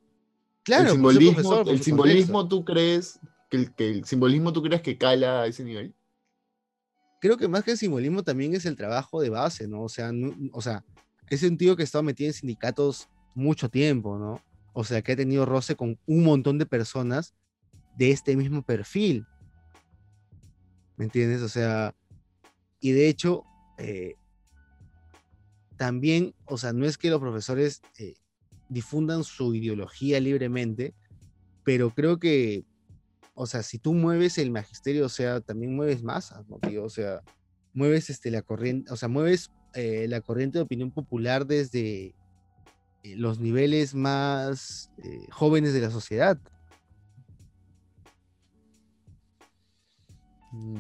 Claro, 0.65 0.93
el 0.93 1.01
por 1.01 1.13
ser 1.13 1.21
simbolismo, 1.23 1.33
profesor, 1.35 1.65
por 1.65 1.75
el 1.75 1.83
simbolismo 1.83 2.49
tú 2.49 2.65
crees 2.65 3.21
que 3.51 3.57
el, 3.57 3.75
que 3.75 3.89
el 3.91 4.05
simbolismo 4.05 4.53
tú 4.53 4.63
crees 4.63 4.83
que 4.83 4.97
cala 4.99 5.43
a 5.43 5.47
ese 5.47 5.65
nivel? 5.65 5.95
creo 7.21 7.37
que 7.37 7.47
más 7.47 7.63
que 7.63 7.71
el 7.71 7.79
simbolismo 7.79 8.25
también 8.25 8.53
es 8.57 8.67
el 8.67 8.75
trabajo 8.77 9.21
de 9.21 9.31
base, 9.31 9.69
¿no? 9.69 9.83
O 9.85 9.89
sea, 9.89 10.11
no- 10.11 10.35
o 10.53 10.61
sea, 10.61 10.85
es 11.31 11.45
un 11.45 11.57
tío 11.57 11.77
que 11.77 11.83
ha 11.83 11.85
estado 11.85 12.03
metido 12.03 12.27
en 12.29 12.35
sindicatos 12.35 13.09
mucho 13.37 13.69
tiempo, 13.69 14.19
¿no? 14.19 14.43
O 14.73 14.83
sea, 14.83 15.03
que 15.03 15.13
ha 15.13 15.17
tenido 15.17 15.47
roce 15.47 15.77
con 15.77 16.01
un 16.07 16.25
montón 16.25 16.59
de 16.59 16.67
personas 16.67 17.33
de 17.97 18.11
este 18.11 18.37
mismo 18.37 18.63
perfil. 18.63 19.25
¿Me 20.97 21.05
entiendes? 21.05 21.43
O 21.43 21.49
sea, 21.49 21.95
y 22.81 22.91
de 22.91 23.09
hecho, 23.09 23.45
eh, 23.79 24.17
también, 25.77 26.35
o 26.47 26.59
sea, 26.59 26.73
no 26.73 26.87
es 26.87 26.99
que 26.99 27.09
los 27.11 27.21
profesores 27.21 27.83
eh, 27.99 28.15
difundan 28.73 29.25
su 29.25 29.55
ideología 29.55 30.21
libremente, 30.21 30.95
pero 31.65 31.91
creo 31.91 32.19
que 32.19 32.65
o 33.35 33.47
sea, 33.47 33.63
si 33.63 33.79
tú 33.79 33.95
mueves 33.95 34.39
el 34.39 34.51
magisterio, 34.51 35.07
o 35.07 35.09
sea, 35.09 35.41
también 35.41 35.75
mueves 35.75 36.03
masas, 36.03 36.47
¿no, 36.49 36.59
tío? 36.59 36.85
O 36.85 36.91
sea, 36.91 37.23
mueves 37.73 38.11
este, 38.11 38.31
la 38.31 38.43
corriente, 38.43 38.93
o 38.93 38.97
sea, 38.97 39.09
mueves 39.09 39.51
eh, 39.75 40.07
la 40.09 40.21
corriente 40.21 40.59
de 40.59 40.65
opinión 40.65 40.91
popular 40.91 41.47
desde 41.47 42.15
eh, 43.03 43.17
los 43.17 43.41
niveles 43.41 43.95
más 43.95 44.91
eh, 44.99 45.27
jóvenes 45.31 45.73
de 45.73 45.81
la 45.81 45.91
sociedad. 45.91 46.39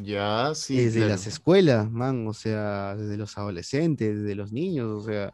Ya, 0.02 0.52
sí. 0.54 0.76
desde 0.76 0.98
claro. 0.98 1.12
las 1.12 1.26
escuelas, 1.26 1.90
man, 1.90 2.26
o 2.28 2.34
sea, 2.34 2.94
desde 2.94 3.16
los 3.16 3.38
adolescentes, 3.38 4.20
desde 4.20 4.34
los 4.34 4.52
niños, 4.52 4.90
o 4.90 5.02
sea, 5.02 5.32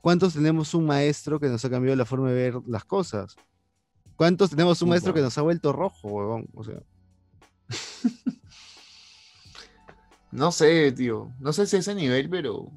¿cuántos 0.00 0.34
tenemos 0.34 0.74
un 0.74 0.86
maestro 0.86 1.40
que 1.40 1.48
nos 1.48 1.64
ha 1.64 1.70
cambiado 1.70 1.96
la 1.96 2.04
forma 2.04 2.28
de 2.28 2.34
ver 2.34 2.54
las 2.66 2.84
cosas? 2.84 3.36
¿Cuántos 4.16 4.50
tenemos 4.50 4.82
un 4.82 4.90
maestro 4.90 5.14
que 5.14 5.20
nos 5.20 5.36
ha 5.38 5.42
vuelto 5.42 5.72
rojo, 5.72 6.08
huevón? 6.08 6.46
O 6.54 6.64
sea, 6.64 6.82
No 10.32 10.52
sé, 10.52 10.92
tío. 10.92 11.32
No 11.40 11.52
sé 11.52 11.66
si 11.66 11.76
ese 11.76 11.94
nivel, 11.94 12.28
pero. 12.30 12.70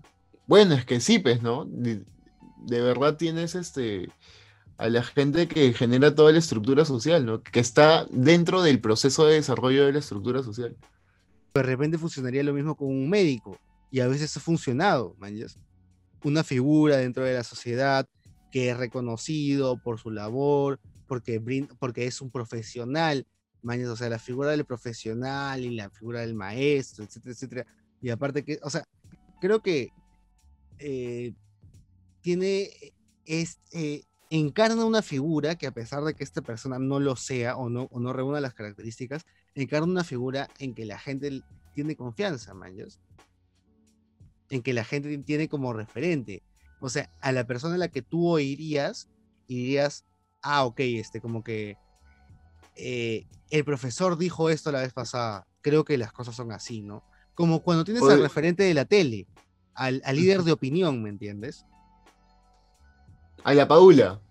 Bueno, 0.47 0.73
es 0.75 0.85
que 0.85 0.99
sí, 0.99 1.19
pues, 1.19 1.41
¿no? 1.41 1.65
De, 1.65 2.03
de 2.65 2.81
verdad 2.81 3.17
tienes 3.17 3.55
este. 3.55 4.09
A 4.77 4.89
la 4.89 5.03
gente 5.03 5.47
que 5.47 5.71
genera 5.73 6.15
toda 6.15 6.31
la 6.31 6.39
estructura 6.39 6.83
social, 6.83 7.25
¿no? 7.25 7.43
Que 7.43 7.59
está 7.59 8.05
dentro 8.09 8.63
del 8.63 8.81
proceso 8.81 9.25
de 9.25 9.35
desarrollo 9.35 9.85
de 9.85 9.93
la 9.93 9.99
estructura 9.99 10.41
social. 10.41 10.75
de 11.53 11.63
repente 11.63 11.99
funcionaría 11.99 12.41
lo 12.43 12.53
mismo 12.53 12.75
con 12.75 12.87
un 12.87 13.07
médico, 13.07 13.57
y 13.91 13.99
a 13.99 14.07
veces 14.07 14.35
ha 14.35 14.39
funcionado, 14.39 15.15
manjas. 15.19 15.59
Una 16.23 16.43
figura 16.43 16.97
dentro 16.97 17.23
de 17.23 17.33
la 17.33 17.43
sociedad 17.43 18.07
que 18.51 18.69
es 18.69 18.77
reconocido 18.77 19.81
por 19.81 19.99
su 19.99 20.11
labor, 20.11 20.79
porque, 21.07 21.41
porque 21.79 22.05
es 22.05 22.21
un 22.21 22.29
profesional, 22.29 23.25
manjas, 23.61 23.89
o 23.89 23.95
sea, 23.95 24.09
la 24.09 24.19
figura 24.19 24.51
del 24.51 24.65
profesional 24.65 25.63
y 25.65 25.75
la 25.75 25.89
figura 25.89 26.21
del 26.21 26.35
maestro, 26.35 27.03
etcétera, 27.03 27.33
etcétera. 27.33 27.65
Y 28.01 28.09
aparte 28.09 28.43
que, 28.43 28.59
o 28.61 28.69
sea, 28.69 28.85
creo 29.41 29.61
que 29.61 29.91
eh, 30.79 31.33
tiene, 32.21 32.69
es, 33.25 33.59
eh, 33.71 34.03
encarna 34.29 34.85
una 34.85 35.01
figura 35.01 35.55
que 35.55 35.67
a 35.67 35.71
pesar 35.71 36.03
de 36.03 36.13
que 36.13 36.23
esta 36.23 36.41
persona 36.41 36.79
no 36.79 36.99
lo 36.99 37.15
sea 37.15 37.55
o 37.55 37.69
no, 37.69 37.87
o 37.91 37.99
no 37.99 38.13
reúna 38.13 38.41
las 38.41 38.53
características, 38.53 39.25
encarna 39.55 39.87
una 39.87 40.03
figura 40.03 40.49
en 40.59 40.73
que 40.73 40.85
la 40.85 40.97
gente 40.97 41.41
tiene 41.73 41.95
confianza, 41.95 42.53
manjas. 42.53 42.99
En 44.53 44.61
que 44.61 44.73
la 44.73 44.83
gente 44.83 45.17
tiene 45.19 45.49
como 45.49 45.73
referente. 45.73 46.43
O 46.79 46.89
sea, 46.89 47.09
a 47.21 47.31
la 47.31 47.47
persona 47.47 47.73
a 47.73 47.79
la 47.79 47.87
que 47.87 48.03
tú 48.03 48.27
oirías, 48.27 49.09
y 49.47 49.55
dirías, 49.55 50.05
ah, 50.43 50.63
ok, 50.65 50.79
este, 50.81 51.21
como 51.21 51.43
que 51.43 51.77
eh, 52.75 53.25
el 53.49 53.65
profesor 53.65 54.15
dijo 54.17 54.51
esto 54.51 54.71
la 54.71 54.81
vez 54.81 54.93
pasada. 54.93 55.47
Creo 55.61 55.83
que 55.85 55.97
las 55.97 56.11
cosas 56.11 56.35
son 56.35 56.51
así, 56.51 56.81
¿no? 56.83 57.03
Como 57.33 57.63
cuando 57.63 57.83
tienes 57.83 58.03
Oye. 58.03 58.13
al 58.13 58.21
referente 58.21 58.61
de 58.61 58.75
la 58.75 58.85
tele, 58.85 59.27
al, 59.73 60.01
al 60.05 60.15
líder 60.15 60.43
de 60.43 60.51
opinión, 60.51 61.01
¿me 61.01 61.09
entiendes? 61.09 61.65
A 63.43 63.55
la 63.55 63.67
Paula, 63.67 64.21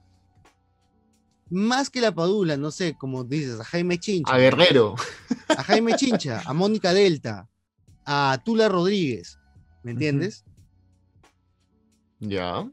Más 1.51 1.91
que 1.91 2.01
la 2.01 2.15
Padula, 2.15 2.57
no 2.57 2.71
sé, 2.71 2.97
como 2.97 3.25
dices, 3.25 3.59
a 3.59 3.65
Jaime 3.65 3.99
Chincha. 3.99 4.33
a 4.33 4.39
Guerrero. 4.39 4.95
a 5.49 5.65
Jaime 5.65 5.97
Chincha, 5.97 6.43
a 6.47 6.53
Mónica 6.53 6.95
Delta, 6.95 7.49
a 8.05 8.41
Tula 8.45 8.69
Rodríguez, 8.69 9.39
¿me 9.83 9.93
entiendes? 9.93 10.45
Ya. 12.21 12.71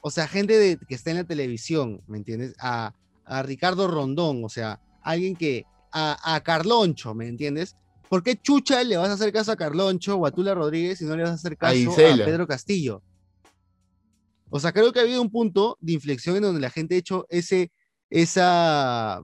O 0.00 0.10
sea, 0.10 0.26
gente 0.28 0.56
de- 0.58 0.78
que 0.78 0.94
está 0.94 1.10
en 1.10 1.16
la 1.18 1.24
televisión, 1.24 2.02
¿me 2.06 2.18
entiendes? 2.18 2.54
A, 2.58 2.94
a 3.24 3.42
Ricardo 3.42 3.88
Rondón, 3.88 4.44
o 4.44 4.48
sea, 4.48 4.80
alguien 5.02 5.36
que. 5.36 5.64
A, 5.96 6.34
a 6.34 6.42
Carloncho, 6.42 7.14
¿me 7.14 7.28
entiendes? 7.28 7.76
¿Por 8.08 8.24
qué 8.24 8.34
chucha 8.36 8.82
le 8.82 8.96
vas 8.96 9.10
a 9.10 9.12
hacer 9.12 9.32
caso 9.32 9.52
a 9.52 9.56
Carloncho 9.56 10.16
o 10.16 10.26
a 10.26 10.32
Tula 10.32 10.52
Rodríguez 10.52 11.00
y 11.00 11.04
no 11.04 11.16
le 11.16 11.22
vas 11.22 11.30
a 11.30 11.34
hacer 11.34 11.56
caso 11.56 11.72
a. 11.92 12.24
Pedro 12.24 12.46
Castillo? 12.48 13.00
O 14.50 14.58
sea, 14.58 14.72
creo 14.72 14.92
que 14.92 14.98
ha 14.98 15.02
habido 15.02 15.22
un 15.22 15.30
punto 15.30 15.78
de 15.80 15.92
inflexión 15.92 16.34
en 16.36 16.42
donde 16.42 16.60
la 16.60 16.70
gente 16.70 16.96
ha 16.96 16.98
hecho 16.98 17.26
ese, 17.28 17.70
esa, 18.10 19.22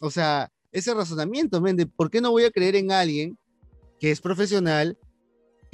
o 0.00 0.10
sea, 0.10 0.50
ese 0.72 0.92
razonamiento, 0.94 1.60
men, 1.60 1.76
de 1.76 1.86
por 1.86 2.10
qué 2.10 2.20
no 2.20 2.32
voy 2.32 2.44
a 2.44 2.50
creer 2.50 2.74
en 2.74 2.90
alguien 2.90 3.38
que 4.00 4.10
es 4.10 4.20
profesional, 4.20 4.98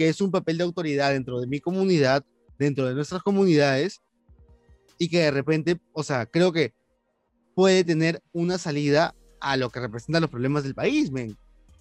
que 0.01 0.09
es 0.09 0.22
un 0.22 0.30
papel 0.30 0.57
de 0.57 0.64
autoridad 0.64 1.12
dentro 1.12 1.42
de 1.42 1.46
mi 1.46 1.61
comunidad, 1.61 2.24
dentro 2.59 2.86
de 2.86 2.94
nuestras 2.94 3.22
comunidades, 3.22 4.01
y 4.96 5.11
que 5.11 5.18
de 5.18 5.30
repente, 5.30 5.78
o 5.92 6.03
sea, 6.03 6.24
creo 6.24 6.53
que 6.53 6.72
puede 7.55 7.84
tener 7.84 8.22
una 8.32 8.57
salida 8.57 9.14
a 9.40 9.59
lo 9.59 9.68
que 9.68 9.78
representan 9.78 10.22
los 10.22 10.30
problemas 10.30 10.62
del 10.62 10.74
país, 10.74 11.11
men. 11.11 11.36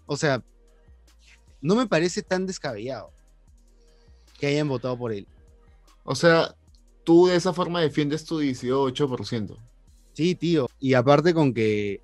O 0.05 0.17
sea, 0.17 0.43
no 1.61 1.75
me 1.75 1.87
parece 1.87 2.21
tan 2.21 2.45
descabellado 2.45 3.09
que 4.37 4.47
hayan 4.47 4.67
votado 4.67 4.97
por 4.97 5.13
él. 5.13 5.25
O 6.03 6.13
sea, 6.13 6.53
tú 7.05 7.27
de 7.27 7.37
esa 7.37 7.53
forma 7.53 7.79
defiendes 7.79 8.25
tu 8.25 8.41
18%. 8.41 9.55
Sí, 10.11 10.35
tío. 10.35 10.67
Y 10.77 10.93
aparte 10.93 11.33
con 11.33 11.53
que 11.53 12.01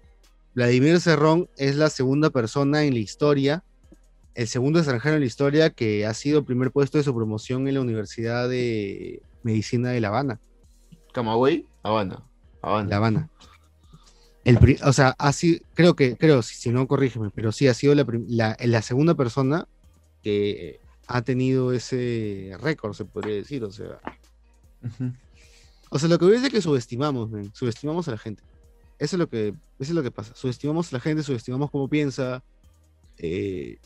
Vladimir 0.54 1.02
Cerrón 1.02 1.50
es 1.58 1.76
la 1.76 1.90
segunda 1.90 2.30
persona 2.30 2.86
en 2.86 2.94
la 2.94 3.00
historia, 3.02 3.66
el 4.36 4.48
segundo 4.48 4.80
extranjero 4.80 5.16
en 5.16 5.22
la 5.22 5.28
historia 5.28 5.70
que 5.70 6.06
ha 6.06 6.14
sido 6.14 6.44
primer 6.44 6.72
puesto 6.72 6.98
de 6.98 7.04
su 7.04 7.16
promoción 7.16 7.68
en 7.68 7.76
la 7.76 7.82
Universidad 7.82 8.50
de 8.50 9.22
Medicina 9.44 9.90
de 9.90 10.02
La 10.02 10.10
Habana. 10.10 10.40
Camagüey, 11.14 11.66
Habana. 11.84 12.24
Habana. 12.62 12.90
La 12.90 12.98
Habana. 12.98 13.30
El, 14.44 14.60
o 14.84 14.94
sea, 14.94 15.16
así, 15.18 15.62
creo 15.74 15.96
que, 15.96 16.18
creo, 16.18 16.42
si, 16.42 16.56
si 16.56 16.70
no, 16.70 16.88
corrígeme, 16.88 17.32
pero 17.34 17.52
sí 17.52 17.68
ha 17.68 17.74
sido 17.74 17.96
la, 17.96 18.06
la, 18.28 18.58
la 18.60 18.82
segunda 18.82 19.16
persona 19.16 19.68
que 20.22 20.80
ha 21.08 21.22
tenido 21.22 21.72
ese 21.72 22.56
récord, 22.60 22.94
se 22.94 23.06
podría 23.06 23.36
decir. 23.36 23.64
O 23.64 23.72
sea, 23.72 24.00
o 25.90 25.98
sea 25.98 26.10
lo 26.10 26.20
que 26.20 26.26
veo 26.26 26.36
es 26.36 26.42
de 26.44 26.50
que 26.52 26.62
subestimamos, 26.62 27.30
subestimamos 27.54 28.08
a 28.08 28.12
la 28.12 28.18
gente. 28.18 28.44
Eso 29.00 29.16
es 29.16 29.20
lo 29.20 29.30
que, 29.30 29.48
eso 29.48 29.56
es 29.80 29.92
lo 29.92 30.04
que 30.04 30.12
pasa. 30.12 30.36
Subestimamos 30.36 30.92
a 30.92 30.98
la 30.98 31.00
gente, 31.00 31.24
subestimamos 31.24 31.72
cómo 31.72 31.88
piensa. 31.88 32.44
eh, 33.18 33.78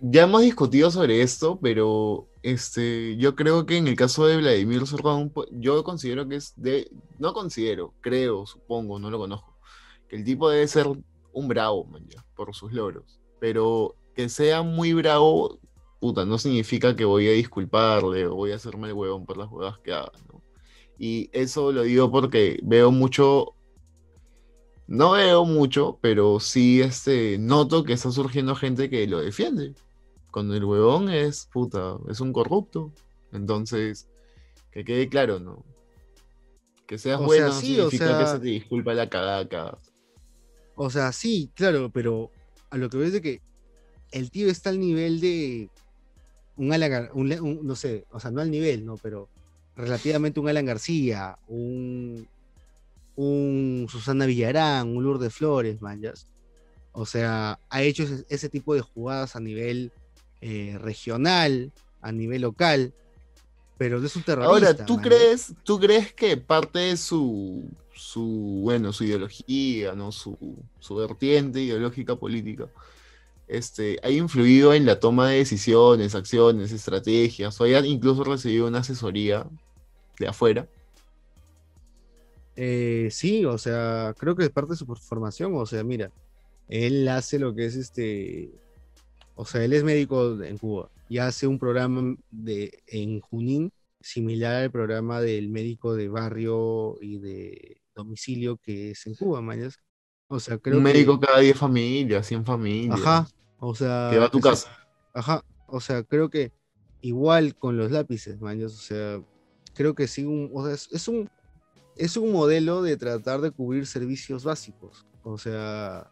Ya 0.00 0.22
hemos 0.24 0.42
discutido 0.42 0.90
sobre 0.90 1.22
esto, 1.22 1.58
pero 1.60 2.28
este, 2.42 3.16
yo 3.16 3.34
creo 3.34 3.66
que 3.66 3.76
en 3.78 3.88
el 3.88 3.96
caso 3.96 4.26
de 4.26 4.36
Vladimir 4.36 4.86
Cerrón, 4.86 5.32
pu- 5.32 5.48
yo 5.50 5.82
considero 5.82 6.28
que 6.28 6.36
es 6.36 6.52
de, 6.56 6.88
no 7.18 7.32
considero, 7.32 7.94
creo, 8.00 8.46
supongo, 8.46 8.98
no 9.00 9.10
lo 9.10 9.18
conozco, 9.18 9.56
que 10.08 10.14
el 10.16 10.24
tipo 10.24 10.48
debe 10.50 10.68
ser 10.68 10.86
un 11.32 11.48
bravo, 11.48 11.88
por 12.36 12.54
sus 12.54 12.72
logros. 12.72 13.18
Pero 13.40 13.96
que 14.14 14.28
sea 14.28 14.62
muy 14.62 14.92
bravo, 14.92 15.58
puta, 16.00 16.24
no 16.24 16.38
significa 16.38 16.94
que 16.94 17.04
voy 17.04 17.26
a 17.28 17.32
disculparle 17.32 18.26
o 18.26 18.36
voy 18.36 18.52
a 18.52 18.56
hacerme 18.56 18.88
el 18.88 18.94
huevón 18.94 19.26
por 19.26 19.36
las 19.36 19.48
jugadas 19.48 19.78
que 19.80 19.92
haga, 19.92 20.12
¿no? 20.32 20.42
Y 20.98 21.28
eso 21.32 21.72
lo 21.72 21.82
digo 21.82 22.10
porque 22.10 22.60
veo 22.62 22.92
mucho, 22.92 23.54
no 24.86 25.12
veo 25.12 25.44
mucho, 25.44 25.98
pero 26.00 26.40
sí 26.40 26.80
este, 26.80 27.36
noto 27.38 27.84
que 27.84 27.92
está 27.94 28.10
surgiendo 28.12 28.54
gente 28.54 28.88
que 28.88 29.06
lo 29.06 29.20
defiende 29.20 29.74
cuando 30.38 30.54
el 30.54 30.64
huevón 30.64 31.10
es 31.10 31.46
puta, 31.52 31.96
es 32.08 32.20
un 32.20 32.32
corrupto. 32.32 32.92
Entonces, 33.32 34.06
que 34.70 34.84
quede 34.84 35.08
claro, 35.08 35.40
¿no? 35.40 35.64
Que 36.86 36.96
seas 36.96 37.20
O 37.20 37.24
bueno 37.24 37.50
sea, 37.50 37.60
sí, 37.60 37.72
o 37.80 37.90
significa 37.90 38.18
que 38.20 38.24
sea- 38.24 38.34
se 38.34 38.38
te 38.38 38.46
disculpa 38.46 38.94
la 38.94 39.08
cagada 39.10 39.48
que. 39.48 39.76
O 40.76 40.90
sea, 40.90 41.10
sí, 41.10 41.50
claro, 41.56 41.90
pero 41.92 42.30
a 42.70 42.76
lo 42.76 42.88
que 42.88 42.98
veo 42.98 43.06
es 43.08 43.12
de 43.14 43.20
que 43.20 43.40
el 44.12 44.30
tío 44.30 44.48
está 44.48 44.70
al 44.70 44.78
nivel 44.78 45.18
de 45.20 45.70
un 46.56 46.72
Alan, 46.72 47.08
un 47.14 47.32
un- 47.40 47.66
no 47.66 47.74
sé, 47.74 48.06
o 48.12 48.20
sea, 48.20 48.30
no 48.30 48.40
al 48.40 48.50
nivel, 48.52 48.86
¿no? 48.86 48.96
Pero 48.96 49.28
relativamente 49.74 50.38
un 50.38 50.48
Alan 50.48 50.66
García, 50.66 51.36
un, 51.48 52.28
un 53.16 53.88
Susana 53.90 54.24
Villarán, 54.26 54.96
un 54.96 55.02
Lourdes 55.02 55.34
Flores, 55.34 55.82
manjas. 55.82 56.28
O 56.92 57.06
sea, 57.06 57.58
ha 57.70 57.82
hecho 57.82 58.04
ese, 58.04 58.24
ese 58.28 58.48
tipo 58.48 58.74
de 58.74 58.80
jugadas 58.82 59.34
a 59.36 59.40
nivel 59.40 59.92
eh, 60.40 60.78
regional, 60.80 61.72
a 62.00 62.12
nivel 62.12 62.42
local, 62.42 62.94
pero 63.76 64.04
es 64.04 64.16
un 64.16 64.22
terrorista. 64.22 64.52
Ahora, 64.52 64.86
¿tú 64.86 64.96
crees, 64.98 65.54
¿tú 65.62 65.78
crees 65.78 66.12
que 66.12 66.36
parte 66.36 66.78
de 66.80 66.96
su, 66.96 67.64
su 67.94 68.60
bueno, 68.62 68.92
su 68.92 69.04
ideología, 69.04 69.94
¿no? 69.94 70.12
Su, 70.12 70.36
su 70.80 70.96
vertiente 70.96 71.60
ideológica 71.60 72.16
política, 72.16 72.68
este, 73.46 73.98
ha 74.02 74.10
influido 74.10 74.74
en 74.74 74.84
la 74.84 75.00
toma 75.00 75.28
de 75.28 75.38
decisiones, 75.38 76.14
acciones, 76.14 76.72
estrategias, 76.72 77.60
o 77.60 77.64
haya 77.64 77.80
incluso 77.86 78.24
recibido 78.24 78.66
una 78.66 78.80
asesoría 78.80 79.46
de 80.18 80.28
afuera? 80.28 80.68
Eh, 82.56 83.08
sí, 83.12 83.44
o 83.44 83.56
sea, 83.56 84.14
creo 84.18 84.34
que 84.34 84.44
es 84.44 84.50
parte 84.50 84.72
de 84.72 84.76
su 84.76 84.86
formación, 84.86 85.54
o 85.54 85.64
sea, 85.64 85.84
mira, 85.84 86.10
él 86.68 87.08
hace 87.08 87.38
lo 87.38 87.54
que 87.54 87.66
es 87.66 87.76
este, 87.76 88.50
o 89.38 89.44
sea, 89.44 89.64
él 89.64 89.72
es 89.72 89.84
médico 89.84 90.42
en 90.42 90.58
Cuba 90.58 90.90
y 91.08 91.18
hace 91.18 91.46
un 91.46 91.58
programa 91.58 92.16
de, 92.30 92.82
en 92.88 93.20
Junín 93.20 93.70
similar 94.00 94.56
al 94.64 94.70
programa 94.70 95.20
del 95.20 95.48
médico 95.48 95.94
de 95.94 96.08
barrio 96.08 96.96
y 97.00 97.18
de 97.18 97.80
domicilio 97.94 98.56
que 98.58 98.90
es 98.92 99.06
en 99.06 99.14
Cuba, 99.14 99.40
mañas. 99.40 99.78
O 100.28 100.38
sea, 100.40 100.58
creo 100.58 100.76
un 100.78 100.84
que- 100.84 100.92
médico 100.92 101.18
cada 101.20 101.38
10 101.40 101.56
familias, 101.56 102.26
100 102.26 102.44
familias. 102.44 103.00
Ajá, 103.00 103.28
o 103.60 103.74
sea, 103.74 104.08
Que 104.12 104.18
va 104.18 104.26
a 104.26 104.30
tu 104.30 104.38
que 104.38 104.42
se- 104.42 104.48
casa. 104.50 104.76
Ajá, 105.14 105.44
o 105.66 105.80
sea, 105.80 106.02
creo 106.02 106.28
que 106.30 106.52
igual 107.00 107.54
con 107.56 107.76
los 107.76 107.90
lápices, 107.90 108.40
maños, 108.40 108.74
o 108.74 108.82
sea, 108.82 109.22
creo 109.74 109.94
que 109.94 110.06
sí, 110.08 110.24
un, 110.24 110.50
o 110.52 110.64
sea, 110.64 110.74
es, 110.74 110.88
es 110.92 111.08
un, 111.08 111.30
es 111.96 112.16
un 112.16 112.32
modelo 112.32 112.82
de 112.82 112.96
tratar 112.96 113.40
de 113.40 113.50
cubrir 113.52 113.86
servicios 113.86 114.44
básicos, 114.44 115.06
o 115.22 115.38
sea, 115.38 116.10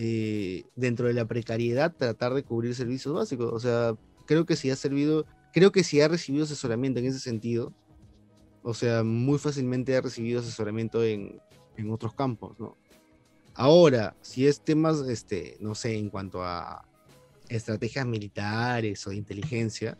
eh, 0.00 0.64
dentro 0.76 1.08
de 1.08 1.12
la 1.12 1.26
precariedad, 1.26 1.92
tratar 1.92 2.32
de 2.32 2.44
cubrir 2.44 2.72
servicios 2.72 3.12
básicos, 3.12 3.52
o 3.52 3.58
sea, 3.58 3.96
creo 4.26 4.46
que 4.46 4.54
si 4.54 4.70
ha 4.70 4.76
servido, 4.76 5.26
creo 5.52 5.72
que 5.72 5.82
si 5.82 6.00
ha 6.00 6.06
recibido 6.06 6.44
asesoramiento 6.44 7.00
en 7.00 7.06
ese 7.06 7.18
sentido, 7.18 7.74
o 8.62 8.74
sea, 8.74 9.02
muy 9.02 9.40
fácilmente 9.40 9.96
ha 9.96 10.00
recibido 10.00 10.38
asesoramiento 10.38 11.02
en, 11.02 11.40
en 11.76 11.90
otros 11.90 12.14
campos, 12.14 12.60
¿no? 12.60 12.76
Ahora, 13.54 14.14
si 14.20 14.46
es 14.46 14.60
temas, 14.60 15.00
este, 15.00 15.56
no 15.58 15.74
sé, 15.74 15.96
en 15.96 16.10
cuanto 16.10 16.44
a 16.44 16.86
estrategias 17.48 18.06
militares 18.06 19.04
o 19.04 19.10
de 19.10 19.16
inteligencia, 19.16 19.98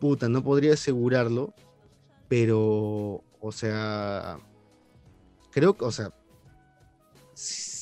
puta, 0.00 0.30
no 0.30 0.42
podría 0.42 0.72
asegurarlo, 0.72 1.52
pero, 2.26 3.22
o 3.38 3.52
sea, 3.52 4.38
creo 5.50 5.76
que, 5.76 5.84
o 5.84 5.92
sea, 5.92 6.14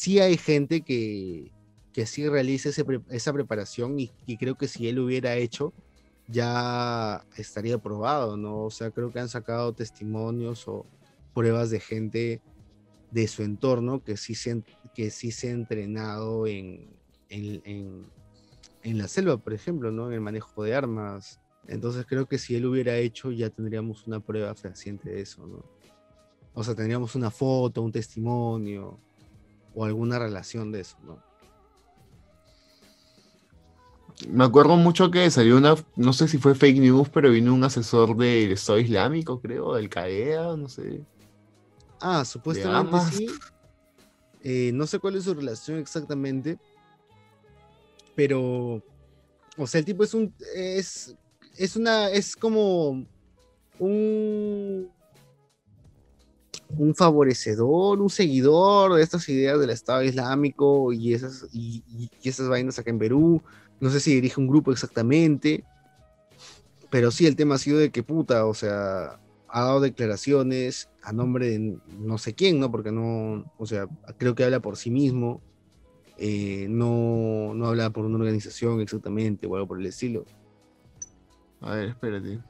sí 0.07 0.21
hay 0.21 0.37
gente 0.37 0.83
que, 0.83 1.51
que 1.93 2.07
sí 2.07 2.29
realiza 2.29 2.69
ese 2.69 2.85
esa 3.09 3.33
preparación 3.33 3.99
y, 3.99 4.13
creo 4.37 4.55
que 4.55 4.69
si 4.69 4.87
él 4.87 5.01
hubiera 5.01 5.35
hecho, 5.35 5.75
ya 6.29 7.27
estaría 7.37 7.77
probado, 7.79 8.37
¿no? 8.37 8.67
O 8.67 8.71
sea, 8.71 8.93
creo 8.93 9.11
que 9.11 9.19
han 9.19 9.29
sacado 9.29 9.73
testimonios 9.73 10.69
o 10.69 10.87
pruebas 11.35 11.71
de 11.71 11.81
gente 11.81 12.41
de 13.11 13.27
su 13.27 13.43
entorno 13.43 14.01
que 14.01 14.17
sí 14.17 14.37
se, 14.37 14.63
que 14.95 15.11
sí 15.11 15.33
se 15.33 15.49
ha 15.49 15.53
entrenado 15.53 16.47
en, 16.47 16.89
en, 17.29 17.61
en- 17.65 18.07
en 18.85 18.99
la 18.99 19.09
selva, 19.09 19.39
por 19.39 19.55
ejemplo, 19.55 19.91
¿no? 19.91 20.07
En 20.07 20.13
el 20.13 20.21
manejo 20.21 20.63
de 20.63 20.73
armas. 20.77 21.41
Entonces 21.67 22.07
creo 22.07 22.27
que 22.27 22.39
si 22.39 22.55
él 22.55 22.67
hubiera 22.67 22.97
hecho, 22.97 23.33
ya 23.33 23.51
tendríamos 23.51 24.07
una 24.07 24.21
prueba 24.21 24.55
fehaciente 24.55 25.11
de 25.11 25.23
eso, 25.23 25.49
¿no? 25.49 25.65
O 26.55 26.63
sea, 26.63 26.77
tendríamos 26.77 27.17
una 27.17 27.33
foto, 27.33 27.83
un 27.83 27.91
testimonio 27.91 29.01
o 29.77 29.85
alguna 29.85 30.19
relación 30.19 30.73
de 30.73 30.81
eso, 30.81 30.97
¿no? 31.05 31.23
Me 34.31 34.45
acuerdo 34.45 34.77
mucho 34.77 35.11
que 35.11 35.31
salió 35.31 35.59
una, 35.59 35.75
no 35.95 36.15
sé 36.15 36.27
si 36.27 36.39
fue 36.39 36.55
fake 36.55 36.79
news, 36.79 37.11
pero 37.11 37.31
vino 37.31 37.53
un 37.53 37.63
asesor 37.63 38.17
del 38.17 38.53
Estado 38.53 38.79
Islámico, 38.79 39.39
creo, 39.41 39.75
del 39.75 39.91
CAEA, 39.91 40.57
no 40.57 40.71
sé. 40.71 41.05
Ah, 42.01 42.25
supuestamente 42.25 42.99
sí. 43.13 43.29
Eh, 44.43 44.71
no 44.73 44.87
sé 44.87 44.99
cuál 44.99 45.17
es 45.17 45.25
su 45.25 45.35
relación 45.35 45.79
exactamente, 45.79 46.59
pero, 48.15 48.83
o 49.59 49.67
sea, 49.67 49.81
el 49.81 49.85
tipo 49.85 50.03
es 50.03 50.15
un, 50.15 50.33
es, 50.55 51.15
es 51.59 51.77
una, 51.77 52.09
es 52.09 52.35
como 52.35 53.05
un, 53.79 54.91
un 56.71 56.95
favorecedor, 56.95 58.01
un 58.01 58.11
seguidor 58.11 58.95
de 58.95 59.03
estas 59.03 59.29
ideas 59.29 59.61
del 59.61 59.71
Estado 59.71 60.03
Islámico 60.03 60.93
y 60.93 61.15
esas, 61.15 61.47
y, 61.53 61.83
esas 62.23 62.49
vainas 62.49 62.79
acá 62.79 62.91
en 62.91 62.99
Perú. 62.99 63.43
No 63.81 63.91
sé 63.91 64.01
si 64.01 64.15
dirige 64.15 64.41
un 64.41 64.49
grupo 64.49 64.73
exactamente, 64.73 65.65
pero 66.91 67.11
sí 67.11 67.27
el 67.27 67.37
tema 67.37 67.57
ha 67.57 67.59
sido 67.59 67.79
de 67.79 67.91
que 67.91 68.03
puta, 68.03 68.47
o 68.47 68.55
sea, 68.55 69.21
ha 69.49 69.61
dado 69.63 69.81
declaraciones 69.81 70.89
a 71.03 71.13
nombre 71.13 71.51
de 71.51 71.79
no 71.99 72.19
sé 72.19 72.35
quién, 72.35 72.59
¿no? 72.59 72.71
Porque 72.71 72.93
no, 72.93 73.51
o 73.59 73.67
sea, 73.67 73.87
creo 74.19 74.35
que 74.35 74.45
habla 74.45 74.61
por 74.61 74.77
sí 74.77 74.91
mismo, 74.91 75.41
eh, 76.19 76.67
no, 76.69 77.53
no 77.55 77.67
habla 77.67 77.91
por 77.91 78.05
una 78.05 78.17
organización 78.17 78.81
exactamente 78.81 79.47
o 79.47 79.55
algo 79.55 79.69
por 79.69 79.81
el 79.81 79.87
estilo. 79.87 80.25
A 81.61 81.75
ver, 81.75 81.89
espérate. 81.91 82.41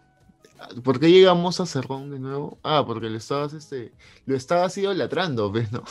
¿Por 0.83 1.01
qué 1.01 1.11
llegamos 1.11 1.61
a 1.61 1.67
Cerrón 1.67 2.11
de 2.11 2.19
nuevo? 2.19 2.59
Ah, 2.63 2.85
porque 2.87 3.09
lo 3.09 3.17
estabas, 3.17 3.53
este, 3.53 3.93
lo 4.25 4.37
estabas 4.37 4.77
idolatrando, 4.79 5.51
¿ves, 5.51 5.71
no? 5.73 5.83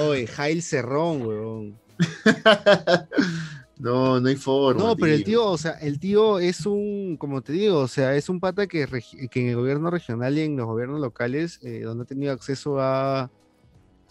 Oye, 0.00 0.26
Jail 0.26 0.62
Cerrón, 0.62 1.22
weón. 1.26 1.78
no, 3.78 4.20
no 4.20 4.28
hay 4.28 4.36
forma. 4.36 4.82
No, 4.82 4.96
pero 4.96 5.12
el 5.12 5.24
tío, 5.24 5.46
o 5.46 5.58
sea, 5.58 5.72
el 5.72 5.98
tío 5.98 6.38
es 6.38 6.66
un, 6.66 7.16
como 7.18 7.42
te 7.42 7.52
digo, 7.52 7.78
o 7.78 7.88
sea, 7.88 8.16
es 8.16 8.28
un 8.28 8.40
pata 8.40 8.66
que 8.66 8.82
en 8.82 9.48
el 9.48 9.56
gobierno 9.56 9.90
regional 9.90 10.36
y 10.36 10.42
en 10.42 10.56
los 10.56 10.66
gobiernos 10.66 11.00
locales, 11.00 11.60
eh, 11.62 11.80
donde 11.80 12.04
ha 12.04 12.06
tenido 12.06 12.32
acceso 12.32 12.80
a, 12.80 13.30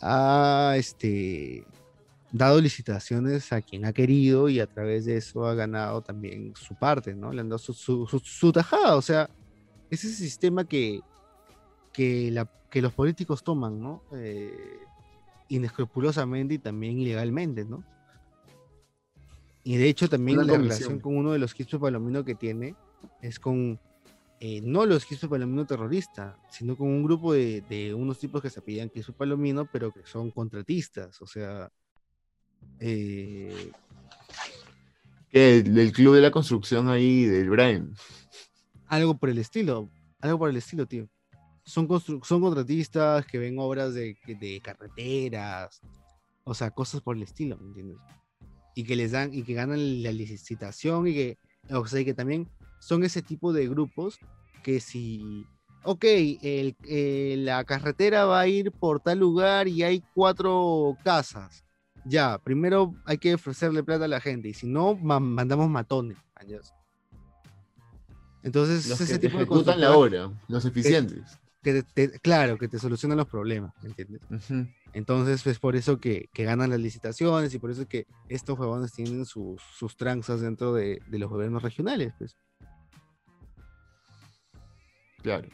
a, 0.01 0.75
este, 0.77 1.65
dado 2.31 2.61
licitaciones 2.61 3.51
a 3.51 3.61
quien 3.61 3.85
ha 3.85 3.93
querido 3.93 4.47
y 4.49 4.59
a 4.59 4.67
través 4.67 5.05
de 5.05 5.17
eso 5.17 5.45
ha 5.45 5.53
ganado 5.53 6.01
también 6.01 6.53
su 6.55 6.75
parte, 6.75 7.13
¿no? 7.13 7.31
Le 7.33 7.41
han 7.41 7.49
dado 7.49 7.59
su, 7.59 7.73
su, 7.73 8.07
su- 8.07 8.19
su 8.19 8.51
tajada, 8.51 8.95
o 8.95 9.01
sea, 9.01 9.29
es 9.89 10.03
ese 10.05 10.15
sistema 10.15 10.63
que, 10.63 11.01
que, 11.91 12.31
la, 12.31 12.49
que 12.69 12.81
los 12.81 12.93
políticos 12.93 13.43
toman, 13.43 13.79
¿no? 13.81 14.03
Eh, 14.13 14.79
inescrupulosamente 15.49 16.53
y 16.53 16.59
también 16.59 16.97
ilegalmente, 16.99 17.65
¿no? 17.65 17.83
Y 19.63 19.77
de 19.77 19.89
hecho 19.89 20.09
también 20.09 20.37
la 20.45 20.53
relación 20.63 20.99
con 21.01 21.17
uno 21.17 21.31
de 21.33 21.39
los 21.39 21.53
Quispe 21.53 21.77
Palomino 21.77 22.23
que 22.23 22.33
tiene 22.35 22.75
es 23.21 23.39
con 23.39 23.79
eh, 24.39 24.59
no 24.63 24.85
los 24.87 25.05
Quispe 25.05 25.27
Palomino 25.27 25.65
terroristas, 25.67 26.35
sino 26.49 26.75
con 26.75 26.87
un 26.87 27.03
grupo 27.03 27.33
de, 27.33 27.61
de 27.69 27.93
unos 27.93 28.17
tipos 28.17 28.41
que 28.41 28.49
se 28.49 28.59
apellidan 28.59 28.89
Quispe 28.89 29.11
Palomino, 29.13 29.65
pero 29.71 29.91
que 29.91 30.01
son 30.05 30.31
contratistas, 30.31 31.21
o 31.21 31.27
sea, 31.27 31.69
eh, 32.79 33.71
el, 35.31 35.91
club 35.91 36.15
de 36.15 36.21
la 36.21 36.31
construcción 36.31 36.89
ahí 36.89 37.25
del 37.25 37.49
Brian. 37.49 37.93
algo 38.87 39.17
por 39.17 39.29
el 39.29 39.37
estilo, 39.37 39.89
algo 40.19 40.39
por 40.39 40.49
el 40.49 40.57
estilo, 40.57 40.85
tío. 40.85 41.07
Son, 41.63 41.87
son 42.23 42.41
contratistas 42.41 43.25
que 43.25 43.37
ven 43.37 43.59
obras 43.59 43.93
de, 43.93 44.17
de 44.25 44.61
carreteras, 44.61 45.81
o 46.43 46.53
sea, 46.53 46.71
cosas 46.71 47.01
por 47.01 47.15
el 47.15 47.23
estilo, 47.23 47.57
¿me 47.57 47.67
entiendes? 47.67 47.97
Y 48.75 48.83
que 48.83 48.95
les 48.95 49.11
dan, 49.11 49.33
y 49.33 49.43
que 49.43 49.53
ganan 49.53 50.01
la 50.01 50.11
licitación, 50.11 51.07
y 51.07 51.13
que, 51.13 51.37
o 51.69 51.85
sea, 51.85 51.99
y 51.99 52.05
que 52.05 52.13
también 52.13 52.49
son 52.79 53.03
ese 53.03 53.21
tipo 53.21 53.53
de 53.53 53.67
grupos 53.67 54.19
que 54.63 54.79
si, 54.79 55.45
ok, 55.83 56.03
eh, 56.03 57.35
la 57.37 57.63
carretera 57.63 58.25
va 58.25 58.41
a 58.41 58.47
ir 58.47 58.71
por 58.71 58.99
tal 58.99 59.19
lugar 59.19 59.67
y 59.67 59.83
hay 59.83 60.03
cuatro 60.13 60.97
casas. 61.03 61.63
Ya, 62.05 62.37
primero 62.39 62.95
hay 63.05 63.17
que 63.17 63.33
ofrecerle 63.35 63.83
plata 63.83 64.05
a 64.05 64.07
la 64.07 64.19
gente, 64.19 64.49
y 64.49 64.53
si 64.53 64.67
no, 64.67 64.95
ma- 64.95 65.19
mandamos 65.19 65.69
matones. 65.69 66.17
Entonces, 68.43 68.87
Los 68.87 68.93
es 68.93 68.97
que 68.97 69.03
ese 69.03 69.19
te 69.19 69.27
tipo 69.27 69.37
de 69.37 69.43
ejecutan 69.43 69.79
la 69.79 69.95
obra, 69.95 70.31
los 70.47 70.65
eficientes. 70.65 71.39
que 71.61 71.83
te- 71.83 72.07
te- 72.07 72.19
claro, 72.19 72.57
que 72.57 72.67
te 72.67 72.79
solucionan 72.79 73.19
los 73.19 73.27
problemas, 73.27 73.71
¿me 73.83 73.89
entiendes? 73.89 74.21
Entonces, 74.93 75.45
es 75.45 75.59
por 75.59 75.75
eso 75.75 75.99
que, 75.99 76.27
que 76.33 76.43
ganan 76.43 76.71
las 76.71 76.79
licitaciones 76.79 77.53
y 77.53 77.59
por 77.59 77.69
eso 77.71 77.85
que 77.85 78.07
estos 78.29 78.57
huevones 78.57 78.91
tienen 78.93 79.25
sus, 79.25 79.61
sus 79.77 79.95
tranzas 79.95 80.41
dentro 80.41 80.73
de, 80.73 81.01
de 81.07 81.19
los 81.19 81.29
gobiernos 81.29 81.61
regionales, 81.61 82.13
pues. 82.17 82.35
Claro. 85.21 85.47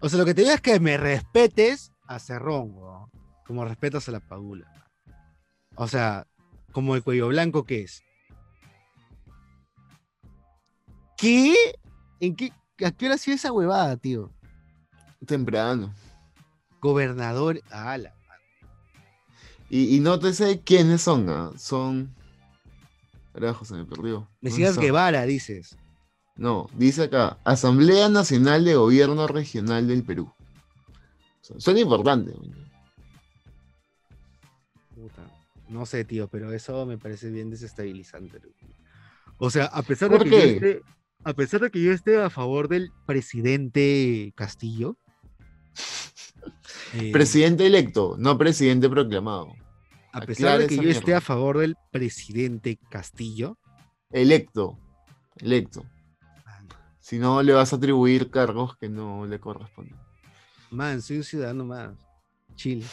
O 0.00 0.08
sea, 0.08 0.18
lo 0.18 0.24
que 0.24 0.32
te 0.32 0.40
digo 0.40 0.54
es 0.54 0.62
que 0.62 0.80
me 0.80 0.96
respetes 0.96 1.92
a 2.06 2.18
Cerrón, 2.18 2.72
como 3.50 3.64
respetas 3.64 4.08
a 4.08 4.12
la 4.12 4.20
Padula. 4.20 4.64
O 5.74 5.88
sea, 5.88 6.24
como 6.70 6.94
el 6.94 7.02
cuello 7.02 7.26
blanco 7.26 7.64
que 7.64 7.82
es. 7.82 8.04
¿Qué? 11.18 11.56
¿En 12.20 12.36
qué? 12.36 12.52
¿A 12.84 12.92
qué 12.92 13.06
hora 13.06 13.16
ha 13.16 13.18
sido 13.18 13.34
esa 13.34 13.50
huevada, 13.50 13.96
tío? 13.96 14.30
Temprano. 15.26 15.92
Gobernador. 16.80 17.60
ala. 17.70 18.14
Y, 19.68 19.96
y 19.96 19.98
nótese 19.98 20.60
quiénes 20.60 21.02
son. 21.02 21.28
ah, 21.28 21.50
Son. 21.56 22.14
Carajo, 23.32 23.64
se 23.64 23.74
me 23.74 23.84
perdió. 23.84 24.12
¿Dónde 24.14 24.28
Mesías? 24.42 24.78
Guevara, 24.78 25.22
dices. 25.26 25.76
No, 26.36 26.68
dice 26.76 27.02
acá, 27.02 27.38
Asamblea 27.42 28.08
Nacional 28.08 28.64
de 28.64 28.76
Gobierno 28.76 29.26
Regional 29.26 29.88
del 29.88 30.04
Perú. 30.04 30.32
O 30.38 31.44
sea, 31.44 31.58
son 31.58 31.76
importantes. 31.78 32.36
güey. 32.36 32.69
No 35.70 35.86
sé, 35.86 36.04
tío, 36.04 36.28
pero 36.28 36.52
eso 36.52 36.84
me 36.84 36.98
parece 36.98 37.30
bien 37.30 37.48
desestabilizante. 37.48 38.40
O 39.38 39.50
sea, 39.50 39.66
a 39.66 39.82
pesar 39.82 40.10
de 40.10 40.18
¿Por 40.18 40.24
que 40.24 40.30
yo 40.30 40.38
esté, 40.38 40.82
a 41.24 41.32
pesar 41.32 41.60
de 41.60 41.70
que 41.70 41.82
yo 41.82 41.92
esté 41.92 42.20
a 42.20 42.28
favor 42.28 42.68
del 42.68 42.90
presidente 43.06 44.32
Castillo. 44.36 44.96
eh, 46.94 47.10
Presidente 47.12 47.66
electo, 47.66 48.16
no 48.18 48.36
presidente 48.36 48.88
proclamado. 48.88 49.52
a 50.12 50.20
pesar 50.22 50.58
de 50.58 50.66
que 50.66 50.76
yo 50.76 50.90
esté 50.90 51.14
a 51.14 51.20
favor 51.20 51.58
del 51.58 51.76
presidente 51.92 52.78
Castillo, 52.90 53.56
Electo. 54.10 54.76
Electo. 55.36 55.84
Si 56.98 57.18
no, 57.18 57.42
le 57.44 57.52
vas 57.52 57.72
a 57.72 57.76
atribuir 57.76 58.28
cargos 58.30 58.76
que 58.76 58.88
no 58.88 59.24
le 59.24 59.38
corresponden. 59.38 59.96
man, 60.70 61.00
soy 61.00 61.18
un 61.18 61.24
ciudadano 61.24 61.64
más. 61.64 61.92
Chile. 62.56 62.84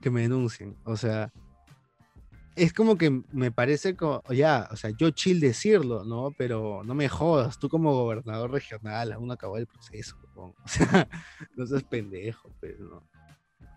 Que 0.00 0.10
me 0.10 0.22
denuncien. 0.22 0.76
O 0.84 0.96
sea, 0.96 1.32
es 2.58 2.72
como 2.72 2.96
que 2.96 3.22
me 3.32 3.50
parece 3.50 3.96
como, 3.96 4.22
ya, 4.32 4.68
o 4.70 4.76
sea, 4.76 4.90
yo 4.90 5.10
chill 5.10 5.40
decirlo, 5.40 6.04
¿no? 6.04 6.32
Pero 6.36 6.82
no 6.84 6.94
me 6.94 7.08
jodas, 7.08 7.58
tú 7.58 7.68
como 7.68 7.92
gobernador 7.94 8.50
regional, 8.50 9.12
aún 9.12 9.28
no 9.28 9.32
acabó 9.34 9.56
el 9.58 9.66
proceso. 9.66 10.16
O 10.38 10.54
sea, 10.68 11.08
no 11.56 11.66
seas 11.66 11.82
pendejo, 11.82 12.54
pero 12.60 12.84
no. 12.84 13.08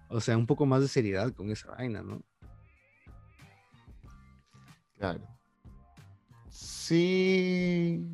O 0.09 0.21
sea, 0.21 0.37
un 0.37 0.45
poco 0.45 0.65
más 0.67 0.81
de 0.81 0.87
seriedad 0.87 1.33
con 1.33 1.49
esa 1.49 1.71
vaina, 1.71 2.03
¿no? 2.03 2.21
Claro. 4.99 5.21
Sí. 6.49 8.05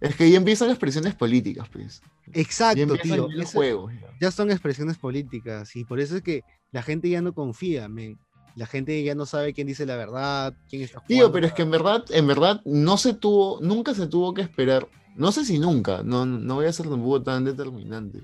Es 0.00 0.14
que 0.14 0.30
ya 0.30 0.36
empiezan 0.36 0.68
las 0.68 0.78
presiones 0.78 1.14
políticas, 1.14 1.68
pues. 1.70 2.00
Exacto, 2.32 2.96
tío. 2.98 3.28
los 3.28 3.48
eso- 3.48 3.58
juegos. 3.58 3.92
ya. 3.94 4.08
ya 4.20 4.30
son 4.30 4.50
expresiones 4.50 4.96
políticas 4.98 5.74
y 5.74 5.84
por 5.84 5.98
eso 5.98 6.16
es 6.16 6.22
que 6.22 6.42
la 6.70 6.82
gente 6.82 7.08
ya 7.08 7.20
no 7.20 7.34
confía, 7.34 7.88
men. 7.88 8.18
La 8.60 8.66
gente 8.66 9.02
ya 9.02 9.14
no 9.14 9.24
sabe 9.24 9.54
quién 9.54 9.68
dice 9.68 9.86
la 9.86 9.96
verdad, 9.96 10.52
quién 10.68 10.82
está 10.82 11.00
Tío, 11.00 11.16
jugando. 11.16 11.32
pero 11.32 11.46
es 11.46 11.54
que 11.54 11.62
en 11.62 11.70
verdad, 11.70 12.04
en 12.10 12.26
verdad, 12.26 12.60
no 12.66 12.98
se 12.98 13.14
tuvo, 13.14 13.58
nunca 13.62 13.94
se 13.94 14.06
tuvo 14.06 14.34
que 14.34 14.42
esperar. 14.42 14.86
No 15.16 15.32
sé 15.32 15.46
si 15.46 15.58
nunca, 15.58 16.02
no, 16.02 16.26
no 16.26 16.56
voy 16.56 16.66
a 16.66 16.72
ser 16.74 16.86
tampoco 16.86 17.22
tan 17.22 17.46
determinante. 17.46 18.20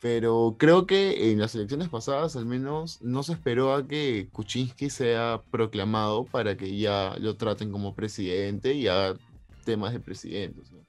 Pero 0.00 0.56
creo 0.58 0.84
que 0.84 1.30
en 1.30 1.38
las 1.38 1.54
elecciones 1.54 1.88
pasadas, 1.88 2.34
al 2.34 2.44
menos, 2.44 3.00
no 3.02 3.22
se 3.22 3.34
esperó 3.34 3.72
a 3.72 3.86
que 3.86 4.28
Kuczynski 4.32 4.90
sea 4.90 5.40
proclamado 5.52 6.24
para 6.24 6.56
que 6.56 6.76
ya 6.76 7.14
lo 7.20 7.36
traten 7.36 7.70
como 7.70 7.94
presidente 7.94 8.74
y 8.74 8.88
haga 8.88 9.16
temas 9.64 9.92
de 9.92 10.00
presidentes. 10.00 10.72
¿no? 10.72 10.80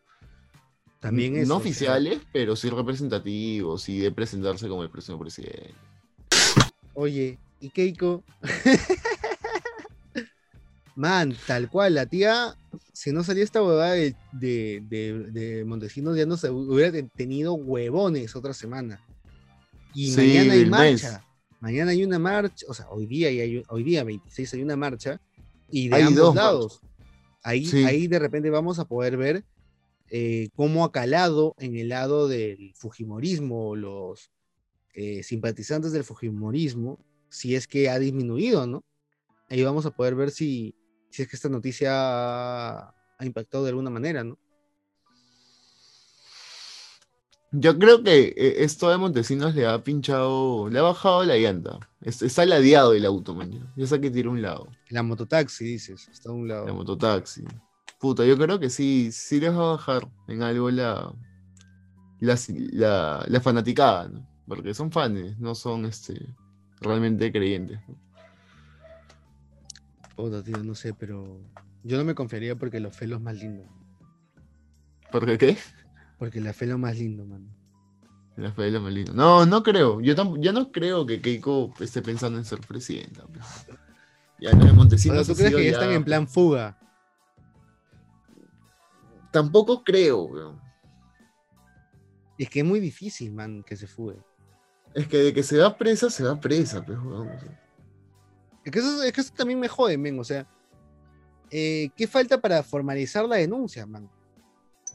También 0.99 1.36
eso, 1.36 1.47
no 1.47 1.57
o 1.57 1.59
sea, 1.59 1.69
oficiales, 1.69 2.21
pero 2.32 2.55
sí 2.55 2.71
representativos 2.71 3.88
y 3.88 3.99
de 3.99 4.11
presentarse 4.11 4.67
como 4.67 4.82
el 4.82 4.89
próximo 4.89 5.19
presidente. 5.19 5.76
Oye, 6.95 7.38
¿y 7.64 7.70
Keiko? 7.70 8.24
Man, 10.95 11.36
tal 11.47 11.70
cual, 11.72 11.95
la 11.95 12.05
tía, 12.05 12.55
si 12.93 13.11
no 13.11 13.24
salía 13.24 13.43
esta 13.43 13.64
huevada 13.64 13.93
de, 13.93 14.16
de, 14.32 14.84
de- 14.88 15.32
de 15.32 15.66
Montesinos, 15.66 16.16
ya 16.16 16.28
no 16.28 16.38
se 16.38 16.51
hubiera 16.51 16.91
te- 16.91 17.01
tenido 17.03 17.55
huevones 17.55 18.36
otra 18.36 18.53
semana. 18.53 19.03
Y 19.95 20.11
Sí, 20.11 20.18
mañana 20.18 20.53
hay 20.53 20.59
mes. 20.59 20.70
marcha. 20.70 21.26
Mañana 21.61 21.91
hay 21.91 22.03
una 22.03 22.20
marcha, 22.20 22.66
o 22.70 22.74
sea, 22.76 22.88
hoy 22.89 23.07
día, 23.07 23.32
y 23.32 23.39
hay- 23.39 23.64
hoy 23.70 23.84
día 23.84 24.03
26 24.03 24.53
hay 24.53 24.61
una 24.61 24.76
marcha, 24.76 25.20
y 25.70 25.88
de 25.89 25.95
Hay 25.95 26.01
ambos 26.03 26.20
dos 26.20 26.36
lados. 26.36 26.80
Ahí, 27.41 27.66
Sí. 27.66 27.84
ahí 27.86 28.07
de 28.07 28.20
repente 28.20 28.49
vamos 28.51 28.78
a 28.80 28.86
poder 28.86 29.18
ver 29.18 29.43
eh, 30.16 30.49
cómo 30.55 30.86
ha 30.86 30.91
calado 30.91 31.55
en 31.57 31.76
el 31.76 31.89
lado 31.89 32.28
del 32.28 32.72
Fujimorismo 32.76 33.76
los, 33.76 34.30
eh, 34.93 35.24
simpatizantes 35.24 35.91
del 35.91 36.03
Fujimorismo, 36.03 36.99
si 37.34 37.55
es 37.55 37.67
que 37.67 37.89
ha 37.89 37.97
disminuido, 37.97 38.67
¿no? 38.67 38.84
Ahí 39.49 39.63
vamos 39.63 39.86
a 39.86 39.91
poder 39.91 40.13
ver 40.15 40.29
si, 40.29 40.75
si 41.09 41.23
es 41.23 41.27
que 41.27 41.36
esta 41.36 41.49
noticia 41.49 41.89
ha, 41.91 42.93
impactado 43.21 43.63
de 43.63 43.69
alguna 43.69 43.89
manera, 43.89 44.23
¿no? 44.23 44.38
Yo 47.51 47.77
creo 47.77 48.03
que 48.03 48.34
eh, 48.36 48.63
esto 48.63 48.89
de 48.89 48.97
Montesinos 48.97 49.53
le 49.55 49.65
ha 49.65 49.84
pinchado, 49.84 50.69
le 50.69 50.79
ha 50.79 50.84
bajado 50.84 51.23
la 51.23 51.38
llanta. 51.38 51.79
Es- 52.01 52.21
Está 52.21 52.45
ladeado 52.45 52.93
el 52.93 53.05
auto, 53.05 53.34
man. 53.34 53.71
Ya 53.75 53.88
sé 53.88 53.99
que 54.01 54.11
tira 54.11 54.29
un 54.29 54.41
lado. 54.41 54.67
La 54.89 55.03
mototaxi, 55.03 55.63
dices, 55.63 56.07
está 56.09 56.29
a 56.29 56.34
un 56.34 56.47
lado. 56.47 56.65
La 56.67 56.73
mototaxi. 56.73 57.43
Puta, 57.99 58.25
yo 58.25 58.38
creo 58.38 58.59
que 58.59 58.69
sí, 58.69 59.11
sí 59.11 59.39
les 59.39 59.51
va 59.51 59.63
a 59.69 59.75
bajar 59.75 60.07
en 60.27 60.41
algo 60.43 60.69
la, 60.71 61.13
la, 62.19 62.38
la, 62.71 63.25
la 63.27 63.41
fanaticada, 63.41 64.07
¿no? 64.09 64.27
Porque 64.47 64.73
son 64.73 64.91
fans, 64.91 65.39
no 65.39 65.55
son 65.55 65.86
este, 65.86 66.36
realmente 66.84 67.31
creyentes. 67.31 67.79
¿no? 67.88 67.95
Puta, 70.15 70.43
tío, 70.43 70.57
no 70.63 70.75
sé, 70.75 70.93
pero 70.93 71.41
yo 71.84 71.97
no 71.97 72.03
me 72.03 72.13
confiaría 72.13 72.55
porque 72.55 72.79
lo 72.79 72.91
fe 72.91 73.05
es 73.05 73.11
lo 73.11 73.19
más 73.19 73.36
lindo. 73.36 73.63
¿Por 75.11 75.38
qué? 75.38 75.57
Porque 76.19 76.39
la 76.39 76.53
fe 76.53 76.65
es 76.65 76.71
lo 76.71 76.77
más 76.77 76.97
lindo, 76.97 77.25
mano. 77.25 77.47
La 78.36 78.51
fe 78.51 78.63
de 78.63 78.71
la 78.71 78.79
Melina. 78.79 79.11
No, 79.13 79.45
no 79.45 79.61
creo. 79.61 80.01
Yo 80.01 80.15
ya 80.39 80.51
no 80.51 80.71
creo 80.71 81.05
que 81.05 81.21
Keiko 81.21 81.73
esté 81.79 82.01
pensando 82.01 82.39
en 82.39 82.45
ser 82.45 82.61
presidenta. 82.61 83.25
pues. 83.27 83.45
Ya 84.39 84.53
no, 84.53 84.71
O 84.71 84.73
Montesinos 84.73 85.25
sea, 85.25 85.36
¿tú 85.36 85.39
crees 85.39 85.55
que 85.55 85.65
ya 85.65 85.71
están 85.71 85.91
en 85.91 86.03
plan 86.03 86.27
fuga? 86.27 86.77
Tampoco 89.31 89.84
creo. 89.84 90.59
Es 92.38 92.49
que 92.49 92.59
es 92.59 92.65
muy 92.65 92.79
difícil, 92.79 93.31
man, 93.31 93.63
que 93.63 93.75
se 93.75 93.88
fugue. 93.88 94.17
Es 94.93 95.07
que 95.07 95.17
de 95.17 95.33
que 95.33 95.43
se 95.43 95.57
va 95.57 95.75
presa, 95.75 96.09
se 96.09 96.23
va 96.23 96.39
presa, 96.39 96.83
pues, 96.85 96.97
weón. 96.99 97.29
Es 98.63 98.71
que 98.71 98.79
eso, 98.79 99.03
es 99.03 99.11
que 99.11 99.21
eso 99.21 99.33
también 99.35 99.59
me 99.59 99.67
jode, 99.67 99.97
men. 99.97 100.19
O 100.19 100.23
sea, 100.23 100.47
eh, 101.49 101.89
¿qué 101.95 102.07
falta 102.07 102.39
para 102.39 102.63
formalizar 102.63 103.25
la 103.25 103.37
denuncia, 103.37 103.85
man? 103.85 104.09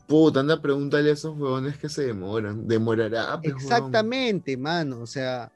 Puta, 0.06 0.40
anda, 0.40 0.60
pregúntale 0.60 1.10
a 1.10 1.12
esos 1.12 1.36
huevones 1.36 1.76
que 1.76 1.88
se 1.88 2.06
demoran. 2.06 2.66
Demorará, 2.66 3.40
pues. 3.40 3.54
Exactamente, 3.54 4.56
mano. 4.56 5.00
O 5.00 5.06
sea, 5.06 5.52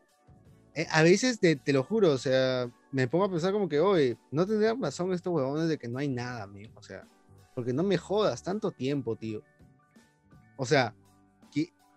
eh, 0.75 0.87
a 0.91 1.03
veces 1.03 1.41
te, 1.41 1.57
te 1.57 1.73
lo 1.73 1.83
juro, 1.85 2.13
o 2.13 2.19
sea, 2.19 2.71
me 2.91 3.09
pongo 3.09 3.25
a 3.25 3.31
pensar 3.31 3.53
como 3.53 3.69
que, 3.69 3.81
oye, 3.81 4.19
no 4.31 4.47
tendrían 4.47 4.81
razón 4.81 5.13
estos 5.13 5.33
huevones 5.33 5.69
de 5.69 5.79
que 5.79 5.89
no 5.89 5.99
hay 5.99 6.09
nada, 6.09 6.47
men. 6.47 6.71
O 6.75 6.83
sea, 6.83 7.07
porque 7.55 7.73
no 7.73 7.83
me 7.83 7.97
jodas 7.97 8.43
tanto 8.43 8.71
tiempo, 8.71 9.17
tío. 9.17 9.43
O 10.57 10.67
sea, 10.67 10.95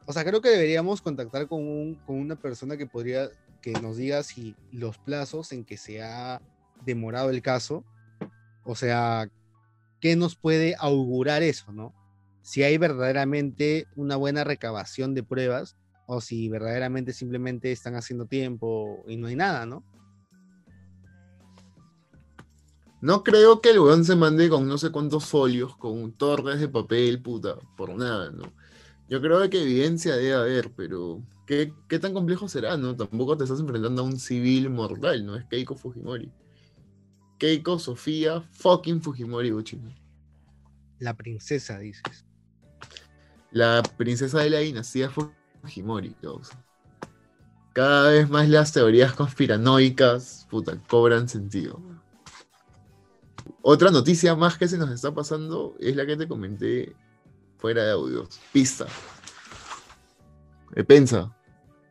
o 0.06 0.14
sea, 0.14 0.24
creo 0.24 0.42
que 0.42 0.50
deberíamos 0.50 1.02
contactar 1.02 1.48
con, 1.48 1.62
un- 1.62 1.96
con 2.06 2.18
una 2.18 2.36
persona 2.36 2.78
que 2.78 2.86
podría, 2.88 3.30
que 3.62 3.72
nos 3.74 3.98
diga 3.98 4.22
si 4.24 4.56
los 4.72 4.98
plazos 5.00 5.52
en 5.52 5.66
que 5.66 5.78
se 5.78 6.02
ha 6.02 6.42
demorado 6.86 7.30
el 7.30 7.42
caso, 7.42 7.84
o 8.64 8.76
sea, 8.76 9.30
¿qué 10.00 10.16
nos 10.16 10.36
puede 10.36 10.76
augurar 10.80 11.42
eso, 11.44 11.72
no? 11.72 11.94
Si 12.42 12.62
hay 12.64 12.78
verdaderamente 12.78 13.88
una 13.96 14.16
buena 14.18 14.44
recabación 14.44 15.16
de 15.16 15.24
pruebas 15.24 15.76
o 16.08 16.22
si 16.22 16.48
verdaderamente 16.50 17.12
simplemente 17.14 17.72
están 17.72 17.96
haciendo 17.96 18.28
tiempo 18.28 19.04
y 19.08 19.18
no 19.18 19.28
hay 19.28 19.36
nada, 19.36 19.66
¿no? 19.66 19.84
No 23.02 23.24
creo 23.24 23.62
que 23.62 23.70
el 23.72 23.80
weón 23.80 24.04
se 24.06 24.16
mande 24.16 24.50
con 24.50 24.68
no 24.68 24.78
sé 24.78 24.92
cuántos 24.92 25.26
folios, 25.26 25.76
con 25.78 26.12
torres 26.14 26.60
de 26.60 26.68
papel, 26.68 27.22
puta, 27.22 27.56
por 27.78 27.96
nada, 27.96 28.32
¿no? 28.32 28.52
Yo 29.08 29.22
creo 29.22 29.48
que 29.50 29.62
evidencia 29.62 30.16
debe 30.16 30.34
haber, 30.34 30.72
pero 30.72 31.22
¿qué, 31.46 31.74
qué 31.88 32.00
tan 32.00 32.14
complejo 32.14 32.48
será, 32.48 32.76
no? 32.76 32.96
Tampoco 32.96 33.38
te 33.38 33.44
estás 33.44 33.60
enfrentando 33.60 34.02
a 34.02 34.06
un 34.06 34.20
civil 34.20 34.70
mortal, 34.70 35.26
¿no? 35.26 35.36
Es 35.36 35.46
Keiko 35.46 35.76
Fujimori. 35.76 36.32
Keiko 37.38 37.78
Sofía 37.78 38.42
fucking 38.42 39.02
Fujimori 39.02 39.52
Uchi. 39.52 39.78
¿no? 39.78 39.94
La 41.00 41.16
princesa, 41.16 41.78
dices. 41.78 42.26
La 43.52 43.84
princesa 43.98 44.40
de 44.40 44.50
la 44.50 44.60
dinastía 44.60 45.12
Fujimori, 45.12 46.16
causa. 46.22 46.64
Cada 47.74 48.10
vez 48.10 48.30
más 48.30 48.50
las 48.50 48.72
teorías 48.72 49.14
conspiranoicas, 49.14 50.48
puta, 50.50 50.82
cobran 50.88 51.28
sentido. 51.28 51.82
Otra 53.62 53.92
noticia 53.92 54.36
más 54.36 54.58
que 54.58 54.68
se 54.68 54.78
nos 54.78 54.90
está 54.90 55.14
pasando 55.14 55.76
es 55.80 55.96
la 55.96 56.06
que 56.06 56.16
te 56.16 56.28
comenté 56.28 56.96
fuera 57.66 57.84
de 57.84 57.92
audios. 57.94 58.40
Pista. 58.54 58.86
Pensa. 60.88 61.36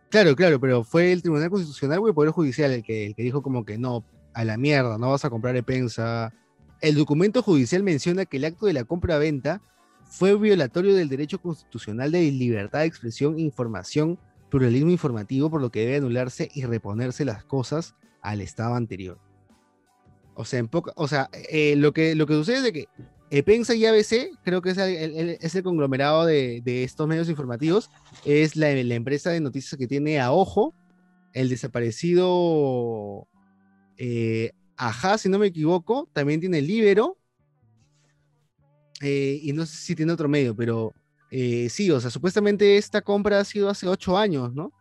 Claro, 0.09 0.37
claro, 0.37 0.61
pero 0.61 0.85
fue 0.85 1.11
el 1.11 1.21
Tribunal 1.21 1.51
Constitucional 1.51 1.99
o 1.99 2.07
el 2.07 2.15
Poder 2.15 2.31
Judicial 2.31 2.71
el 2.71 2.85
que, 2.85 3.13
dijo 3.17 3.43
como 3.43 3.65
que 3.65 3.77
no, 3.77 4.05
a 4.35 4.45
la 4.45 4.57
mierda, 4.57 4.99
no 4.99 5.11
vas 5.11 5.25
a 5.25 5.31
comprar 5.31 5.57
Epensa. 5.57 6.33
El 6.81 6.95
documento 6.95 7.43
judicial 7.43 7.83
menciona 7.83 8.25
que 8.25 8.37
el 8.37 8.45
acto 8.45 8.67
de 8.67 8.73
la 8.73 8.85
compra-venta 8.85 9.61
fue 10.05 10.39
violatorio 10.39 10.95
del 10.95 11.09
derecho 11.09 11.41
constitucional 11.41 12.13
de 12.13 12.31
libertad 12.31 12.81
de 12.81 12.87
expresión, 12.87 13.37
información, 13.41 14.17
pluralismo 14.51 14.93
informativo, 14.93 15.51
por 15.51 15.61
lo 15.61 15.73
que 15.73 15.81
debe 15.81 15.97
anularse 15.97 16.51
y 16.55 16.67
reponerse 16.67 17.25
las 17.25 17.45
cosas 17.45 17.97
al 18.23 18.41
estado 18.41 18.77
anterior. 18.77 19.19
O 20.37 20.45
sea, 20.45 20.61
en 20.61 20.69
poca, 20.69 20.93
o 20.95 21.09
sea 21.09 21.29
eh, 21.33 21.75
lo, 21.75 21.93
que, 21.93 22.15
lo 22.15 22.29
que 22.29 22.35
sucede 22.35 22.69
es 22.69 22.73
que 22.73 22.89
Epensa 23.31 23.75
y 23.75 23.85
ABC, 23.87 24.31
creo 24.43 24.63
que 24.63 24.71
es 24.71 24.79
el, 24.79 25.17
el- 25.17 25.39
es 25.41 25.55
el 25.55 25.63
conglomerado 25.63 26.25
de, 26.25 26.61
de 26.65 26.85
estos 26.85 27.07
medios 27.09 27.29
informativos, 27.29 27.91
es 28.25 28.55
la, 28.57 28.73
la 28.73 28.95
empresa 28.95 29.31
de 29.31 29.41
noticias 29.41 29.77
que 29.79 29.87
tiene 29.89 30.21
a 30.21 30.31
ojo 30.33 30.75
el 31.33 31.49
desaparecido 31.49 33.27
eh, 33.97 34.53
Ajá, 34.77 35.19
si 35.19 35.29
no 35.29 35.39
me 35.39 35.47
equivoco, 35.47 36.09
también 36.13 36.41
tiene 36.41 36.61
Libero. 36.61 37.17
eh, 39.01 39.39
y 39.43 39.53
no 39.53 39.67
sé 39.67 39.77
si 39.77 39.95
tiene 39.95 40.13
otro 40.13 40.29
medio, 40.29 40.55
pero 40.55 40.93
eh, 41.31 41.69
sí, 41.71 41.91
o 41.91 42.01
sea, 42.01 42.11
supuestamente 42.11 42.77
esta 42.77 43.01
compra 43.03 43.41
ha 43.41 43.45
sido 43.45 43.69
hace 43.69 43.87
ocho 43.89 44.17
años, 44.19 44.53
¿no? 44.55 44.73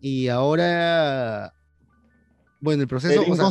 Y 0.00 0.28
ahora, 0.28 1.52
bueno, 2.60 2.82
el 2.82 2.88
proceso, 2.88 3.12
Era 3.22 3.32
o 3.32 3.36
sea. 3.36 3.44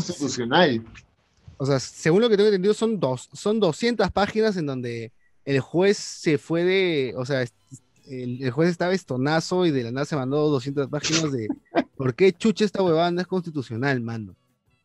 O 1.61 1.65
sea, 1.65 1.79
según 1.79 2.21
lo 2.21 2.29
que 2.29 2.37
tengo 2.37 2.47
entendido, 2.49 2.73
son, 2.73 2.99
dos, 2.99 3.29
son 3.33 3.59
200 3.59 4.09
páginas 4.11 4.55
en 4.57 4.65
donde 4.65 5.11
el 5.45 5.59
juez 5.59 5.97
se 5.97 6.37
fue 6.37 6.63
de, 6.63 7.13
o 7.17 7.25
sea, 7.25 7.41
el, 8.07 8.41
el 8.43 8.51
juez 8.51 8.69
estaba 8.69 8.93
estonazo 8.93 9.65
y 9.65 9.71
de 9.71 9.83
la 9.83 9.91
nada 9.91 10.05
se 10.05 10.15
mandó 10.15 10.49
200 10.49 10.87
páginas 10.89 11.31
de 11.31 11.47
por 11.97 12.15
qué 12.15 12.31
chucha 12.33 12.65
esta 12.65 12.81
huevada 12.81 13.11
no 13.11 13.21
es 13.21 13.27
constitucional, 13.27 13.99
mano. 14.01 14.35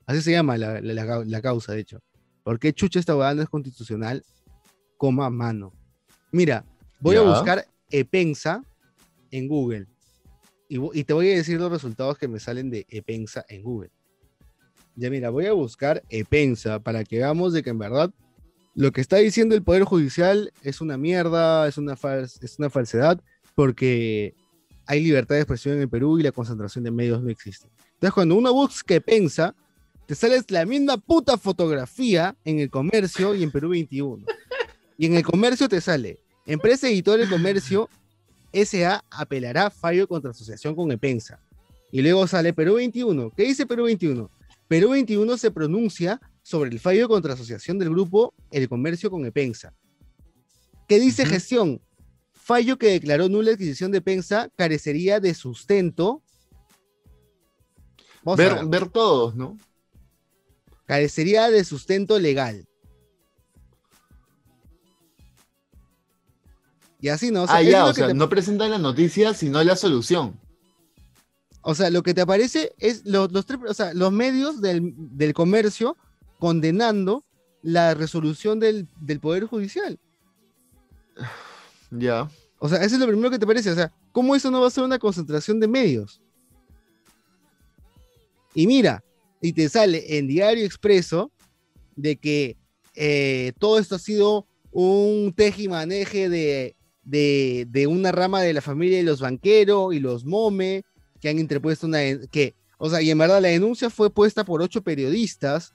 Así 0.07 0.21
se 0.21 0.33
llama 0.33 0.59
la, 0.59 0.81
la- 0.81 0.93
la 0.95 1.07
cau- 1.07 1.25
la 1.25 1.41
causa, 1.41 1.73
de 1.73 1.81
hecho. 1.81 2.01
¿Por 2.43 2.59
qué 2.59 2.73
chucha 2.75 2.99
esta 3.01 3.15
huevada 3.15 3.35
no 3.35 3.43
es 3.43 3.49
constitucional? 3.49 4.23
Coma 4.99 5.31
mano. 5.31 5.73
Mira, 6.33 6.65
voy 7.01 7.17
a 7.17 7.21
buscar 7.35 7.67
Epensa 7.91 8.63
en 9.31 9.49
Google 9.49 9.87
y 10.69 11.05
te 11.05 11.13
voy 11.13 11.31
a 11.31 11.37
decir 11.37 11.59
los 11.61 11.71
resultados 11.71 12.19
que 12.19 12.27
me 12.27 12.41
salen 12.41 12.69
de 12.71 12.85
Epensa 12.89 13.45
en 13.49 13.63
Google. 13.63 13.91
Ya 14.97 15.11
mira, 15.11 15.31
voy 15.31 15.47
a 15.47 15.53
buscar 15.53 16.03
Epensa 16.09 16.79
para 16.79 17.05
que 17.05 17.19
veamos 17.19 17.53
de 17.53 17.63
que 17.63 17.71
en 17.71 17.79
verdad 17.79 18.13
lo 18.75 18.93
que 18.93 19.01
está 19.01 19.17
diciendo 19.17 19.55
el 19.55 19.63
Poder 19.63 19.85
Judicial 19.85 20.53
es 20.63 20.81
una 20.81 20.97
mierda, 20.97 21.69
es 21.69 21.79
una, 21.79 21.95
es 21.95 22.59
una 22.59 22.71
falsedad, 22.71 23.21
porque 23.55 24.35
hay 24.87 25.03
libertad 25.03 25.37
de 25.37 25.43
expresión 25.43 25.77
en 25.77 25.83
el 25.83 25.89
Perú 25.89 26.19
y 26.19 26.23
la 26.23 26.33
concentración 26.33 26.85
de 26.85 26.91
medios 26.91 27.23
no 27.23 27.31
existe. 27.31 27.69
Entonces, 27.95 28.13
cuando 28.13 28.35
uno 28.35 28.53
busca 28.53 28.95
Epensa, 28.95 29.55
te 30.07 30.15
sale 30.15 30.43
la 30.49 30.67
misma 30.67 30.99
puta 30.99 31.39
fotografía 31.39 32.37
en 32.45 32.59
el 32.59 32.71
comercio 32.71 33.35
y 33.35 33.43
en 33.43 33.51
Perú 33.51 33.71
21. 33.71 34.27
Y 34.99 35.07
en 35.07 35.15
el 35.15 35.25
comercio 35.25 35.69
te 35.69 35.81
sale, 35.81 36.19
empresa 36.47 36.89
editor 36.89 37.19
del 37.19 37.29
comercio, 37.29 37.89
SA 38.53 39.05
apelará 39.11 39.71
fallo 39.71 40.07
contra 40.07 40.31
asociación 40.31 40.75
con 40.75 40.91
Epensa. 40.93 41.41
Y 41.91 42.03
luego 42.03 42.27
sale 42.27 42.53
Perú 42.53 42.75
21. 42.75 43.31
¿Qué 43.31 43.45
dice 43.45 43.67
Perú 43.67 43.85
21? 43.85 44.31
Perú 44.69 44.91
21 44.91 45.37
se 45.37 45.51
pronuncia 45.51 46.21
sobre 46.43 46.71
el 46.71 46.81
fallo 46.81 47.09
contra 47.09 47.35
asociación 47.35 47.79
del 47.79 47.91
grupo 47.91 48.35
El 48.51 48.69
Comercio 48.69 49.11
con 49.11 49.25
Epensa. 49.27 49.75
¿Qué 50.89 50.99
dice 51.01 51.27
gestión? 51.27 51.81
Fallo 52.33 52.77
que 52.79 52.89
declaró 52.89 53.29
nula 53.29 53.53
adquisición 53.53 53.91
de 53.91 53.99
Epensa 53.99 54.51
carecería 54.57 55.21
de 55.21 55.35
sustento. 55.35 56.23
Vamos 58.23 58.41
a 58.41 58.55
Ver, 58.55 58.67
ver. 58.67 58.89
todos, 58.89 59.35
¿no? 59.35 59.57
carecería 60.87 61.51
de 61.51 61.65
sustento 61.65 62.19
legal. 62.19 62.67
Y 67.01 67.09
así 67.09 67.31
no. 67.31 67.43
O 67.43 67.47
sea, 67.47 67.57
ah, 67.57 67.63
ya, 67.63 67.85
o 67.85 67.93
sea, 67.93 68.15
no 68.15 68.29
presentan 68.29 68.71
la 68.71 68.79
noticia, 68.79 69.35
sino 69.35 69.63
la 69.63 69.77
solución. 69.77 70.41
O 71.65 71.75
sea, 71.75 71.91
lo 71.91 72.03
que 72.03 72.15
te 72.15 72.21
aparece 72.21 72.73
es 72.79 73.05
los, 73.05 73.33
los, 73.33 73.47
tres- 73.47 73.59
o 73.69 73.75
sea, 73.75 73.93
los 73.95 74.13
medios 74.13 74.61
del, 74.61 74.93
del 74.97 75.33
comercio 75.33 75.97
condenando 76.39 77.25
la 77.63 77.95
resolución 77.95 78.61
del, 78.61 78.87
del 79.01 79.19
Poder 79.21 79.47
Judicial. 79.47 79.99
Ya. 81.91 82.31
O 82.59 82.69
sea, 82.69 82.79
eso 82.85 82.95
es 82.97 83.01
lo 83.01 83.07
primero 83.07 83.31
que 83.31 83.39
te 83.39 83.47
parece. 83.47 83.71
O 83.71 83.75
sea, 83.75 83.91
¿cómo 84.13 84.35
eso 84.37 84.51
no 84.51 84.61
va 84.61 84.67
a 84.69 84.71
ser 84.71 84.85
una 84.85 84.99
concentración 84.99 85.59
de 85.59 85.69
medios? 85.69 86.21
Y 88.55 88.67
mira, 88.67 89.03
y 89.41 89.53
te 89.53 89.69
sale 89.69 90.19
en 90.19 90.27
Diario 90.27 90.65
Expreso 90.65 91.31
de 91.97 92.17
que 92.17 92.57
eh, 92.95 93.53
todo 93.59 93.79
esto 93.79 93.95
ha 93.97 93.99
sido 93.99 94.47
un 94.71 95.33
tejimaneje 95.35 96.29
de, 96.29 96.77
de, 97.05 97.67
de 97.71 97.87
una 97.87 98.13
rama 98.13 98.43
de 98.43 98.53
la 98.53 98.61
familia 98.61 98.99
de 98.99 99.05
los 99.05 99.21
banqueros 99.21 99.95
y 99.95 100.01
los 100.01 100.25
Mome 100.25 100.85
que 101.25 101.31
han 101.31 101.39
interpuesto 101.39 101.87
una 101.87 102.01
que, 102.31 102.55
o 102.77 102.91
sea, 102.91 103.01
y 103.01 103.11
en 103.11 103.17
verdad 103.17 103.41
la 103.41 103.49
denuncia 103.49 103.89
fue 103.89 104.11
puesta 104.11 104.45
por 104.45 104.61
ocho 104.61 104.83
periodistas. 104.83 105.73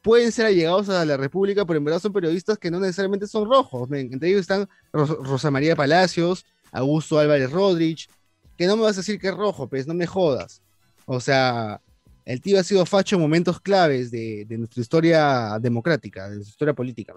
Pueden 0.00 0.32
ser 0.32 0.46
allegados 0.46 0.88
a 0.88 1.04
la 1.04 1.18
República, 1.18 1.66
pero 1.66 1.76
en 1.76 1.84
verdad 1.84 2.00
son 2.00 2.14
periodistas 2.14 2.56
que 2.56 2.70
no 2.70 2.80
necesariamente 2.80 3.26
son 3.26 3.46
rojos. 3.46 3.90
men. 3.90 4.10
Entre 4.10 4.30
ellos 4.30 4.40
están 4.40 4.66
Ros- 4.90 5.18
Rosa 5.22 5.50
María 5.50 5.76
Palacios, 5.76 6.46
Augusto 6.72 7.18
Álvarez 7.18 7.50
Rodríguez, 7.50 8.08
que 8.56 8.66
no 8.66 8.76
me 8.78 8.84
vas 8.84 8.96
a 8.96 9.00
decir 9.00 9.20
que 9.20 9.28
es 9.28 9.34
rojo, 9.34 9.68
pues 9.68 9.86
no 9.86 9.92
me 9.92 10.06
jodas. 10.06 10.62
O 11.04 11.20
sea, 11.20 11.82
el 12.24 12.40
tío 12.40 12.58
ha 12.58 12.62
sido 12.64 12.86
facho 12.86 13.16
en 13.16 13.20
momentos 13.20 13.60
claves 13.60 14.10
de, 14.10 14.46
de 14.46 14.56
nuestra 14.56 14.80
historia 14.80 15.58
democrática, 15.60 16.30
de 16.30 16.36
nuestra 16.36 16.52
historia 16.52 16.72
política. 16.72 17.12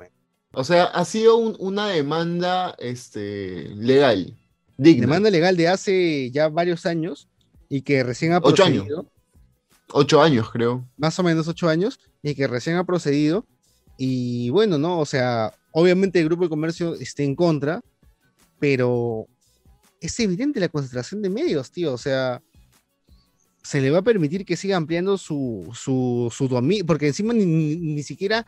O 0.51 0.65
sea, 0.65 0.83
ha 0.83 1.05
sido 1.05 1.37
un- 1.37 1.55
una 1.59 1.87
demanda 1.87 2.75
este, 2.77 3.69
legal, 3.75 4.35
digna. 4.75 5.03
Demanda 5.05 5.29
legal 5.29 5.55
de 5.55 5.69
hace 5.69 6.29
ya 6.31 6.49
varios 6.49 6.85
años 6.85 7.29
y 7.75 7.81
que 7.81 8.03
recién 8.03 8.33
ha 8.33 8.37
Ocho 8.43 8.63
años. 8.63 8.83
procedido. 8.85 9.11
Ocho 9.93 10.21
años, 10.21 10.51
creo. 10.51 10.87
más 10.97 11.17
o 11.17 11.23
menos 11.23 11.47
ocho 11.47 11.67
años, 11.69 11.99
y 12.21 12.35
que 12.35 12.45
recién 12.47 12.75
ha 12.77 12.83
procedido. 12.83 13.45
Y 13.97 14.49
bueno, 14.51 14.77
¿no? 14.77 14.99
O 14.99 15.05
sea, 15.05 15.53
obviamente 15.71 16.19
el 16.19 16.25
grupo 16.25 16.43
de 16.43 16.49
comercio 16.49 16.93
está 16.95 17.23
en 17.23 17.35
contra, 17.35 17.81
pero 18.59 19.27
es 20.01 20.19
evidente 20.19 20.59
la 20.59 20.69
concentración 20.69 21.21
de 21.23 21.29
medios, 21.29 21.71
tío. 21.71 21.93
O 21.93 21.97
sea, 21.97 22.41
se 23.63 23.81
le 23.81 23.89
va 23.91 23.99
a 23.99 24.03
permitir 24.03 24.45
que 24.45 24.55
siga 24.57 24.77
ampliando 24.77 25.17
su, 25.17 25.69
su, 25.73 26.31
su 26.35 26.47
dominio, 26.47 26.85
porque 26.85 27.07
encima 27.07 27.33
ni, 27.33 27.45
ni- 27.45 27.75
ni 27.75 28.03
siquiera 28.03 28.45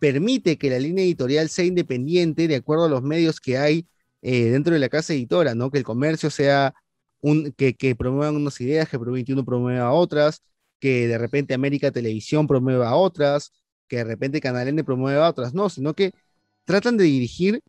permite 0.00 0.58
que 0.58 0.70
la 0.70 0.78
línea 0.78 1.04
editorial 1.04 1.48
sea 1.48 1.64
independiente 1.64 2.48
de 2.48 2.56
acuerdo 2.56 2.84
a 2.86 2.88
los 2.88 3.02
medios 3.02 3.40
que 3.40 3.56
hay 3.56 3.86
eh, 4.22 4.46
dentro 4.50 4.72
de 4.74 4.80
la 4.80 4.88
casa 4.88 5.12
editora, 5.12 5.54
¿no? 5.54 5.70
Que 5.70 5.78
el 5.78 5.84
comercio 5.84 6.30
sea 6.30 6.74
que, 7.56 7.94
promuevan 7.96 8.36
unas 8.36 8.60
ideas, 8.60 8.88
que 8.88 8.98
Pro 8.98 9.12
21 9.12 9.44
promueva 9.44 9.92
otras, 9.92 10.42
que 10.78 11.08
de 11.08 11.18
repente 11.18 11.54
América 11.54 11.90
Televisión 11.90 12.46
promueva 12.46 12.94
otras, 12.94 13.52
que 13.88 13.96
de 13.98 14.04
repente 14.04 14.40
Canal 14.40 14.68
N 14.68 14.84
promueva 14.84 15.28
otras, 15.28 15.54
no, 15.54 15.68
sino 15.68 15.94
que 15.94 16.12
tratan 16.64 16.96
de 16.96 17.04
dirigir 17.04 17.60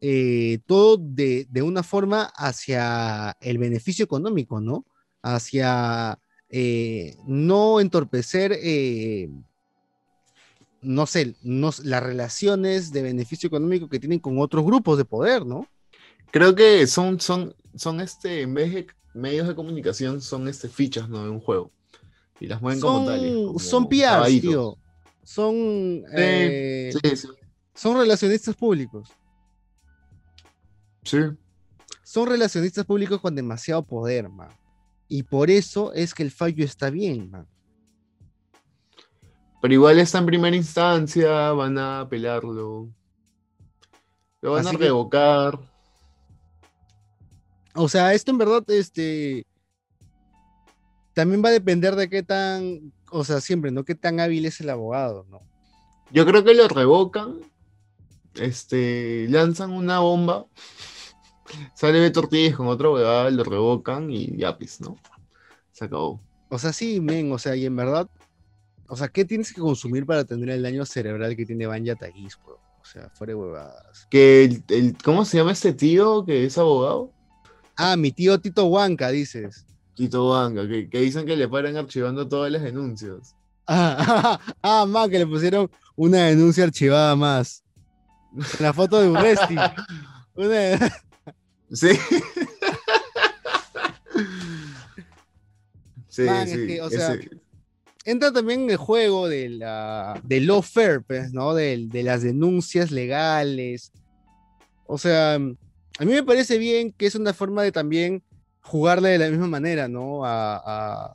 eh, 0.00 0.58
todo 0.66 0.96
de, 0.98 1.46
de 1.50 1.62
una 1.62 1.82
forma 1.82 2.24
hacia 2.36 3.36
el 3.40 3.58
beneficio 3.58 4.04
económico, 4.04 4.60
¿no? 4.60 4.84
Hacia 5.22 6.18
eh, 6.48 7.16
no 7.26 7.80
entorpecer, 7.80 8.52
eh, 8.60 9.28
no 10.82 11.06
sé, 11.06 11.34
no- 11.42 11.70
las 11.84 12.02
relaciones 12.02 12.92
de 12.92 13.02
beneficio 13.02 13.46
económico 13.46 13.88
que 13.88 13.98
tienen 13.98 14.18
con 14.18 14.38
otros 14.38 14.64
grupos 14.64 14.98
de 14.98 15.04
poder, 15.04 15.46
¿no? 15.46 15.66
Creo 16.30 16.54
que 16.54 16.86
son, 16.86 17.20
son, 17.20 17.54
son 17.74 18.00
este, 18.00 18.42
en 18.42 18.54
vez 18.54 18.74
de 18.74 18.86
medios 19.14 19.46
de 19.48 19.54
comunicación, 19.54 20.20
son 20.20 20.48
este, 20.48 20.68
fichas, 20.68 21.08
¿no? 21.08 21.22
De 21.24 21.30
un 21.30 21.40
juego. 21.40 21.70
Y 22.40 22.46
las 22.46 22.60
mueven 22.60 22.80
como 22.80 22.98
Son, 22.98 23.06
tales. 23.06 23.32
como 23.46 23.58
son 23.58 23.88
PRs, 23.88 24.40
tío. 24.40 24.76
Son, 25.22 25.54
eh, 26.16 26.92
Sí, 27.02 27.16
sí, 27.16 27.28
son 27.74 27.96
relacionistas 27.96 28.54
públicos. 28.56 29.08
sí. 31.04 31.18
son 32.02 32.26
relacionistas 32.28 32.84
públicos 32.84 33.20
con 33.20 33.34
demasiado 33.34 33.82
poder, 33.82 34.28
man. 34.28 34.48
Y 35.08 35.22
por 35.22 35.50
eso 35.50 35.92
es 35.94 36.14
que 36.14 36.22
el 36.22 36.30
fallo 36.30 36.64
está 36.64 36.90
bien, 36.90 37.30
man. 37.30 37.46
Pero 39.60 39.74
igual 39.74 39.98
está 39.98 40.18
en 40.18 40.26
primera 40.26 40.54
instancia, 40.56 41.52
van 41.52 41.78
a 41.78 42.00
apelarlo. 42.00 42.88
Lo 44.42 44.52
van 44.52 44.66
Así 44.66 44.76
a 44.76 44.78
que- 44.78 44.84
revocar. 44.84 45.58
O 47.74 47.88
sea, 47.88 48.14
esto 48.14 48.30
en 48.30 48.38
verdad, 48.38 48.62
este, 48.68 49.46
también 51.12 51.42
va 51.44 51.48
a 51.48 51.52
depender 51.52 51.96
de 51.96 52.08
qué 52.08 52.22
tan, 52.22 52.92
o 53.10 53.24
sea, 53.24 53.40
siempre, 53.40 53.70
¿no? 53.70 53.84
Qué 53.84 53.94
tan 53.94 54.20
hábil 54.20 54.46
es 54.46 54.60
el 54.60 54.70
abogado, 54.70 55.26
¿no? 55.30 55.40
Yo 56.12 56.24
creo 56.26 56.44
que 56.44 56.54
lo 56.54 56.68
revocan. 56.68 57.40
Este, 58.34 59.26
lanzan 59.28 59.70
una 59.72 60.00
bomba. 60.00 60.46
Sale 61.74 62.00
Beto 62.00 62.20
Ortiz 62.20 62.56
con 62.56 62.66
otra 62.68 62.90
huevada, 62.90 63.30
lo 63.30 63.44
revocan 63.44 64.10
y 64.10 64.36
ya, 64.36 64.56
pues, 64.56 64.80
¿no? 64.80 64.96
Se 65.72 65.84
acabó. 65.84 66.20
O 66.50 66.58
sea, 66.58 66.72
sí, 66.72 67.00
men, 67.00 67.32
o 67.32 67.38
sea, 67.38 67.56
y 67.56 67.66
en 67.66 67.74
verdad, 67.76 68.08
o 68.88 68.96
sea, 68.96 69.08
¿qué 69.08 69.24
tienes 69.24 69.52
que 69.52 69.60
consumir 69.60 70.06
para 70.06 70.24
tener 70.24 70.48
el 70.50 70.62
daño 70.62 70.84
cerebral 70.84 71.36
que 71.36 71.46
tiene 71.46 71.66
Banja 71.66 71.94
Taguis? 71.96 72.36
O 72.46 72.84
sea, 72.84 73.08
fuera 73.10 73.32
de 73.32 73.34
huevadas. 73.36 74.06
Que 74.10 74.44
el, 74.44 74.62
el- 74.68 74.96
¿Cómo 75.02 75.24
se 75.24 75.38
llama 75.38 75.52
este 75.52 75.72
tío 75.72 76.24
que 76.24 76.44
es 76.44 76.58
abogado? 76.58 77.10
Ah, 77.76 77.96
mi 77.96 78.12
tío 78.12 78.38
Tito 78.40 78.66
Huanca, 78.66 79.10
dices. 79.10 79.66
Tito 79.94 80.28
Banga, 80.28 80.66
que, 80.66 80.88
que 80.88 81.00
dicen 81.00 81.24
que 81.24 81.36
le 81.36 81.48
paran 81.48 81.76
archivando 81.76 82.26
todas 82.26 82.50
las 82.50 82.62
denuncias. 82.62 83.34
Ah, 83.66 84.38
ah, 84.62 84.86
man, 84.86 85.08
que 85.10 85.18
le 85.20 85.26
pusieron 85.26 85.70
una 85.96 86.24
denuncia 86.26 86.64
archivada 86.64 87.14
más. 87.16 87.62
La 88.58 88.72
foto 88.72 89.00
de 89.00 89.08
Urresti. 89.08 89.54
Una- 90.34 90.92
Sí. 91.72 91.88
sí, 96.08 96.22
Man, 96.22 96.42
es 96.46 96.50
sí. 96.52 96.66
que, 96.66 96.82
o 96.82 96.90
sea, 96.90 97.14
ese- 97.14 97.30
entra 98.04 98.32
también 98.32 98.62
en 98.64 98.70
el 98.70 98.76
juego 98.76 99.28
de 99.28 99.48
la 99.48 100.20
del 100.24 100.46
lawfare, 100.46 101.00
pues, 101.00 101.32
¿no? 101.32 101.54
Del- 101.54 101.88
De, 101.88 102.02
las 102.02 102.22
denuncias 102.22 102.90
legales. 102.90 103.92
O 104.86 104.98
sea, 104.98 105.38
a 105.98 106.04
mí 106.04 106.12
me 106.12 106.22
parece 106.22 106.58
bien 106.58 106.92
que 106.92 107.06
es 107.06 107.14
una 107.14 107.32
forma 107.34 107.62
de 107.62 107.72
también 107.72 108.22
jugarle 108.62 109.10
de 109.10 109.18
la 109.18 109.30
misma 109.30 109.46
manera, 109.48 109.88
¿no? 109.88 110.24
A, 110.24 110.56
a- 110.56 111.14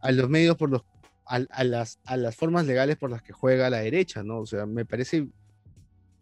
a 0.00 0.12
los 0.12 0.28
medios 0.28 0.56
por 0.56 0.70
los 0.70 0.82
a, 1.26 1.40
a 1.50 1.64
las, 1.64 1.98
a 2.06 2.16
las 2.16 2.36
formas 2.36 2.64
legales 2.66 2.96
por 2.96 3.10
las 3.10 3.22
que 3.22 3.32
juega 3.32 3.68
la 3.70 3.78
derecha, 3.80 4.22
¿no? 4.22 4.38
O 4.40 4.46
sea, 4.46 4.64
me 4.66 4.84
parece 4.86 5.28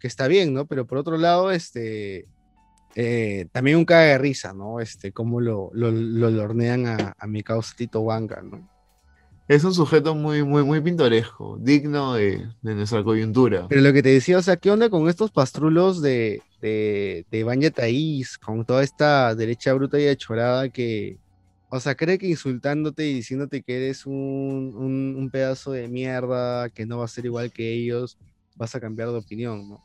que 0.00 0.06
está 0.08 0.26
bien, 0.28 0.52
¿no? 0.54 0.66
Pero 0.66 0.86
por 0.86 0.98
otro 0.98 1.16
lado, 1.16 1.50
este 1.50 2.26
eh, 2.94 3.46
también 3.52 3.76
un 3.76 3.84
caga 3.84 4.02
de 4.12 4.18
risa, 4.18 4.52
¿no? 4.54 4.80
Este, 4.80 5.12
cómo 5.12 5.40
lo, 5.40 5.70
lo, 5.74 5.90
lo 5.90 6.30
lornean 6.30 6.86
a, 6.86 7.14
a 7.18 7.26
mi 7.26 7.42
causa 7.42 7.74
Tito 7.76 8.00
Huanca, 8.00 8.42
¿no? 8.42 8.68
es 9.48 9.62
un 9.62 9.72
sujeto 9.74 10.16
muy, 10.16 10.42
muy, 10.42 10.64
muy 10.64 10.80
pintoresco, 10.80 11.56
digno 11.60 12.14
de, 12.14 12.48
de 12.62 12.74
nuestra 12.74 13.04
coyuntura. 13.04 13.66
Pero 13.68 13.80
lo 13.80 13.92
que 13.92 14.02
te 14.02 14.08
decía, 14.08 14.38
o 14.38 14.42
sea, 14.42 14.56
¿qué 14.56 14.72
onda 14.72 14.90
con 14.90 15.08
estos 15.08 15.30
pastrulos 15.30 16.02
de, 16.02 16.42
de, 16.60 17.26
de 17.30 17.44
Banja 17.44 17.70
Taís, 17.70 18.38
con 18.38 18.64
toda 18.64 18.82
esta 18.82 19.34
derecha 19.34 19.72
bruta 19.74 19.98
y 20.00 20.08
achorada 20.08 20.68
que, 20.68 21.18
o 21.70 21.80
sea, 21.80 21.94
cree 21.94 22.18
que 22.18 22.28
insultándote 22.28 23.06
y 23.06 23.14
diciéndote 23.14 23.62
que 23.62 23.76
eres 23.76 24.06
un, 24.06 24.14
un, 24.76 25.16
un 25.16 25.30
pedazo 25.30 25.72
de 25.72 25.88
mierda, 25.88 26.68
que 26.70 26.86
no 26.86 26.98
va 26.98 27.04
a 27.04 27.08
ser 27.08 27.24
igual 27.26 27.52
que 27.52 27.72
ellos, 27.72 28.18
vas 28.56 28.74
a 28.74 28.80
cambiar 28.80 29.10
de 29.10 29.18
opinión, 29.18 29.68
¿no? 29.68 29.84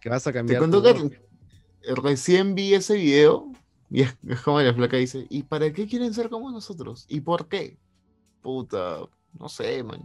Que 0.00 0.08
vas 0.08 0.26
a 0.26 0.30
Te 0.30 0.34
cambiar. 0.38 0.58
cuento 0.60 0.82
tu 0.82 0.84
que 0.84 0.92
voto. 0.92 2.02
recién 2.02 2.54
vi 2.54 2.74
ese 2.74 2.94
video 2.94 3.52
y 3.90 4.02
es, 4.02 4.16
es 4.28 4.40
como 4.40 4.60
la 4.60 4.74
flaca 4.74 4.96
dice, 4.96 5.26
¿y 5.30 5.42
para 5.44 5.72
qué 5.72 5.86
quieren 5.86 6.12
ser 6.12 6.28
como 6.28 6.50
nosotros? 6.50 7.06
¿Y 7.08 7.20
por 7.20 7.48
qué? 7.48 7.78
Puta, 8.42 9.00
no 9.38 9.48
sé, 9.48 9.82
man. 9.82 10.02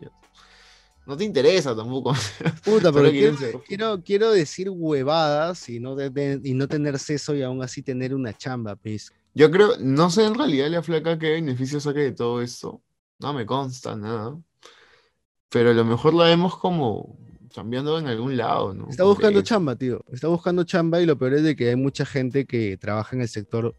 No 1.05 1.17
te 1.17 1.23
interesa 1.25 1.75
tampoco. 1.75 2.13
Puta, 2.63 2.91
pero 2.91 3.09
quiero, 3.11 3.63
quiero, 3.67 4.01
quiero 4.03 4.31
decir 4.31 4.69
huevadas 4.69 5.67
y 5.69 5.79
no, 5.79 5.95
de- 5.95 6.09
de- 6.09 6.39
y 6.43 6.53
no 6.53 6.67
tener 6.67 6.97
seso 6.99 7.35
y 7.35 7.41
aún 7.41 7.61
así 7.61 7.81
tener 7.81 8.13
una 8.15 8.33
chamba, 8.33 8.75
pues. 8.75 9.11
Yo 9.33 9.49
creo, 9.51 9.77
no 9.79 10.09
sé 10.09 10.25
en 10.25 10.35
realidad 10.35 10.69
la 10.69 10.81
flaca 10.83 11.17
qué 11.19 11.31
beneficio 11.31 11.79
saque 11.79 11.99
de 11.99 12.11
todo 12.11 12.41
esto. 12.41 12.81
No 13.19 13.33
me 13.33 13.45
consta 13.45 13.95
nada. 13.95 14.37
Pero 15.49 15.71
a 15.71 15.73
lo 15.73 15.85
mejor 15.85 16.13
la 16.13 16.25
vemos 16.25 16.57
como 16.57 17.17
cambiando 17.53 17.99
en 17.99 18.07
algún 18.07 18.35
lado, 18.37 18.73
¿no? 18.73 18.89
Está 18.89 19.03
buscando 19.03 19.41
chamba, 19.43 19.75
tío. 19.75 20.03
Está 20.11 20.27
buscando 20.27 20.63
chamba 20.63 21.01
y 21.01 21.05
lo 21.05 21.17
peor 21.17 21.33
es 21.35 21.43
de 21.43 21.55
que 21.55 21.69
hay 21.69 21.75
mucha 21.75 22.05
gente 22.05 22.45
que 22.45 22.77
trabaja 22.77 23.15
en 23.15 23.21
el 23.21 23.27
sector 23.27 23.75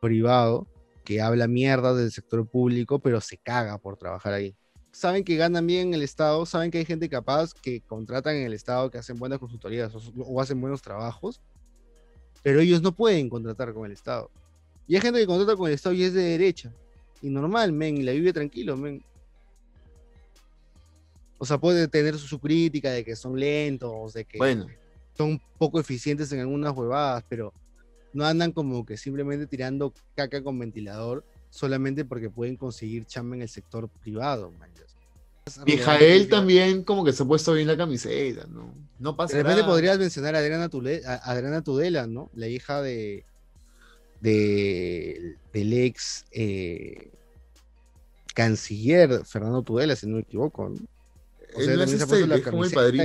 privado, 0.00 0.66
que 1.04 1.20
habla 1.20 1.48
mierda 1.48 1.94
del 1.94 2.12
sector 2.12 2.46
público, 2.48 2.98
pero 3.00 3.20
se 3.20 3.36
caga 3.38 3.78
por 3.78 3.96
trabajar 3.96 4.32
ahí. 4.34 4.54
Saben 4.92 5.22
que 5.22 5.36
ganan 5.36 5.66
bien 5.66 5.88
en 5.88 5.94
el 5.94 6.02
Estado, 6.02 6.44
saben 6.46 6.70
que 6.70 6.78
hay 6.78 6.84
gente 6.84 7.08
capaz 7.08 7.54
que 7.54 7.80
contratan 7.82 8.36
en 8.36 8.46
el 8.46 8.52
Estado, 8.52 8.90
que 8.90 8.98
hacen 8.98 9.16
buenas 9.16 9.38
consultorías 9.38 9.94
o, 9.94 10.00
o 10.22 10.40
hacen 10.40 10.60
buenos 10.60 10.82
trabajos, 10.82 11.40
pero 12.42 12.60
ellos 12.60 12.82
no 12.82 12.92
pueden 12.92 13.28
contratar 13.28 13.72
con 13.72 13.86
el 13.86 13.92
Estado. 13.92 14.30
Y 14.86 14.94
hay 14.94 15.02
gente 15.02 15.20
que 15.20 15.26
contrata 15.26 15.56
con 15.56 15.68
el 15.68 15.74
Estado 15.74 15.94
y 15.94 16.02
es 16.02 16.14
de 16.14 16.22
derecha. 16.22 16.72
Y 17.20 17.28
normal, 17.28 17.72
men, 17.72 17.98
y 17.98 18.02
la 18.02 18.12
vive 18.12 18.32
tranquilo, 18.32 18.76
men. 18.76 19.02
O 21.36 21.44
sea, 21.44 21.58
puede 21.58 21.86
tener 21.88 22.16
su, 22.18 22.26
su 22.26 22.40
crítica 22.40 22.90
de 22.90 23.04
que 23.04 23.14
son 23.14 23.38
lentos, 23.38 24.14
de 24.14 24.24
que 24.24 24.38
Bueno, 24.38 24.66
son 25.16 25.40
poco 25.58 25.78
eficientes 25.78 26.32
en 26.32 26.40
algunas 26.40 26.76
huevadas, 26.76 27.24
pero 27.28 27.52
no 28.12 28.24
andan 28.24 28.52
como 28.52 28.86
que 28.86 28.96
simplemente 28.96 29.46
tirando 29.46 29.92
caca 30.16 30.42
con 30.42 30.58
ventilador 30.58 31.24
solamente 31.50 32.04
porque 32.04 32.30
pueden 32.30 32.56
conseguir 32.56 33.04
chamba 33.06 33.36
en 33.36 33.42
el 33.42 33.48
sector 33.48 33.88
privado. 33.88 34.50
man. 34.58 34.68
Mijael 35.64 36.28
también 36.28 36.82
como 36.84 37.02
que 37.06 37.12
se 37.14 37.22
ha 37.22 37.26
puesto 37.26 37.54
bien 37.54 37.66
la 37.68 37.76
camiseta, 37.76 38.46
¿no? 38.48 38.74
No 38.98 39.16
pasa 39.16 39.34
De 39.36 39.42
repente 39.42 39.62
nada. 39.62 39.72
podrías 39.72 39.98
mencionar 39.98 40.34
a 40.36 40.40
Adriana, 40.40 40.68
Tule- 40.68 41.02
a- 41.06 41.14
Adriana 41.30 41.62
Tudela, 41.62 42.06
¿no? 42.06 42.30
La 42.34 42.48
hija 42.48 42.82
de, 42.82 43.24
de 44.20 45.36
del 45.52 45.72
ex 45.72 46.26
eh, 46.32 47.12
canciller 48.34 49.24
Fernando 49.24 49.62
Tudela, 49.62 49.96
si 49.96 50.06
no 50.06 50.16
me 50.16 50.22
equivoco, 50.22 50.68
¿no? 50.68 50.76
O 51.56 51.60
sea, 51.62 51.76
no 51.76 51.82
es 51.82 51.92
este, 51.94 52.26
la 52.26 52.42
como 52.42 52.64
el 52.64 52.70
padrino. 52.70 53.04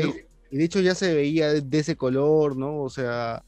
Y, 0.52 0.56
y 0.56 0.58
de 0.58 0.64
hecho 0.66 0.82
ya 0.82 0.96
se 0.96 1.14
veía 1.16 1.52
de, 1.54 1.62
de 1.62 1.80
ese 1.80 1.96
color, 1.96 2.58
¿no? 2.58 2.82
O 2.82 2.90
sea, 2.90 3.44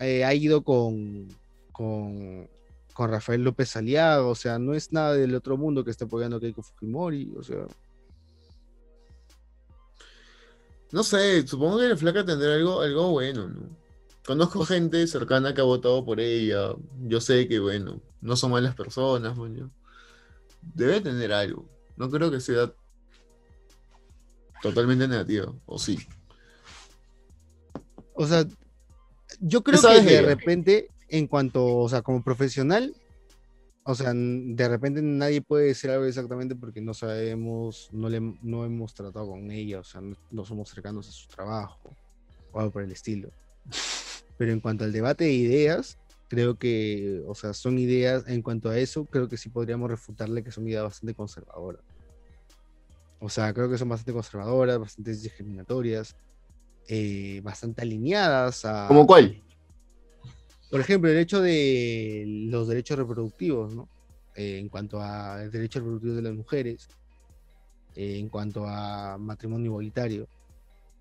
eh, 0.00 0.24
ha 0.24 0.34
ido 0.34 0.62
con, 0.64 1.28
con, 1.70 2.48
con 2.92 3.10
Rafael 3.10 3.42
López 3.42 3.76
Aliaga, 3.76 4.24
o 4.26 4.34
sea, 4.34 4.58
no 4.58 4.74
es 4.74 4.92
nada 4.92 5.14
del 5.14 5.34
otro 5.34 5.56
mundo 5.56 5.84
que 5.84 5.90
esté 5.90 6.04
apoyando 6.04 6.36
a 6.36 6.40
Keiko 6.40 6.62
Fujimori, 6.62 7.32
o 7.36 7.42
sea, 7.42 7.66
No 10.92 11.02
sé, 11.02 11.46
supongo 11.48 11.78
que 11.78 11.88
la 11.88 11.96
flaca 11.96 12.22
tendrá 12.22 12.54
algo, 12.54 12.82
algo 12.82 13.10
bueno, 13.10 13.48
¿no? 13.48 13.60
Conozco 14.26 14.64
gente 14.66 15.06
cercana 15.06 15.54
que 15.54 15.62
ha 15.62 15.64
votado 15.64 16.04
por 16.04 16.20
ella. 16.20 16.74
Yo 17.08 17.20
sé 17.20 17.48
que, 17.48 17.58
bueno, 17.58 18.00
no 18.20 18.36
son 18.36 18.52
malas 18.52 18.74
personas, 18.74 19.36
coño. 19.36 19.70
Debe 20.74 21.00
tener 21.00 21.32
algo. 21.32 21.66
No 21.96 22.10
creo 22.10 22.30
que 22.30 22.40
sea 22.40 22.70
totalmente 24.62 25.08
negativa, 25.08 25.52
o 25.64 25.78
sí. 25.78 25.98
O 28.14 28.26
sea, 28.26 28.46
yo 29.40 29.62
creo 29.62 29.80
que 29.80 29.88
de 29.88 30.02
de 30.02 30.18
ella? 30.18 30.28
repente, 30.28 30.90
en 31.12 31.26
cuanto, 31.26 31.76
o 31.76 31.88
sea, 31.90 32.00
como 32.00 32.24
profesional, 32.24 32.94
o 33.84 33.94
sea, 33.94 34.12
de 34.14 34.68
repente 34.68 35.02
nadie 35.02 35.42
puede 35.42 35.66
decir 35.66 35.90
algo 35.90 36.06
exactamente 36.06 36.56
porque 36.56 36.80
no 36.80 36.94
sabemos, 36.94 37.90
no, 37.92 38.08
le, 38.08 38.20
no 38.42 38.64
hemos 38.64 38.94
tratado 38.94 39.28
con 39.28 39.50
ella, 39.50 39.80
o 39.80 39.84
sea, 39.84 40.00
no, 40.00 40.16
no 40.30 40.44
somos 40.46 40.70
cercanos 40.70 41.06
a 41.08 41.12
su 41.12 41.28
trabajo 41.28 41.94
o 42.50 42.60
algo 42.60 42.72
por 42.72 42.82
el 42.82 42.92
estilo. 42.92 43.30
Pero 44.38 44.52
en 44.52 44.60
cuanto 44.60 44.84
al 44.84 44.92
debate 44.92 45.24
de 45.24 45.32
ideas, 45.32 45.98
creo 46.28 46.58
que, 46.58 47.22
o 47.26 47.34
sea, 47.34 47.52
son 47.52 47.78
ideas, 47.78 48.26
en 48.26 48.40
cuanto 48.40 48.70
a 48.70 48.78
eso, 48.78 49.04
creo 49.04 49.28
que 49.28 49.36
sí 49.36 49.50
podríamos 49.50 49.90
refutarle 49.90 50.42
que 50.42 50.50
son 50.50 50.66
ideas 50.66 50.84
bastante 50.84 51.14
conservadoras. 51.14 51.82
O 53.20 53.28
sea, 53.28 53.52
creo 53.52 53.68
que 53.68 53.76
son 53.76 53.90
bastante 53.90 54.14
conservadoras, 54.14 54.78
bastante 54.78 55.10
discriminatorias, 55.10 56.16
eh, 56.88 57.42
bastante 57.44 57.82
alineadas 57.82 58.64
a... 58.64 58.88
¿Cómo 58.88 59.06
cuál? 59.06 59.42
Por 60.72 60.80
ejemplo, 60.80 61.10
el 61.10 61.18
hecho 61.18 61.42
de 61.42 62.24
los 62.48 62.66
derechos 62.66 62.96
reproductivos, 62.96 63.74
¿no? 63.74 63.90
Eh, 64.34 64.56
en 64.58 64.70
cuanto 64.70 65.02
a 65.02 65.36
derechos 65.36 65.82
reproductivos 65.82 66.16
de 66.16 66.22
las 66.22 66.32
mujeres, 66.32 66.88
eh, 67.94 68.16
en 68.18 68.30
cuanto 68.30 68.64
a 68.66 69.18
matrimonio 69.18 69.66
igualitario, 69.66 70.26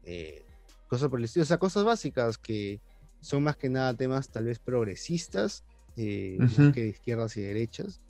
eh, 0.03 0.43
cosas 0.89 1.07
por 1.07 1.19
el 1.19 1.23
estilo, 1.23 1.43
o 1.43 1.45
sea, 1.45 1.57
cosas 1.57 1.85
básicas 1.85 2.37
que 2.37 2.81
son 3.21 3.43
más 3.43 3.55
que 3.55 3.69
nada 3.69 3.93
temas 3.93 4.27
tal 4.27 4.43
vez 4.43 4.59
progresistas, 4.59 5.63
más 5.95 6.73
que 6.73 6.81
de 6.81 6.89
izquierdas 6.89 7.37
y 7.37 7.41
derechas, 7.41 8.01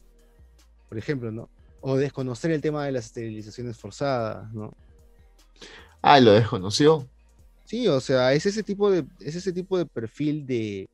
por 0.89 0.97
ejemplo, 0.97 1.31
¿no? 1.31 1.47
O 1.81 1.95
desconocer 1.95 2.49
el 2.49 2.61
tema 2.61 2.87
de 2.87 2.93
las 2.93 3.05
esterilizaciones 3.05 3.77
forzadas, 3.77 4.51
¿no? 4.51 4.73
Ah, 6.01 6.19
lo 6.19 6.31
desconoció. 6.31 7.07
Sí, 7.65 7.87
o 7.87 7.99
sea, 7.99 8.33
es 8.33 8.47
ese 8.47 8.63
tipo 8.63 8.89
de, 8.89 9.05
es 9.19 9.35
ese 9.35 9.53
tipo 9.53 9.77
de 9.77 9.85
perfil 9.85 10.47
de, 10.47 10.89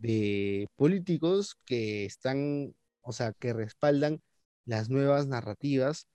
de 0.00 0.66
políticos 0.76 1.56
que 1.64 2.04
están, 2.04 2.74
o 3.02 3.12
sea, 3.12 3.32
que 3.32 3.52
respaldan 3.52 4.20
las 4.64 4.88
nuevas 4.90 5.26
narrativas 5.26 6.06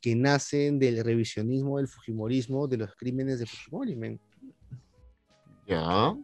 que 0.00 0.16
nacen 0.16 0.78
del 0.80 1.02
revisionismo, 1.04 1.78
del 1.78 1.86
fujimorismo, 1.86 2.66
de 2.66 2.76
los 2.76 2.94
crímenes 2.96 3.38
de 3.38 3.46
Fujimori. 3.46 4.20
Ya. 5.66 6.14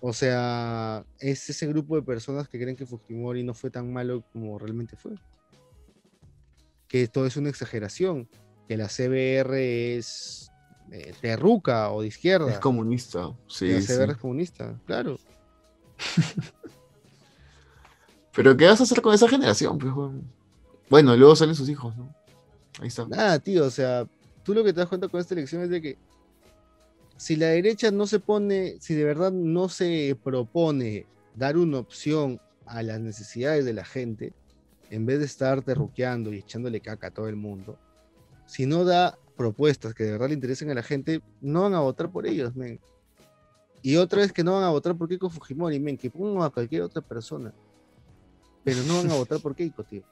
O 0.00 0.12
sea, 0.12 1.04
es 1.18 1.50
ese 1.50 1.66
grupo 1.66 1.96
de 1.96 2.02
personas 2.02 2.48
que 2.48 2.58
creen 2.58 2.76
que 2.76 2.86
Fujimori 2.86 3.42
no 3.42 3.52
fue 3.52 3.70
tan 3.70 3.92
malo 3.92 4.22
como 4.32 4.58
realmente 4.58 4.96
fue. 4.96 5.14
Que 6.86 7.08
todo 7.08 7.26
es 7.26 7.36
una 7.36 7.48
exageración, 7.48 8.28
que 8.68 8.76
la 8.76 8.86
CBR 8.86 9.96
es 9.96 10.52
eh, 10.92 11.12
terruca 11.20 11.90
o 11.90 12.02
de 12.02 12.08
izquierda. 12.08 12.52
Es 12.52 12.60
comunista. 12.60 13.32
que 13.58 13.72
la 13.72 13.80
Sí, 13.80 13.86
CBR 13.86 14.06
sí. 14.06 14.10
es 14.12 14.16
comunista, 14.18 14.80
claro. 14.86 15.18
Pero 18.34 18.56
¿qué 18.56 18.66
vas 18.66 18.80
a 18.80 18.84
hacer 18.84 19.00
con 19.00 19.14
esa 19.14 19.28
generación? 19.28 19.78
Pues? 19.78 19.92
Bueno, 20.90 21.16
luego 21.16 21.34
salen 21.34 21.54
sus 21.54 21.68
hijos, 21.68 21.96
¿no? 21.96 22.14
Ahí 22.80 22.88
está. 22.88 23.06
Nada, 23.06 23.38
tío, 23.38 23.64
o 23.64 23.70
sea, 23.70 24.06
tú 24.42 24.52
lo 24.54 24.62
que 24.62 24.72
te 24.72 24.80
das 24.80 24.88
cuenta 24.88 25.08
con 25.08 25.20
esta 25.20 25.34
elección 25.34 25.62
es 25.62 25.70
de 25.70 25.80
que 25.80 25.98
si 27.16 27.36
la 27.36 27.46
derecha 27.46 27.90
no 27.90 28.06
se 28.06 28.20
pone, 28.20 28.76
si 28.80 28.94
de 28.94 29.04
verdad 29.04 29.32
no 29.32 29.68
se 29.68 30.16
propone 30.22 31.06
dar 31.34 31.56
una 31.56 31.78
opción 31.78 32.40
a 32.66 32.82
las 32.82 33.00
necesidades 33.00 33.64
de 33.64 33.72
la 33.72 33.84
gente, 33.84 34.34
en 34.90 35.06
vez 35.06 35.18
de 35.18 35.24
estar 35.24 35.62
terruqueando 35.62 36.32
y 36.32 36.38
echándole 36.38 36.80
caca 36.80 37.08
a 37.08 37.10
todo 37.10 37.28
el 37.28 37.36
mundo, 37.36 37.78
si 38.46 38.66
no 38.66 38.84
da 38.84 39.18
propuestas 39.36 39.94
que 39.94 40.04
de 40.04 40.12
verdad 40.12 40.28
le 40.28 40.34
interesen 40.34 40.70
a 40.70 40.74
la 40.74 40.82
gente, 40.82 41.22
no 41.40 41.62
van 41.62 41.74
a 41.74 41.80
votar 41.80 42.10
por 42.10 42.26
ellos, 42.26 42.54
men. 42.54 42.80
Y 43.86 43.94
otra 43.98 44.20
vez 44.20 44.32
que 44.32 44.42
no 44.42 44.54
van 44.54 44.64
a 44.64 44.70
votar 44.70 44.96
por 44.96 45.06
Keiko 45.08 45.30
Fujimori, 45.30 45.78
men, 45.78 45.96
que 45.96 46.10
pongan 46.10 46.42
a 46.42 46.50
cualquier 46.50 46.82
otra 46.82 47.00
persona. 47.00 47.54
Pero 48.64 48.82
no 48.82 48.96
van 48.96 49.12
a 49.12 49.14
votar 49.14 49.38
por 49.38 49.54
Keiko, 49.54 49.84
tío. 49.84 50.02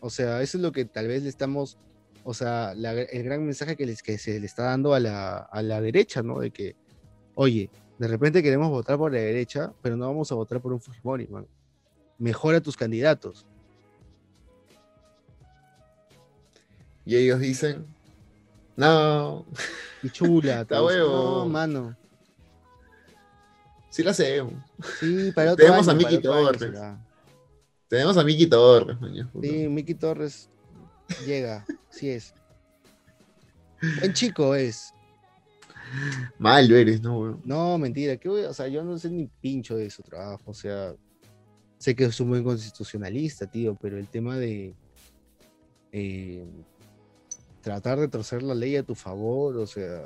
O 0.00 0.08
sea, 0.08 0.40
eso 0.40 0.56
es 0.56 0.62
lo 0.62 0.72
que 0.72 0.86
tal 0.86 1.06
vez 1.08 1.22
le 1.22 1.28
estamos, 1.28 1.76
o 2.24 2.32
sea, 2.32 2.72
la- 2.74 2.92
el 2.94 3.22
gran 3.24 3.44
mensaje 3.44 3.76
que, 3.76 3.84
les, 3.84 4.02
que 4.02 4.16
se 4.16 4.40
le 4.40 4.46
está 4.46 4.62
dando 4.62 4.94
a 4.94 5.00
la, 5.00 5.36
a 5.36 5.60
la 5.62 5.82
derecha, 5.82 6.22
¿no? 6.22 6.38
De 6.40 6.50
que, 6.50 6.76
oye, 7.34 7.68
de 7.98 8.08
repente 8.08 8.42
queremos 8.42 8.70
votar 8.70 8.96
por 8.96 9.12
la 9.12 9.18
derecha, 9.18 9.74
pero 9.82 9.98
no 9.98 10.06
vamos 10.06 10.32
a 10.32 10.36
votar 10.36 10.62
por 10.62 10.72
un 10.72 10.80
Fujimori, 10.80 11.26
man. 11.26 11.46
Mejora 12.18 12.62
tus 12.62 12.74
candidatos. 12.74 13.44
Y 17.04 17.16
ellos 17.16 17.38
dicen, 17.38 17.84
no, 18.76 19.44
Y 20.02 20.08
chula. 20.08 20.60
Está 20.62 20.80
dices, 20.80 20.96
huevo. 20.96 21.40
No, 21.40 21.46
mano. 21.50 21.96
Sí 23.94 24.02
la 24.02 24.10
hacemos. 24.10 24.54
Sí, 24.98 25.30
para 25.32 25.52
otro 25.52 25.64
Tenemos 25.64 25.86
a 25.86 25.92
año, 25.92 25.98
Miki 25.98 26.14
año 26.16 26.22
Torres. 26.22 26.72
Tenemos 27.86 28.16
a 28.16 28.24
Miki 28.24 28.46
Torres, 28.48 29.00
maño. 29.00 29.30
Sí, 29.40 29.68
Miki 29.68 29.94
Torres 29.94 30.50
llega, 31.24 31.64
sí 31.90 32.10
es. 32.10 32.34
Buen 34.00 34.12
chico 34.12 34.56
es. 34.56 34.92
Malo 36.38 36.74
eres, 36.74 37.00
¿no, 37.02 37.20
weón? 37.20 37.40
No, 37.44 37.78
mentira, 37.78 38.16
¿qué 38.16 38.28
voy 38.28 38.42
o 38.42 38.52
sea, 38.52 38.66
yo 38.66 38.82
no 38.82 38.98
sé 38.98 39.10
ni 39.10 39.28
pincho 39.40 39.76
de 39.76 39.88
su 39.90 40.02
trabajo, 40.02 40.42
o 40.46 40.54
sea, 40.54 40.92
sé 41.78 41.94
que 41.94 42.06
es 42.06 42.18
un 42.18 42.30
buen 42.30 42.42
constitucionalista, 42.42 43.46
tío, 43.46 43.76
pero 43.80 43.96
el 43.96 44.08
tema 44.08 44.36
de 44.36 44.74
eh, 45.92 46.44
tratar 47.60 48.00
de 48.00 48.08
torcer 48.08 48.42
la 48.42 48.56
ley 48.56 48.74
a 48.74 48.82
tu 48.82 48.96
favor, 48.96 49.56
o 49.56 49.68
sea, 49.68 50.02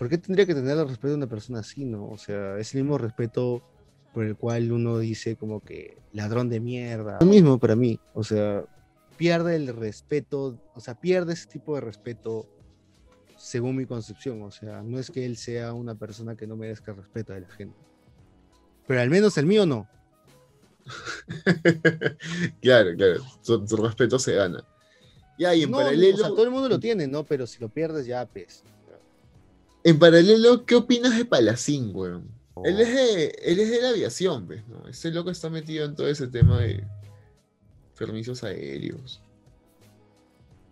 ¿por 0.00 0.08
qué 0.08 0.16
tendría 0.16 0.46
que 0.46 0.54
tener 0.54 0.78
el 0.78 0.88
respeto 0.88 1.08
de 1.08 1.14
una 1.16 1.26
persona 1.26 1.58
así, 1.58 1.84
no? 1.84 2.08
O 2.08 2.16
sea, 2.16 2.56
es 2.56 2.74
el 2.74 2.84
mismo 2.84 2.96
respeto 2.96 3.62
por 4.14 4.24
el 4.24 4.34
cual 4.34 4.72
uno 4.72 4.98
dice 4.98 5.36
como 5.36 5.60
que 5.60 5.98
ladrón 6.14 6.48
de 6.48 6.58
mierda. 6.58 7.18
Lo 7.20 7.26
mismo 7.26 7.58
para 7.58 7.76
mí, 7.76 8.00
o 8.14 8.24
sea, 8.24 8.64
pierde 9.18 9.56
el 9.56 9.76
respeto, 9.76 10.58
o 10.74 10.80
sea, 10.80 10.98
pierde 10.98 11.34
ese 11.34 11.48
tipo 11.48 11.74
de 11.74 11.82
respeto 11.82 12.48
según 13.36 13.76
mi 13.76 13.84
concepción. 13.84 14.40
O 14.40 14.50
sea, 14.50 14.82
no 14.82 14.98
es 14.98 15.10
que 15.10 15.26
él 15.26 15.36
sea 15.36 15.74
una 15.74 15.94
persona 15.94 16.34
que 16.34 16.46
no 16.46 16.56
merezca 16.56 16.94
respeto 16.94 17.34
de 17.34 17.42
la 17.42 17.50
gente. 17.50 17.76
Pero 18.86 19.02
al 19.02 19.10
menos 19.10 19.36
el 19.36 19.44
mío 19.44 19.66
no. 19.66 19.86
claro, 22.62 22.96
claro. 22.96 23.22
Su, 23.42 23.66
su 23.68 23.76
respeto 23.76 24.18
se 24.18 24.32
gana. 24.32 24.64
Ya, 25.38 25.54
y 25.54 25.64
en 25.64 25.70
No, 25.70 25.76
paralelo, 25.76 26.14
o 26.14 26.18
sea, 26.18 26.28
todo 26.28 26.44
el 26.44 26.50
mundo 26.50 26.70
lo 26.70 26.80
tiene, 26.80 27.06
¿no? 27.06 27.22
Pero 27.24 27.46
si 27.46 27.60
lo 27.60 27.68
pierdes, 27.68 28.06
ya, 28.06 28.24
pues. 28.24 28.64
En 29.84 29.98
paralelo, 29.98 30.64
¿qué 30.66 30.76
opinas 30.76 31.16
de 31.16 31.24
Palacín, 31.24 31.90
weón? 31.94 32.28
Oh. 32.54 32.64
Él 32.64 32.80
es 32.80 32.88
de, 32.94 33.24
él 33.44 33.60
es 33.60 33.70
de 33.70 33.80
la 33.82 33.88
aviación, 33.90 34.46
¿ves? 34.46 34.66
¿no? 34.68 34.86
Ese 34.88 35.10
loco 35.10 35.30
está 35.30 35.48
metido 35.50 35.84
en 35.86 35.94
todo 35.94 36.08
ese 36.08 36.26
tema 36.28 36.60
de 36.60 36.84
permisos 37.98 38.42
aéreos. 38.44 39.22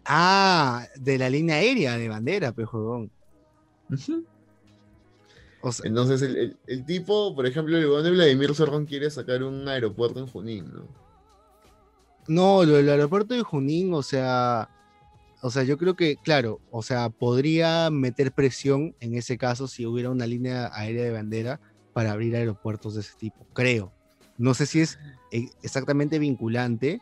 Ah, 0.04 0.86
de 0.96 1.18
la 1.18 1.28
línea 1.30 1.56
aérea 1.56 1.96
de 1.98 2.08
bandera, 2.08 2.52
pues, 2.52 2.66
juegón. 2.68 3.10
O 5.60 5.72
sea, 5.72 5.86
Entonces, 5.88 6.22
el, 6.22 6.36
el- 6.36 6.56
el 6.66 6.86
tipo, 6.86 7.34
por 7.34 7.46
ejemplo, 7.46 7.76
el 7.76 7.86
weón 7.86 8.04
de 8.04 8.10
Vladimir 8.12 8.54
Cerrón 8.54 8.86
quiere 8.86 9.10
sacar 9.10 9.42
un 9.42 9.66
aeropuerto 9.68 10.20
en 10.20 10.26
Junín, 10.26 10.72
¿no? 10.72 10.86
No, 12.28 12.64
lo 12.64 12.74
del 12.74 12.88
aeropuerto 12.90 13.34
de 13.34 13.42
Junín, 13.42 13.92
o 13.94 14.02
sea, 14.02 14.68
o 15.40 15.50
sea, 15.50 15.62
yo 15.62 15.78
creo 15.78 15.94
que, 15.94 16.16
claro, 16.16 16.60
o 16.70 16.82
sea, 16.82 17.10
podría 17.10 17.90
meter 17.90 18.32
presión 18.32 18.94
en 19.00 19.14
ese 19.14 19.38
caso 19.38 19.68
si 19.68 19.86
hubiera 19.86 20.10
una 20.10 20.26
línea 20.26 20.70
aérea 20.72 21.04
de 21.04 21.12
bandera 21.12 21.60
para 21.92 22.12
abrir 22.12 22.34
aeropuertos 22.34 22.94
de 22.94 23.02
ese 23.02 23.14
tipo, 23.18 23.46
creo. 23.52 23.92
No 24.36 24.54
sé 24.54 24.66
si 24.66 24.80
es 24.80 24.98
eh, 25.32 25.48
exactamente 25.62 26.18
vinculante, 26.18 27.00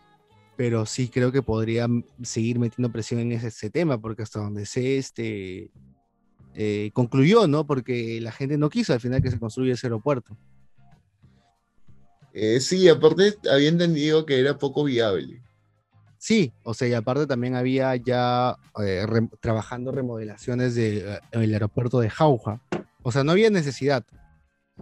pero 0.57 0.87
sí 0.87 1.09
creo 1.09 1.33
que 1.33 1.43
podría 1.43 1.87
seguir 2.23 2.59
metiendo 2.59 2.93
presión 2.93 3.21
en 3.21 3.33
ese, 3.33 3.49
ese 3.49 3.71
tema, 3.71 4.01
porque 4.01 4.23
hasta 4.23 4.41
donde 4.41 4.67
sé, 4.67 4.97
este, 4.97 5.71
eh, 6.55 6.91
concluyó, 6.95 7.47
¿no? 7.47 7.67
Porque 7.67 8.21
la 8.21 8.33
gente 8.33 8.57
no 8.57 8.71
quiso 8.71 8.95
al 8.95 9.01
final 9.01 9.23
que 9.23 9.31
se 9.31 9.39
construya 9.39 9.75
ese 9.75 9.87
aeropuerto. 9.87 10.37
Eh, 12.33 12.61
sí, 12.61 12.89
aparte 12.89 13.35
había 13.51 13.69
entendido 13.69 14.27
que 14.27 14.39
era 14.39 14.59
poco 14.59 14.85
viable. 14.85 15.43
Sí, 16.27 16.53
o 16.65 16.75
sea, 16.75 16.89
y 16.89 16.93
aparte 16.93 17.25
también 17.29 17.55
había 17.55 17.95
ya 17.95 18.57
eh, 18.85 19.07
re- 19.07 19.29
trabajando 19.39 19.93
remodelaciones 19.93 20.75
del 20.75 21.21
aeropuerto 21.33 22.01
de 22.01 22.11
Jauja. 22.11 22.61
O 23.05 23.13
sea, 23.13 23.23
no 23.23 23.31
había 23.31 23.49
necesidad 23.49 24.05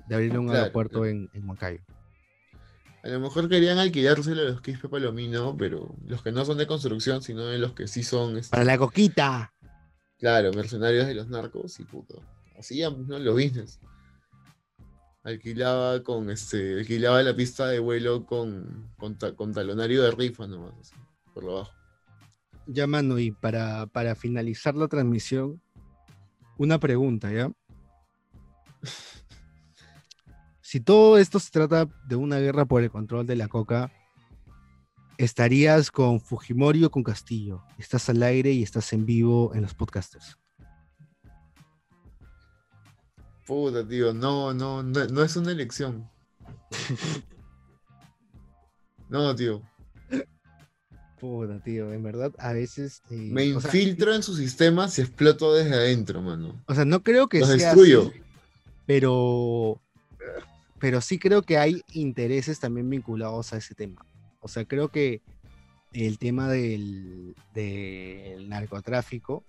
de 0.08 0.14
abrirle 0.14 0.38
un 0.38 0.46
Claro, 0.46 0.60
aeropuerto 0.60 1.00
claro. 1.00 1.06
en, 1.10 1.28
en 1.34 1.46
Huancayo. 1.46 1.80
A 3.02 3.08
lo 3.08 3.20
mejor 3.20 3.50
querían 3.50 3.76
alquilárselo 3.76 4.40
a 4.40 4.44
los 4.46 4.62
Quispe 4.62 4.88
Palomino, 4.88 5.54
pero 5.54 5.94
los 6.06 6.22
que 6.22 6.32
no 6.32 6.46
son 6.46 6.56
de 6.56 6.66
construcción, 6.66 7.20
sino 7.20 7.44
de 7.44 7.58
los 7.58 7.74
que 7.74 7.88
sí 7.88 8.02
son, 8.02 8.38
este, 8.38 8.50
Para 8.52 8.64
la 8.64 8.78
coquita. 8.78 9.52
claro, 10.18 10.50
mercenarios 10.54 11.06
de 11.06 11.12
los 11.14 11.28
narcos 11.28 11.78
y 11.78 11.84
puto. 11.84 12.22
Hacían, 12.58 13.06
¿no? 13.06 13.18
Los 13.18 13.34
business. 13.34 13.78
Alquilaba 15.22 16.02
con 16.02 16.30
este, 16.30 16.78
alquilaba 16.80 17.22
la 17.22 17.36
pista 17.36 17.66
de 17.68 17.80
vuelo 17.80 18.24
con, 18.24 18.90
con, 18.96 19.18
ta- 19.18 19.34
con 19.36 19.52
talonario 19.52 20.02
de 20.02 20.10
rifa 20.10 20.46
nomás, 20.46 20.72
así, 20.80 20.94
por 21.34 21.44
lo 21.44 21.54
bajo. 21.56 21.72
Ya, 22.66 22.86
mano, 22.86 23.18
y 23.18 23.30
para, 23.32 23.86
para 23.88 24.14
finalizar 24.14 24.74
la 24.74 24.88
transmisión, 24.88 25.60
una 26.56 26.78
pregunta, 26.78 27.30
¿ya? 27.30 27.50
Si 30.60 30.80
todo 30.80 31.18
esto 31.18 31.38
se 31.38 31.52
trata 31.52 31.86
de 32.08 32.16
una 32.16 32.38
guerra 32.38 32.64
por 32.64 32.82
el 32.82 32.90
control 32.90 33.26
de 33.26 33.36
la 33.36 33.46
coca, 33.46 33.92
¿estarías 35.18 35.92
con 35.92 36.20
Fujimori 36.20 36.82
o 36.82 36.90
con 36.90 37.04
Castillo? 37.04 37.62
Estás 37.78 38.08
al 38.08 38.20
aire 38.24 38.50
y 38.50 38.64
estás 38.64 38.92
en 38.92 39.06
vivo 39.06 39.54
en 39.54 39.62
los 39.62 39.72
podcasters. 39.72 40.36
Puta, 43.46 43.86
tío, 43.86 44.12
no, 44.12 44.52
no, 44.52 44.82
no, 44.82 45.04
no 45.06 45.22
es 45.22 45.36
una 45.36 45.52
elección. 45.52 46.10
No, 49.08 49.32
tío. 49.36 49.62
Puta, 51.20 51.58
tío, 51.60 51.92
en 51.92 52.02
verdad, 52.02 52.32
a 52.38 52.52
veces... 52.52 53.02
eh, 53.10 53.28
Me 53.30 53.44
sea, 53.44 53.54
infiltro 53.54 54.14
en 54.14 54.22
su 54.22 54.36
sistema 54.36 54.88
si 54.88 55.00
exploto 55.02 55.54
desde 55.54 55.74
adentro, 55.74 56.20
mano. 56.20 56.62
O 56.66 56.74
sea, 56.74 56.84
no 56.84 57.02
creo 57.02 57.28
que 57.28 57.40
Los 57.40 57.48
sea 57.48 57.56
destruyo. 57.74 58.08
así, 58.08 58.20
pero, 58.86 59.80
pero 60.78 61.00
sí 61.00 61.18
creo 61.18 61.42
que 61.42 61.56
hay 61.56 61.82
intereses 61.92 62.60
también 62.60 62.90
vinculados 62.90 63.52
a 63.52 63.56
ese 63.58 63.74
tema. 63.74 64.04
O 64.40 64.48
sea, 64.48 64.64
creo 64.66 64.88
que 64.88 65.22
el 65.92 66.18
tema 66.18 66.48
del, 66.50 67.34
del 67.54 68.48
narcotráfico 68.48 69.44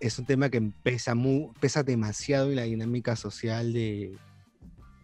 es 0.00 0.18
un 0.18 0.24
tema 0.26 0.48
que 0.50 0.60
pesa, 0.82 1.14
mu- 1.14 1.52
pesa 1.60 1.82
demasiado 1.82 2.50
en 2.50 2.56
la 2.56 2.62
dinámica 2.64 3.14
social 3.16 3.72
de, 3.72 4.16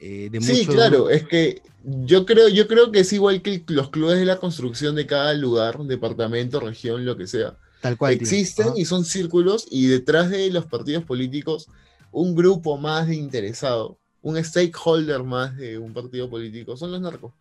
eh, 0.05 0.29
de 0.31 0.41
Sí, 0.41 0.67
claro, 0.67 1.11
es 1.11 1.27
que 1.29 1.63
yo 1.85 2.27
creo, 2.27 2.49
yo 2.49 2.67
creo 2.67 2.91
que 2.91 3.01
es 3.01 3.13
igual 3.13 3.41
que 3.41 3.63
los 3.69 3.91
clubes 3.91 4.19
de 4.19 4.25
la 4.25 4.39
construcción 4.39 4.97
de 4.97 5.07
cada 5.07 5.33
lugar, 5.35 5.79
departamento, 5.79 6.59
región, 6.59 7.05
lo 7.05 7.17
que 7.17 7.29
sea. 7.29 7.57
tal 7.81 7.97
cual. 7.97 8.15
Existen 8.15 8.73
y 8.77 8.85
son 8.85 9.05
círculos 9.05 9.69
y 9.71 9.87
detrás 9.87 10.29
de 10.31 10.51
los 10.51 10.67
partidos 10.67 11.05
políticos 11.05 11.69
un 12.11 12.35
grupo 12.35 12.77
más 12.77 13.07
de 13.07 13.15
interesado, 13.15 13.99
un 14.23 14.43
stakeholder 14.43 15.23
más 15.23 15.57
de 15.57 15.79
un 15.79 15.95
partido 15.95 16.29
político, 16.29 16.77
son 16.77 16.91
los 16.91 17.01
narcos. 17.01 17.33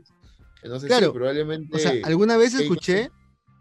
Entonces 0.62 0.84
sí, 0.84 0.88
Claro, 0.88 1.14
probablemente... 1.14 1.76
O 1.76 1.80
sea, 1.80 1.94
alguna 2.04 2.38
vez 2.38 2.54
escuché 2.54 3.10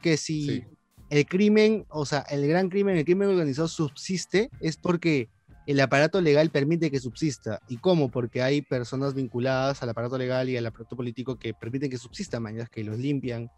que 0.03 0.19
si 0.19 0.47
Sí. 0.47 0.65
el 1.09 1.25
crimen, 1.25 1.87
o 1.89 2.05
sea, 2.05 2.21
el 2.29 2.47
gran 2.47 2.69
crimen, 2.69 2.99
el 2.99 3.05
crimen 3.07 3.31
organizado 3.31 3.67
subsiste, 3.67 4.51
es 4.61 4.77
porque 4.77 5.31
el 5.71 5.79
aparato 5.81 6.21
legal 6.21 6.51
permite 6.51 6.91
que 6.91 6.99
subsista. 6.99 7.61
¿Y 7.69 7.77
cómo? 7.79 8.11
Porque 8.11 8.43
hay 8.43 8.61
personas 8.61 9.15
vinculadas 9.15 9.83
al 9.83 9.91
aparato 9.91 10.19
legal 10.19 10.49
y 10.49 10.57
al 10.57 10.67
aparato 10.67 10.97
político 10.97 11.39
que 11.39 11.55
permiten 11.55 11.91
que 11.91 11.97
subsista, 11.99 12.41
mañas, 12.41 12.69
que 12.69 12.83
los 12.83 12.99
limpian, 12.99 13.51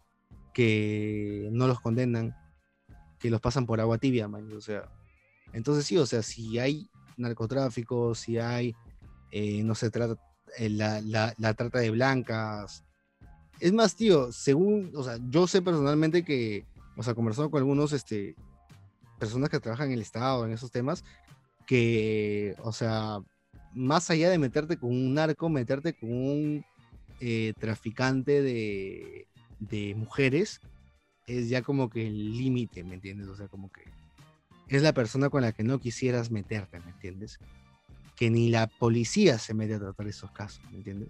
que 0.53 1.49
no 1.51 1.67
los 1.67 1.79
condenan, 1.79 2.35
que 3.19 3.31
los 3.31 3.41
pasan 3.41 3.65
por 3.65 3.79
agua 3.81 3.97
tibia, 3.97 4.27
mañas, 4.27 4.53
o 4.53 4.61
sea. 4.61 4.83
Entonces 5.53 5.85
sí, 5.85 5.97
o 5.97 6.05
sea, 6.05 6.21
si 6.21 6.59
hay 6.59 6.87
narcotráfico, 7.17 8.13
si 8.13 8.37
hay, 8.37 8.75
eh, 9.31 9.63
no 9.63 9.73
se 9.73 9.89
trata, 9.89 10.15
eh, 10.57 10.69
la, 10.69 11.01
la- 11.01 11.33
la 11.37 11.53
trata 11.55 11.79
de 11.79 11.89
blancas, 11.89 12.83
es 13.59 13.73
más, 13.73 13.95
tío, 13.95 14.31
según, 14.31 14.91
o 14.95 15.03
sea, 15.03 15.17
yo 15.29 15.47
sé 15.47 15.61
personalmente 15.63 16.23
que, 16.23 16.65
o 16.95 17.01
sea, 17.01 17.15
conversando 17.15 17.49
con 17.49 17.59
algunos, 17.59 17.91
este, 17.93 18.35
personas 19.19 19.49
que 19.49 19.59
trabajan 19.59 19.87
en 19.87 19.93
el 19.93 20.01
Estado, 20.01 20.45
en 20.45 20.51
esos 20.51 20.69
temas, 20.69 21.03
que, 21.65 22.55
o 22.63 22.71
sea, 22.71 23.19
más 23.73 24.09
allá 24.09 24.29
de 24.29 24.37
meterte 24.37 24.77
con 24.77 24.91
un 24.91 25.13
narco, 25.13 25.49
meterte 25.49 25.93
con 25.93 26.11
un 26.11 26.65
eh, 27.19 27.53
traficante 27.59 28.41
de, 28.41 29.27
de 29.59 29.95
mujeres, 29.95 30.59
es 31.27 31.49
ya 31.49 31.61
como 31.61 31.89
que 31.89 32.07
el 32.07 32.37
límite, 32.37 32.83
¿me 32.83 32.95
entiendes? 32.95 33.27
O 33.27 33.35
sea, 33.35 33.47
como 33.47 33.71
que 33.71 33.83
es 34.67 34.81
la 34.81 34.93
persona 34.93 35.29
con 35.29 35.41
la 35.41 35.51
que 35.51 35.63
no 35.63 35.79
quisieras 35.79 36.31
meterte, 36.31 36.79
¿me 36.79 36.91
entiendes? 36.91 37.39
Que 38.15 38.29
ni 38.29 38.49
la 38.49 38.67
policía 38.67 39.37
se 39.39 39.53
mete 39.53 39.75
a 39.75 39.79
tratar 39.79 40.07
esos 40.07 40.31
casos, 40.31 40.63
¿me 40.71 40.77
entiendes? 40.77 41.09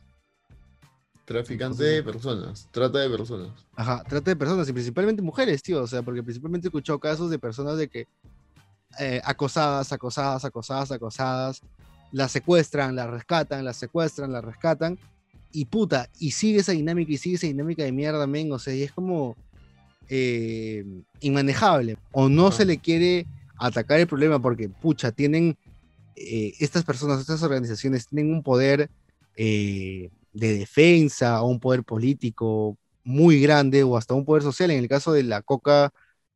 Traficante 1.26 1.84
de 1.84 2.04
personas, 2.04 2.68
trata 2.72 3.00
de 3.00 3.10
personas. 3.10 3.66
Ajá, 3.76 4.04
trata 4.04 4.32
de 4.32 4.36
personas 4.36 4.68
y 4.68 4.74
principalmente 4.74 5.22
mujeres, 5.22 5.64
tío. 5.64 5.82
O 5.82 5.88
sea, 5.88 6.04
porque 6.04 6.22
principalmente 6.22 6.68
he 6.68 6.70
escuchado 6.70 7.00
casos 7.00 7.30
de 7.30 7.40
personas 7.40 7.78
de 7.78 7.88
que 7.88 8.08
eh, 9.00 9.22
acosadas, 9.24 9.92
acosadas, 9.92 10.46
acosadas, 10.46 10.92
acosadas, 10.92 11.62
las 12.12 12.32
secuestran, 12.32 12.96
las 12.96 13.10
rescatan, 13.10 13.66
las 13.66 13.78
secuestran, 13.78 14.32
las 14.32 14.44
rescatan. 14.44 14.98
Y 15.52 15.66
puta, 15.66 16.10
y 16.20 16.32
sigue 16.32 16.60
esa 16.60 16.72
dinámica 16.72 17.12
y 17.12 17.18
sigue 17.18 17.36
esa 17.36 17.48
dinámica 17.48 17.84
de 17.84 17.92
mierda, 17.92 18.26
men. 18.28 18.52
O 18.52 18.60
sea, 18.60 18.74
y 18.74 18.84
es 18.84 18.92
como 18.92 19.36
eh, 20.10 20.86
inmanejable. 21.22 21.98
O 22.12 22.30
no 22.30 22.52
se 22.52 22.66
le 22.66 22.78
quiere 22.78 23.26
atacar 23.58 24.00
el 24.00 24.08
problema 24.08 24.42
porque, 24.42 24.70
pucha, 24.70 25.12
tienen 25.12 25.58
eh, 26.16 26.54
estas 26.60 26.84
personas, 26.84 27.20
estas 27.20 27.44
organizaciones 27.44 28.08
tienen 28.08 28.34
un 28.34 28.44
poder 28.44 28.90
eh, 29.36 30.10
de 30.34 30.58
defensa 30.58 31.42
o 31.42 31.48
un 31.48 31.60
poder 31.60 31.84
político 31.84 32.78
muy 33.04 33.42
grande 33.42 33.84
o 33.84 33.98
hasta 33.98 34.14
un 34.14 34.26
poder 34.26 34.44
social. 34.44 34.72
En 34.72 34.80
el 34.80 34.88
caso 34.88 35.12
de 35.14 35.24
la 35.24 35.42
coca 35.42 35.94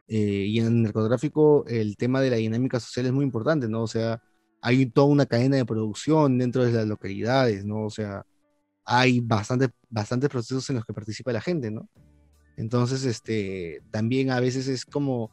eh, 0.07 0.45
y 0.47 0.59
en 0.59 0.67
el 0.67 0.81
narcotráfico, 0.83 1.65
el 1.67 1.97
tema 1.97 2.21
de 2.21 2.29
la 2.29 2.37
dinámica 2.37 2.79
social 2.79 3.07
es 3.07 3.11
muy 3.11 3.25
importante, 3.25 3.67
¿no? 3.67 3.83
O 3.83 3.87
sea, 3.87 4.21
hay 4.61 4.85
toda 4.87 5.07
una 5.07 5.25
cadena 5.25 5.57
de 5.57 5.65
producción 5.65 6.37
dentro 6.37 6.63
de 6.65 6.71
las 6.71 6.87
localidades, 6.87 7.65
¿no? 7.65 7.85
O 7.85 7.89
sea, 7.89 8.25
hay 8.85 9.19
bastante, 9.19 9.69
bastantes 9.89 10.29
procesos 10.29 10.69
en 10.69 10.77
los 10.77 10.85
que 10.85 10.93
participa 10.93 11.33
la 11.33 11.41
gente, 11.41 11.71
¿no? 11.71 11.89
Entonces, 12.55 13.05
este, 13.05 13.81
también 13.91 14.31
a 14.31 14.39
veces 14.39 14.67
es 14.67 14.85
como, 14.85 15.31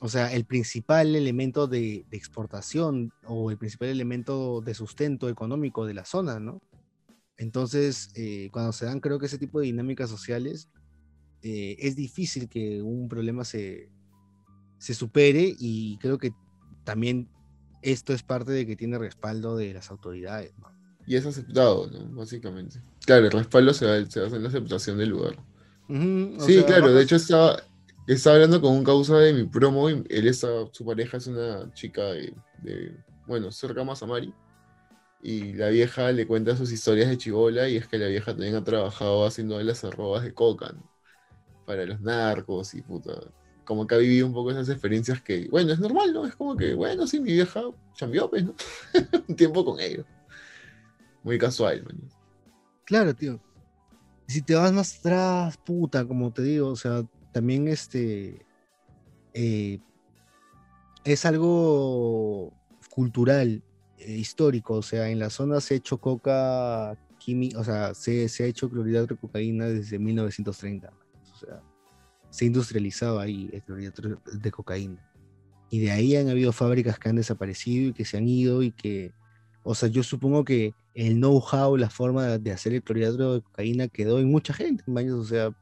o 0.00 0.08
sea, 0.08 0.32
el 0.32 0.44
principal 0.44 1.14
elemento 1.14 1.66
de, 1.66 2.04
de 2.10 2.16
exportación 2.16 3.12
o 3.26 3.50
el 3.50 3.58
principal 3.58 3.88
elemento 3.88 4.60
de 4.60 4.74
sustento 4.74 5.28
económico 5.28 5.86
de 5.86 5.94
la 5.94 6.04
zona, 6.04 6.40
¿no? 6.40 6.60
Entonces, 7.36 8.10
eh, 8.14 8.48
cuando 8.52 8.72
se 8.72 8.86
dan, 8.86 9.00
creo 9.00 9.18
que 9.18 9.26
ese 9.26 9.38
tipo 9.38 9.60
de 9.60 9.66
dinámicas 9.66 10.08
sociales, 10.08 10.68
eh, 11.42 11.76
es 11.78 11.96
difícil 11.96 12.48
que 12.48 12.80
un 12.80 13.08
problema 13.08 13.44
se, 13.44 13.90
se 14.84 14.94
supere 14.94 15.54
y 15.58 15.96
creo 15.98 16.18
que 16.18 16.32
también 16.84 17.28
esto 17.82 18.12
es 18.12 18.22
parte 18.22 18.52
de 18.52 18.66
que 18.66 18.76
tiene 18.76 18.98
respaldo 18.98 19.56
de 19.56 19.72
las 19.72 19.90
autoridades. 19.90 20.52
¿no? 20.58 20.70
Y 21.06 21.16
es 21.16 21.26
aceptado, 21.26 21.86
¿no? 21.90 22.16
Básicamente. 22.16 22.80
Claro, 23.06 23.26
el 23.26 23.32
respaldo 23.32 23.72
se, 23.74 23.84
da- 23.86 24.06
se 24.06 24.20
hace 24.20 24.36
en 24.36 24.42
la 24.42 24.48
aceptación 24.48 24.98
del 24.98 25.10
lugar. 25.10 25.36
Sí, 26.36 26.56
sea, 26.56 26.66
claro, 26.66 26.92
de 26.92 27.02
hecho 27.02 27.16
estaba, 27.16 27.62
estaba 28.06 28.36
hablando 28.36 28.60
con 28.60 28.72
un 28.72 28.84
causa 28.84 29.18
de 29.18 29.32
mi 29.32 29.44
promo 29.44 29.88
y 29.90 30.04
él 30.08 30.28
está, 30.28 30.48
su 30.72 30.84
pareja 30.84 31.16
es 31.18 31.26
una 31.26 31.72
chica 31.72 32.02
de, 32.12 32.34
de, 32.58 32.96
bueno, 33.26 33.50
cerca 33.52 33.82
a 33.82 33.84
Mazamari. 33.84 34.34
Y 35.22 35.54
la 35.54 35.68
vieja 35.70 36.12
le 36.12 36.26
cuenta 36.26 36.56
sus 36.56 36.72
historias 36.72 37.08
de 37.10 37.18
chivola 37.18 37.68
y 37.68 37.76
es 37.76 37.88
que 37.88 37.98
la 37.98 38.08
vieja 38.08 38.32
también 38.32 38.56
ha 38.56 38.64
trabajado 38.64 39.26
haciendo 39.26 39.60
las 39.62 39.84
arrobas 39.84 40.22
de 40.24 40.34
coca, 40.34 40.72
¿no? 40.72 40.82
Para 41.66 41.86
los 41.86 42.00
narcos 42.00 42.74
y 42.74 42.82
puta. 42.82 43.12
Como 43.64 43.86
que 43.86 43.94
ha 43.94 43.98
vivido 43.98 44.26
un 44.26 44.34
poco 44.34 44.50
esas 44.50 44.68
experiencias 44.68 45.22
que, 45.22 45.48
bueno, 45.50 45.72
es 45.72 45.80
normal, 45.80 46.12
¿no? 46.12 46.26
Es 46.26 46.36
como 46.36 46.56
que, 46.56 46.74
bueno, 46.74 47.06
sí, 47.06 47.20
mi 47.20 47.32
vieja 47.32 47.62
chambeó, 47.94 48.28
pues, 48.28 48.44
¿no? 48.44 48.54
un 49.28 49.36
tiempo 49.36 49.64
con 49.64 49.80
ellos. 49.80 50.06
Muy 51.22 51.38
casual, 51.38 51.82
man. 51.84 51.98
Claro, 52.84 53.14
tío. 53.14 53.40
Si 54.26 54.42
te 54.42 54.54
vas 54.54 54.72
más 54.72 54.98
atrás, 54.98 55.56
puta, 55.58 56.06
como 56.06 56.32
te 56.32 56.42
digo, 56.42 56.68
o 56.68 56.76
sea, 56.76 57.04
también 57.32 57.68
este 57.68 58.46
eh, 59.34 59.80
es 61.04 61.24
algo 61.26 62.52
cultural, 62.90 63.62
eh, 63.98 64.12
histórico, 64.12 64.74
o 64.74 64.82
sea, 64.82 65.10
en 65.10 65.18
la 65.18 65.30
zona 65.30 65.60
se 65.60 65.74
ha 65.74 65.76
hecho 65.76 65.98
coca 65.98 66.96
química, 67.18 67.58
o 67.58 67.64
sea, 67.64 67.94
se, 67.94 68.28
se 68.28 68.44
ha 68.44 68.46
hecho 68.46 68.70
clorhidrato 68.70 69.14
de 69.14 69.20
cocaína 69.20 69.66
desde 69.66 69.98
1930, 69.98 70.90
o 70.90 71.36
sea, 71.36 71.62
se 72.34 72.44
ha 72.44 72.48
industrializado 72.48 73.20
ahí 73.20 73.48
el 73.52 73.62
clorhidrato 73.62 74.20
de 74.32 74.50
cocaína. 74.50 75.08
Y 75.70 75.78
de 75.78 75.92
ahí 75.92 76.16
han 76.16 76.28
habido 76.28 76.50
fábricas 76.50 76.98
que 76.98 77.08
han 77.08 77.14
desaparecido 77.14 77.90
y 77.90 77.92
que 77.92 78.04
se 78.04 78.16
han 78.16 78.26
ido 78.26 78.64
y 78.64 78.72
que, 78.72 79.12
o 79.62 79.72
sea, 79.72 79.88
yo 79.88 80.02
supongo 80.02 80.44
que 80.44 80.74
el 80.94 81.14
know-how, 81.14 81.76
la 81.76 81.90
forma 81.90 82.38
de 82.38 82.50
hacer 82.50 82.74
el 82.74 82.82
clorhidrato 82.82 83.34
de 83.34 83.40
cocaína 83.40 83.86
quedó 83.86 84.18
en 84.18 84.32
mucha 84.32 84.52
gente, 84.52 84.82
o 84.84 85.24
sea, 85.24 85.56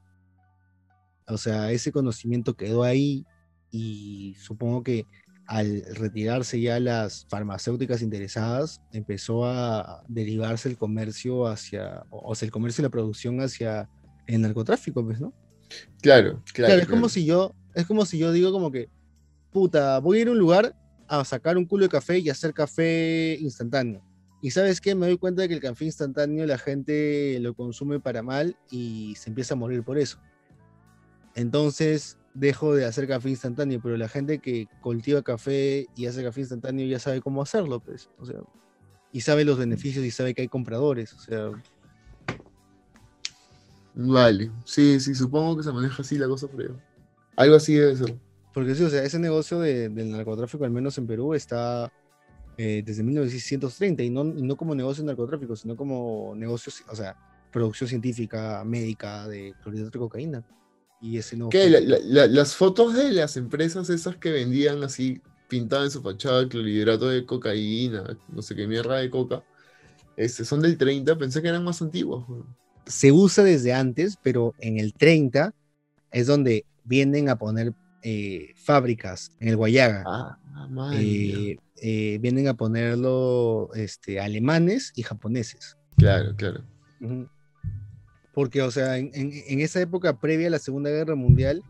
o 1.28 1.36
sea, 1.36 1.70
ese 1.72 1.92
conocimiento 1.92 2.54
quedó 2.54 2.84
ahí 2.84 3.26
y 3.70 4.34
supongo 4.38 4.82
que 4.82 5.04
al 5.46 5.84
retirarse 5.94 6.58
ya 6.58 6.80
las 6.80 7.26
farmacéuticas 7.28 8.00
interesadas, 8.00 8.80
empezó 8.92 9.44
a 9.44 10.04
derivarse 10.08 10.70
el 10.70 10.78
comercio 10.78 11.46
hacia, 11.46 12.06
o 12.08 12.34
sea, 12.34 12.46
el 12.46 12.52
comercio 12.52 12.80
y 12.80 12.84
la 12.84 12.90
producción 12.90 13.42
hacia 13.42 13.90
el 14.26 14.40
narcotráfico, 14.40 15.04
pues, 15.04 15.20
¿no? 15.20 15.34
Claro, 16.00 16.42
claro. 16.52 16.74
claro 16.74 16.82
es 16.82 16.88
como 16.88 17.08
si 17.08 17.24
yo, 17.24 17.54
es 17.74 17.86
como 17.86 18.04
si 18.06 18.18
yo 18.18 18.32
digo 18.32 18.52
como 18.52 18.70
que, 18.70 18.88
puta, 19.50 19.98
voy 19.98 20.18
a 20.18 20.22
ir 20.22 20.28
a 20.28 20.32
un 20.32 20.38
lugar 20.38 20.76
a 21.08 21.24
sacar 21.24 21.56
un 21.56 21.66
culo 21.66 21.84
de 21.84 21.90
café 21.90 22.18
y 22.18 22.30
hacer 22.30 22.54
café 22.54 23.36
instantáneo. 23.40 24.02
Y 24.40 24.50
sabes 24.50 24.80
qué, 24.80 24.94
me 24.94 25.06
doy 25.06 25.18
cuenta 25.18 25.42
de 25.42 25.48
que 25.48 25.54
el 25.54 25.60
café 25.60 25.84
instantáneo 25.84 26.44
la 26.46 26.58
gente 26.58 27.38
lo 27.40 27.54
consume 27.54 28.00
para 28.00 28.22
mal 28.22 28.56
y 28.70 29.14
se 29.16 29.30
empieza 29.30 29.54
a 29.54 29.56
morir 29.56 29.84
por 29.84 29.98
eso. 29.98 30.18
Entonces 31.34 32.18
dejo 32.34 32.74
de 32.74 32.84
hacer 32.84 33.06
café 33.06 33.30
instantáneo, 33.30 33.80
pero 33.82 33.96
la 33.96 34.08
gente 34.08 34.40
que 34.40 34.66
cultiva 34.80 35.22
café 35.22 35.86
y 35.94 36.06
hace 36.06 36.24
café 36.24 36.40
instantáneo 36.40 36.86
ya 36.86 36.98
sabe 36.98 37.20
cómo 37.20 37.42
hacerlo, 37.42 37.80
pues. 37.80 38.10
O 38.18 38.26
sea, 38.26 38.40
y 39.12 39.20
sabe 39.20 39.44
los 39.44 39.58
beneficios 39.58 40.04
y 40.04 40.10
sabe 40.10 40.34
que 40.34 40.42
hay 40.42 40.48
compradores, 40.48 41.12
o 41.12 41.18
sea. 41.20 41.50
Vale, 43.94 44.50
sí, 44.64 44.98
sí, 45.00 45.14
supongo 45.14 45.56
que 45.56 45.62
se 45.62 45.72
maneja 45.72 46.02
así 46.02 46.16
la 46.16 46.26
cosa, 46.26 46.48
pero 46.54 46.80
algo 47.36 47.56
así 47.56 47.74
debe 47.74 47.96
ser. 47.96 48.16
Porque 48.54 48.74
sí, 48.74 48.84
o 48.84 48.90
sea, 48.90 49.02
ese 49.02 49.18
negocio 49.18 49.60
del 49.60 50.10
narcotráfico, 50.10 50.64
al 50.64 50.70
menos 50.70 50.96
en 50.98 51.06
Perú, 51.06 51.34
está 51.34 51.90
eh, 52.58 52.82
desde 52.84 53.02
1930 53.02 54.02
y 54.02 54.10
no, 54.10 54.24
no 54.24 54.56
como 54.56 54.74
negocio 54.74 55.02
de 55.02 55.08
narcotráfico, 55.08 55.56
sino 55.56 55.76
como 55.76 56.34
negocio, 56.36 56.72
o 56.90 56.96
sea, 56.96 57.16
producción 57.50 57.88
científica, 57.88 58.62
médica 58.64 59.26
de 59.28 59.54
clorhidrato 59.62 59.98
de 59.98 60.02
cocaína. 60.02 60.44
Y 61.00 61.18
ese 61.18 61.36
no. 61.36 61.48
¿Qué? 61.48 61.68
las 61.68 62.54
fotos 62.54 62.94
de 62.94 63.10
las 63.10 63.36
empresas 63.36 63.90
esas 63.90 64.16
que 64.16 64.30
vendían 64.30 64.82
así, 64.84 65.20
pintadas 65.48 65.86
en 65.86 65.90
su 65.90 66.02
fachada, 66.02 66.48
clorhidrato 66.48 67.08
de 67.08 67.26
cocaína, 67.26 68.16
no 68.28 68.42
sé 68.42 68.54
qué 68.54 68.66
mierda 68.66 68.98
de 68.98 69.10
coca, 69.10 69.42
este, 70.16 70.44
son 70.44 70.60
del 70.60 70.76
30, 70.78 71.16
pensé 71.16 71.42
que 71.42 71.48
eran 71.48 71.64
más 71.64 71.82
antiguos. 71.82 72.24
Se 72.92 73.10
usa 73.10 73.42
desde 73.42 73.72
antes, 73.72 74.18
pero 74.22 74.54
en 74.58 74.78
el 74.78 74.92
30 74.92 75.54
es 76.10 76.26
donde 76.26 76.66
vienen 76.84 77.30
a 77.30 77.36
poner 77.36 77.72
eh, 78.02 78.52
fábricas 78.56 79.32
en 79.40 79.48
el 79.48 79.56
Guayaga. 79.56 80.04
Ah, 80.06 80.38
eh, 80.94 81.56
eh, 81.76 82.18
vienen 82.20 82.48
a 82.48 82.54
ponerlo 82.54 83.70
este, 83.74 84.20
alemanes 84.20 84.92
y 84.94 85.02
japoneses. 85.04 85.78
Claro, 85.96 86.36
claro. 86.36 86.64
Porque, 88.34 88.60
o 88.60 88.70
sea, 88.70 88.98
en, 88.98 89.10
esa 89.60 89.80
época 89.80 90.20
previa 90.20 90.48
a 90.48 90.50
la 90.50 90.58
Segunda 90.58 90.90
Guerra 90.90 91.14
Mundial, 91.14 91.62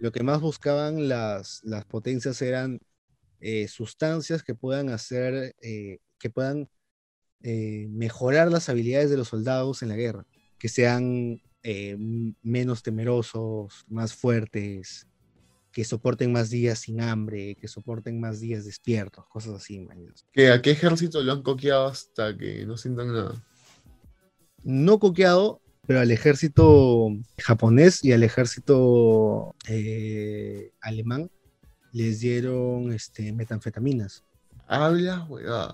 lo 0.00 0.12
que 0.12 0.22
más 0.22 0.40
buscaban 0.40 1.10
las, 1.10 1.60
las 1.62 1.84
potencias 1.84 2.40
eran 2.40 2.80
sustancias 3.68 4.42
que 4.42 4.54
puedan 4.54 4.88
hacer, 4.88 5.54
que 5.60 6.30
puedan 6.32 6.68
mejorar 7.40 8.50
las 8.50 8.68
habilidades 8.68 9.10
de 9.10 9.16
los 9.16 9.28
soldados 9.28 9.82
en 9.82 9.88
la 9.88 9.96
guerra, 9.96 10.26
que 10.58 10.68
sean 10.68 11.40
eh, 11.62 11.96
menos 12.42 12.82
temerosos, 12.82 13.84
más 13.88 14.14
fuertes, 14.14 15.06
que 15.72 15.84
soporten 15.84 16.32
más 16.32 16.50
días 16.50 16.78
sin 16.78 17.00
hambre, 17.00 17.56
que 17.56 17.68
soporten 17.68 18.20
más 18.20 18.40
días 18.40 18.64
despiertos, 18.64 19.26
cosas 19.28 19.54
así, 19.54 19.86
¿Que 20.32 20.50
¿A 20.50 20.62
qué 20.62 20.70
ejército 20.72 21.22
lo 21.22 21.32
han 21.32 21.42
coqueado 21.42 21.86
hasta 21.86 22.36
que 22.36 22.64
no 22.64 22.76
sientan 22.76 23.12
nada? 23.12 23.44
No 24.64 24.98
coqueado, 24.98 25.60
pero 25.86 26.00
al 26.00 26.10
ejército 26.10 27.10
japonés 27.38 28.04
y 28.04 28.12
al 28.12 28.22
ejército 28.22 29.54
eh, 29.68 30.72
alemán 30.80 31.30
les 31.92 32.20
dieron 32.20 32.92
este, 32.92 33.32
metanfetaminas. 33.32 34.24
Habla. 34.68 35.26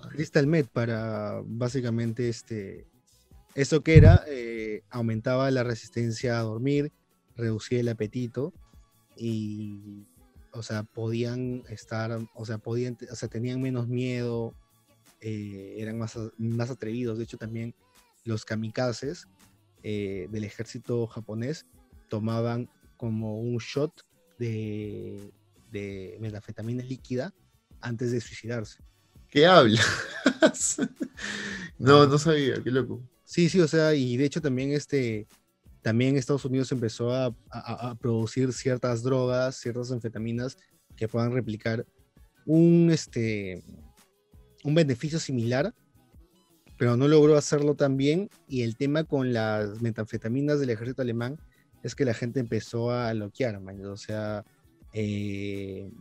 Crystal 0.09 0.47
Met 0.47 0.69
para 0.69 1.41
básicamente 1.45 2.29
este, 2.29 2.87
eso 3.53 3.83
que 3.83 3.97
era, 3.97 4.23
eh, 4.27 4.83
aumentaba 4.89 5.51
la 5.51 5.63
resistencia 5.63 6.39
a 6.39 6.43
dormir, 6.43 6.93
reducía 7.35 7.81
el 7.81 7.89
apetito 7.89 8.53
y, 9.17 10.07
o 10.53 10.63
sea, 10.63 10.83
podían 10.83 11.63
estar, 11.67 12.17
o 12.33 12.45
sea, 12.45 12.57
podían, 12.57 12.97
o 13.11 13.15
sea, 13.15 13.27
tenían 13.27 13.61
menos 13.61 13.89
miedo, 13.89 14.55
eh, 15.19 15.75
eran 15.77 15.97
más, 15.97 16.17
más 16.37 16.69
atrevidos. 16.69 17.17
De 17.17 17.25
hecho, 17.25 17.37
también 17.37 17.75
los 18.23 18.45
kamikazes 18.45 19.27
eh, 19.83 20.29
del 20.31 20.45
ejército 20.45 21.05
japonés 21.07 21.65
tomaban 22.07 22.69
como 22.95 23.41
un 23.41 23.57
shot 23.57 24.05
de, 24.39 25.33
de 25.69 26.17
metafetamina 26.21 26.81
líquida 26.81 27.33
antes 27.85 28.11
de 28.11 28.19
suicidarse. 28.19 28.79
¿Qué 29.29 29.45
hablas? 29.45 30.77
no, 31.77 32.07
no 32.07 32.17
sabía, 32.17 32.61
qué 32.63 32.71
loco. 32.71 33.01
Sí, 33.23 33.49
sí, 33.49 33.59
o 33.59 33.67
sea, 33.67 33.93
y 33.93 34.17
de 34.17 34.25
hecho 34.25 34.41
también 34.41 34.71
este, 34.71 35.27
también 35.81 36.15
Estados 36.15 36.45
Unidos 36.45 36.71
empezó 36.71 37.13
a, 37.13 37.35
producir 37.99 38.53
ciertas 38.53 39.03
drogas, 39.03 39.55
ciertas 39.55 39.91
anfetaminas 39.91 40.57
que 40.95 41.07
puedan 41.07 41.31
replicar 41.31 41.85
un, 42.45 42.89
este, 42.91 43.63
un 44.63 44.73
beneficio 44.73 45.19
similar, 45.19 45.73
pero 46.77 46.97
no 46.97 47.07
logró 47.07 47.37
hacerlo 47.37 47.75
tan 47.75 47.97
bien. 47.97 48.29
Y 48.47 48.63
el 48.63 48.77
tema 48.77 49.03
con 49.03 49.33
las 49.33 49.81
metanfetaminas 49.81 50.59
del 50.59 50.71
ejército 50.71 51.01
alemán 51.01 51.39
es 51.83 51.93
que 51.93 52.05
la 52.05 52.13
gente 52.13 52.39
empezó 52.39 52.91
a 52.91 53.13
loquear, 53.13 53.57
o 53.57 53.97
sea, 53.97 54.43
eh, 54.93 55.91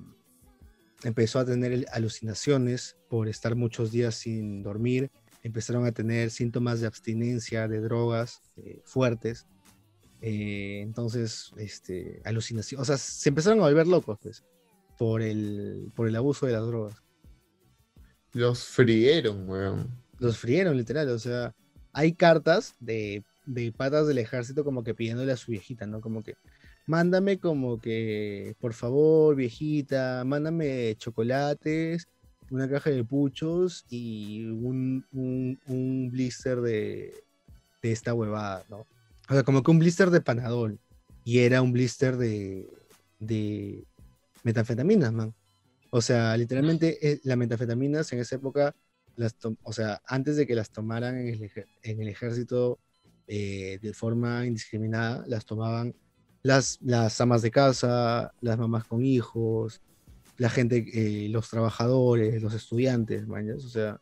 empezó 1.09 1.39
a 1.39 1.45
tener 1.45 1.87
alucinaciones 1.93 2.97
por 3.09 3.29
estar 3.29 3.55
muchos 3.57 3.93
días 3.93 4.15
sin 4.15 4.63
dormir, 4.63 5.11
empezaron 5.43 5.87
a 5.87 5.93
tener 5.93 6.31
síntomas 6.31 6.81
de 6.81 6.87
abstinencia 6.87 7.69
de 7.69 7.81
drogas 7.81 8.41
eh, 8.57 8.81
fuertes. 8.85 9.47
Eh, 10.21 10.81
entonces, 10.83 11.53
este, 11.59 12.23
alucinación, 12.25 12.81
o 12.81 12.85
sea, 12.85 12.97
se 12.97 13.29
empezaron 13.29 13.61
a 13.61 13.65
volver 13.65 13.87
locos, 13.87 14.19
pues, 14.23 14.43
por 14.97 15.21
el, 15.21 15.93
por 15.95 16.09
el 16.09 16.17
abuso 16.17 16.47
de 16.47 16.53
las 16.53 16.67
drogas. 16.67 16.97
Los 18.33 18.65
frieron, 18.65 19.49
weón. 19.49 20.03
Los 20.19 20.39
frieron, 20.39 20.77
literal, 20.77 21.09
o 21.11 21.19
sea, 21.19 21.55
hay 21.93 22.15
cartas 22.15 22.75
de, 22.81 23.23
de 23.47 23.71
patas 23.73 24.07
del 24.07 24.19
ejército 24.19 24.65
como 24.65 24.83
que 24.83 24.95
pidiéndole 24.95 25.33
a 25.33 25.37
su 25.37 25.53
viejita, 25.53 25.87
¿no? 25.87 26.01
Como 26.01 26.23
que, 26.23 26.37
mándame 26.87 27.39
como 27.39 27.79
que, 27.79 28.57
por 28.61 28.75
favor, 28.75 29.37
viejita, 29.37 30.25
mándame 30.25 30.95
chocolates 30.97 32.09
una 32.51 32.69
caja 32.69 32.91
de 32.91 33.05
puchos 33.05 33.85
y 33.89 34.47
un, 34.47 35.05
un, 35.13 36.11
blister 36.11 36.61
de, 36.61 37.15
de, 37.83 37.93
esta 37.93 38.15
huevada, 38.15 38.65
¿no? 38.69 38.87
O 39.29 39.33
sea, 39.33 39.43
como 39.43 39.63
que 39.63 39.71
un 39.71 39.79
blister 39.79 40.11
de 40.11 40.21
panadol 40.21 40.79
y 41.25 41.39
era 41.41 41.63
un 41.63 41.73
blister 41.73 42.17
de, 42.17 42.69
de 43.19 43.85
metanfetaminas, 44.43 45.13
man. 45.13 45.35
O 45.91 46.03
sea, 46.03 46.37
literalmente 46.37 46.99
eh, 47.09 47.21
las 47.25 47.37
metanfetaminas 47.37 48.13
en 48.13 48.19
esa 48.19 48.37
época, 48.37 48.75
las 49.17 49.35
o 49.63 49.73
sea, 49.73 50.03
antes 50.07 50.37
de 50.37 50.47
que 50.47 50.55
las 50.55 50.71
tomaran 50.71 51.17
en 51.19 51.29
el, 51.83 52.09
ejército 52.09 52.79
eh, 53.27 53.79
de 53.81 53.95
forma 53.95 54.45
indiscriminada, 54.45 55.25
las 55.27 55.47
tomaban 55.47 55.95
las, 56.45 56.79
las 56.83 57.21
amas 57.21 57.43
de 57.43 57.51
casa, 57.51 58.33
las 58.41 58.59
mamás 58.59 58.85
con 58.85 59.05
hijos, 59.05 59.81
la 60.37 60.51
gente, 60.51 60.85
eh, 60.93 61.29
los 61.31 61.49
trabajadores, 61.49 62.43
los 62.43 62.53
estudiantes, 62.53 63.25
o 63.27 63.69
sea, 63.69 63.99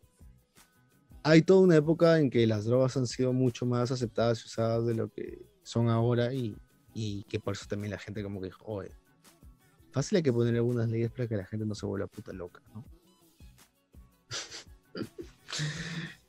hay 1.23 1.43
toda 1.43 1.61
una 1.61 1.77
época 1.77 2.19
en 2.19 2.31
que 2.31 2.45
las 2.49 2.65
drogas 2.65 2.97
han 2.97 3.07
sido 3.07 3.33
mucho 3.33 3.65
más 3.65 3.93
aceptadas 3.93 4.43
y 4.43 4.47
usadas 4.47 4.85
de 4.85 4.95
lo 4.95 5.09
que 5.09 5.47
son 5.63 5.89
ahora 5.89 6.35
y, 6.35 6.57
y 6.95 7.23
que 7.25 7.39
por 7.39 7.55
eso 7.55 7.67
también 7.69 7.93
la 7.93 7.99
gente 7.99 8.25
como 8.25 8.41
que 8.41 8.47
dijo, 8.47 8.65
oye, 8.67 8.91
fácil 9.93 10.17
hay 10.17 10.23
que 10.25 10.33
poner 10.33 10.57
algunas 10.57 10.89
leyes 10.89 11.13
para 11.13 11.29
que 11.29 11.37
la 11.37 11.47
gente 11.47 11.65
no 11.65 11.77
se 11.77 11.87
vuelva 11.87 12.09
puta 12.09 12.33
loca, 12.33 12.61
¿no? 12.75 12.85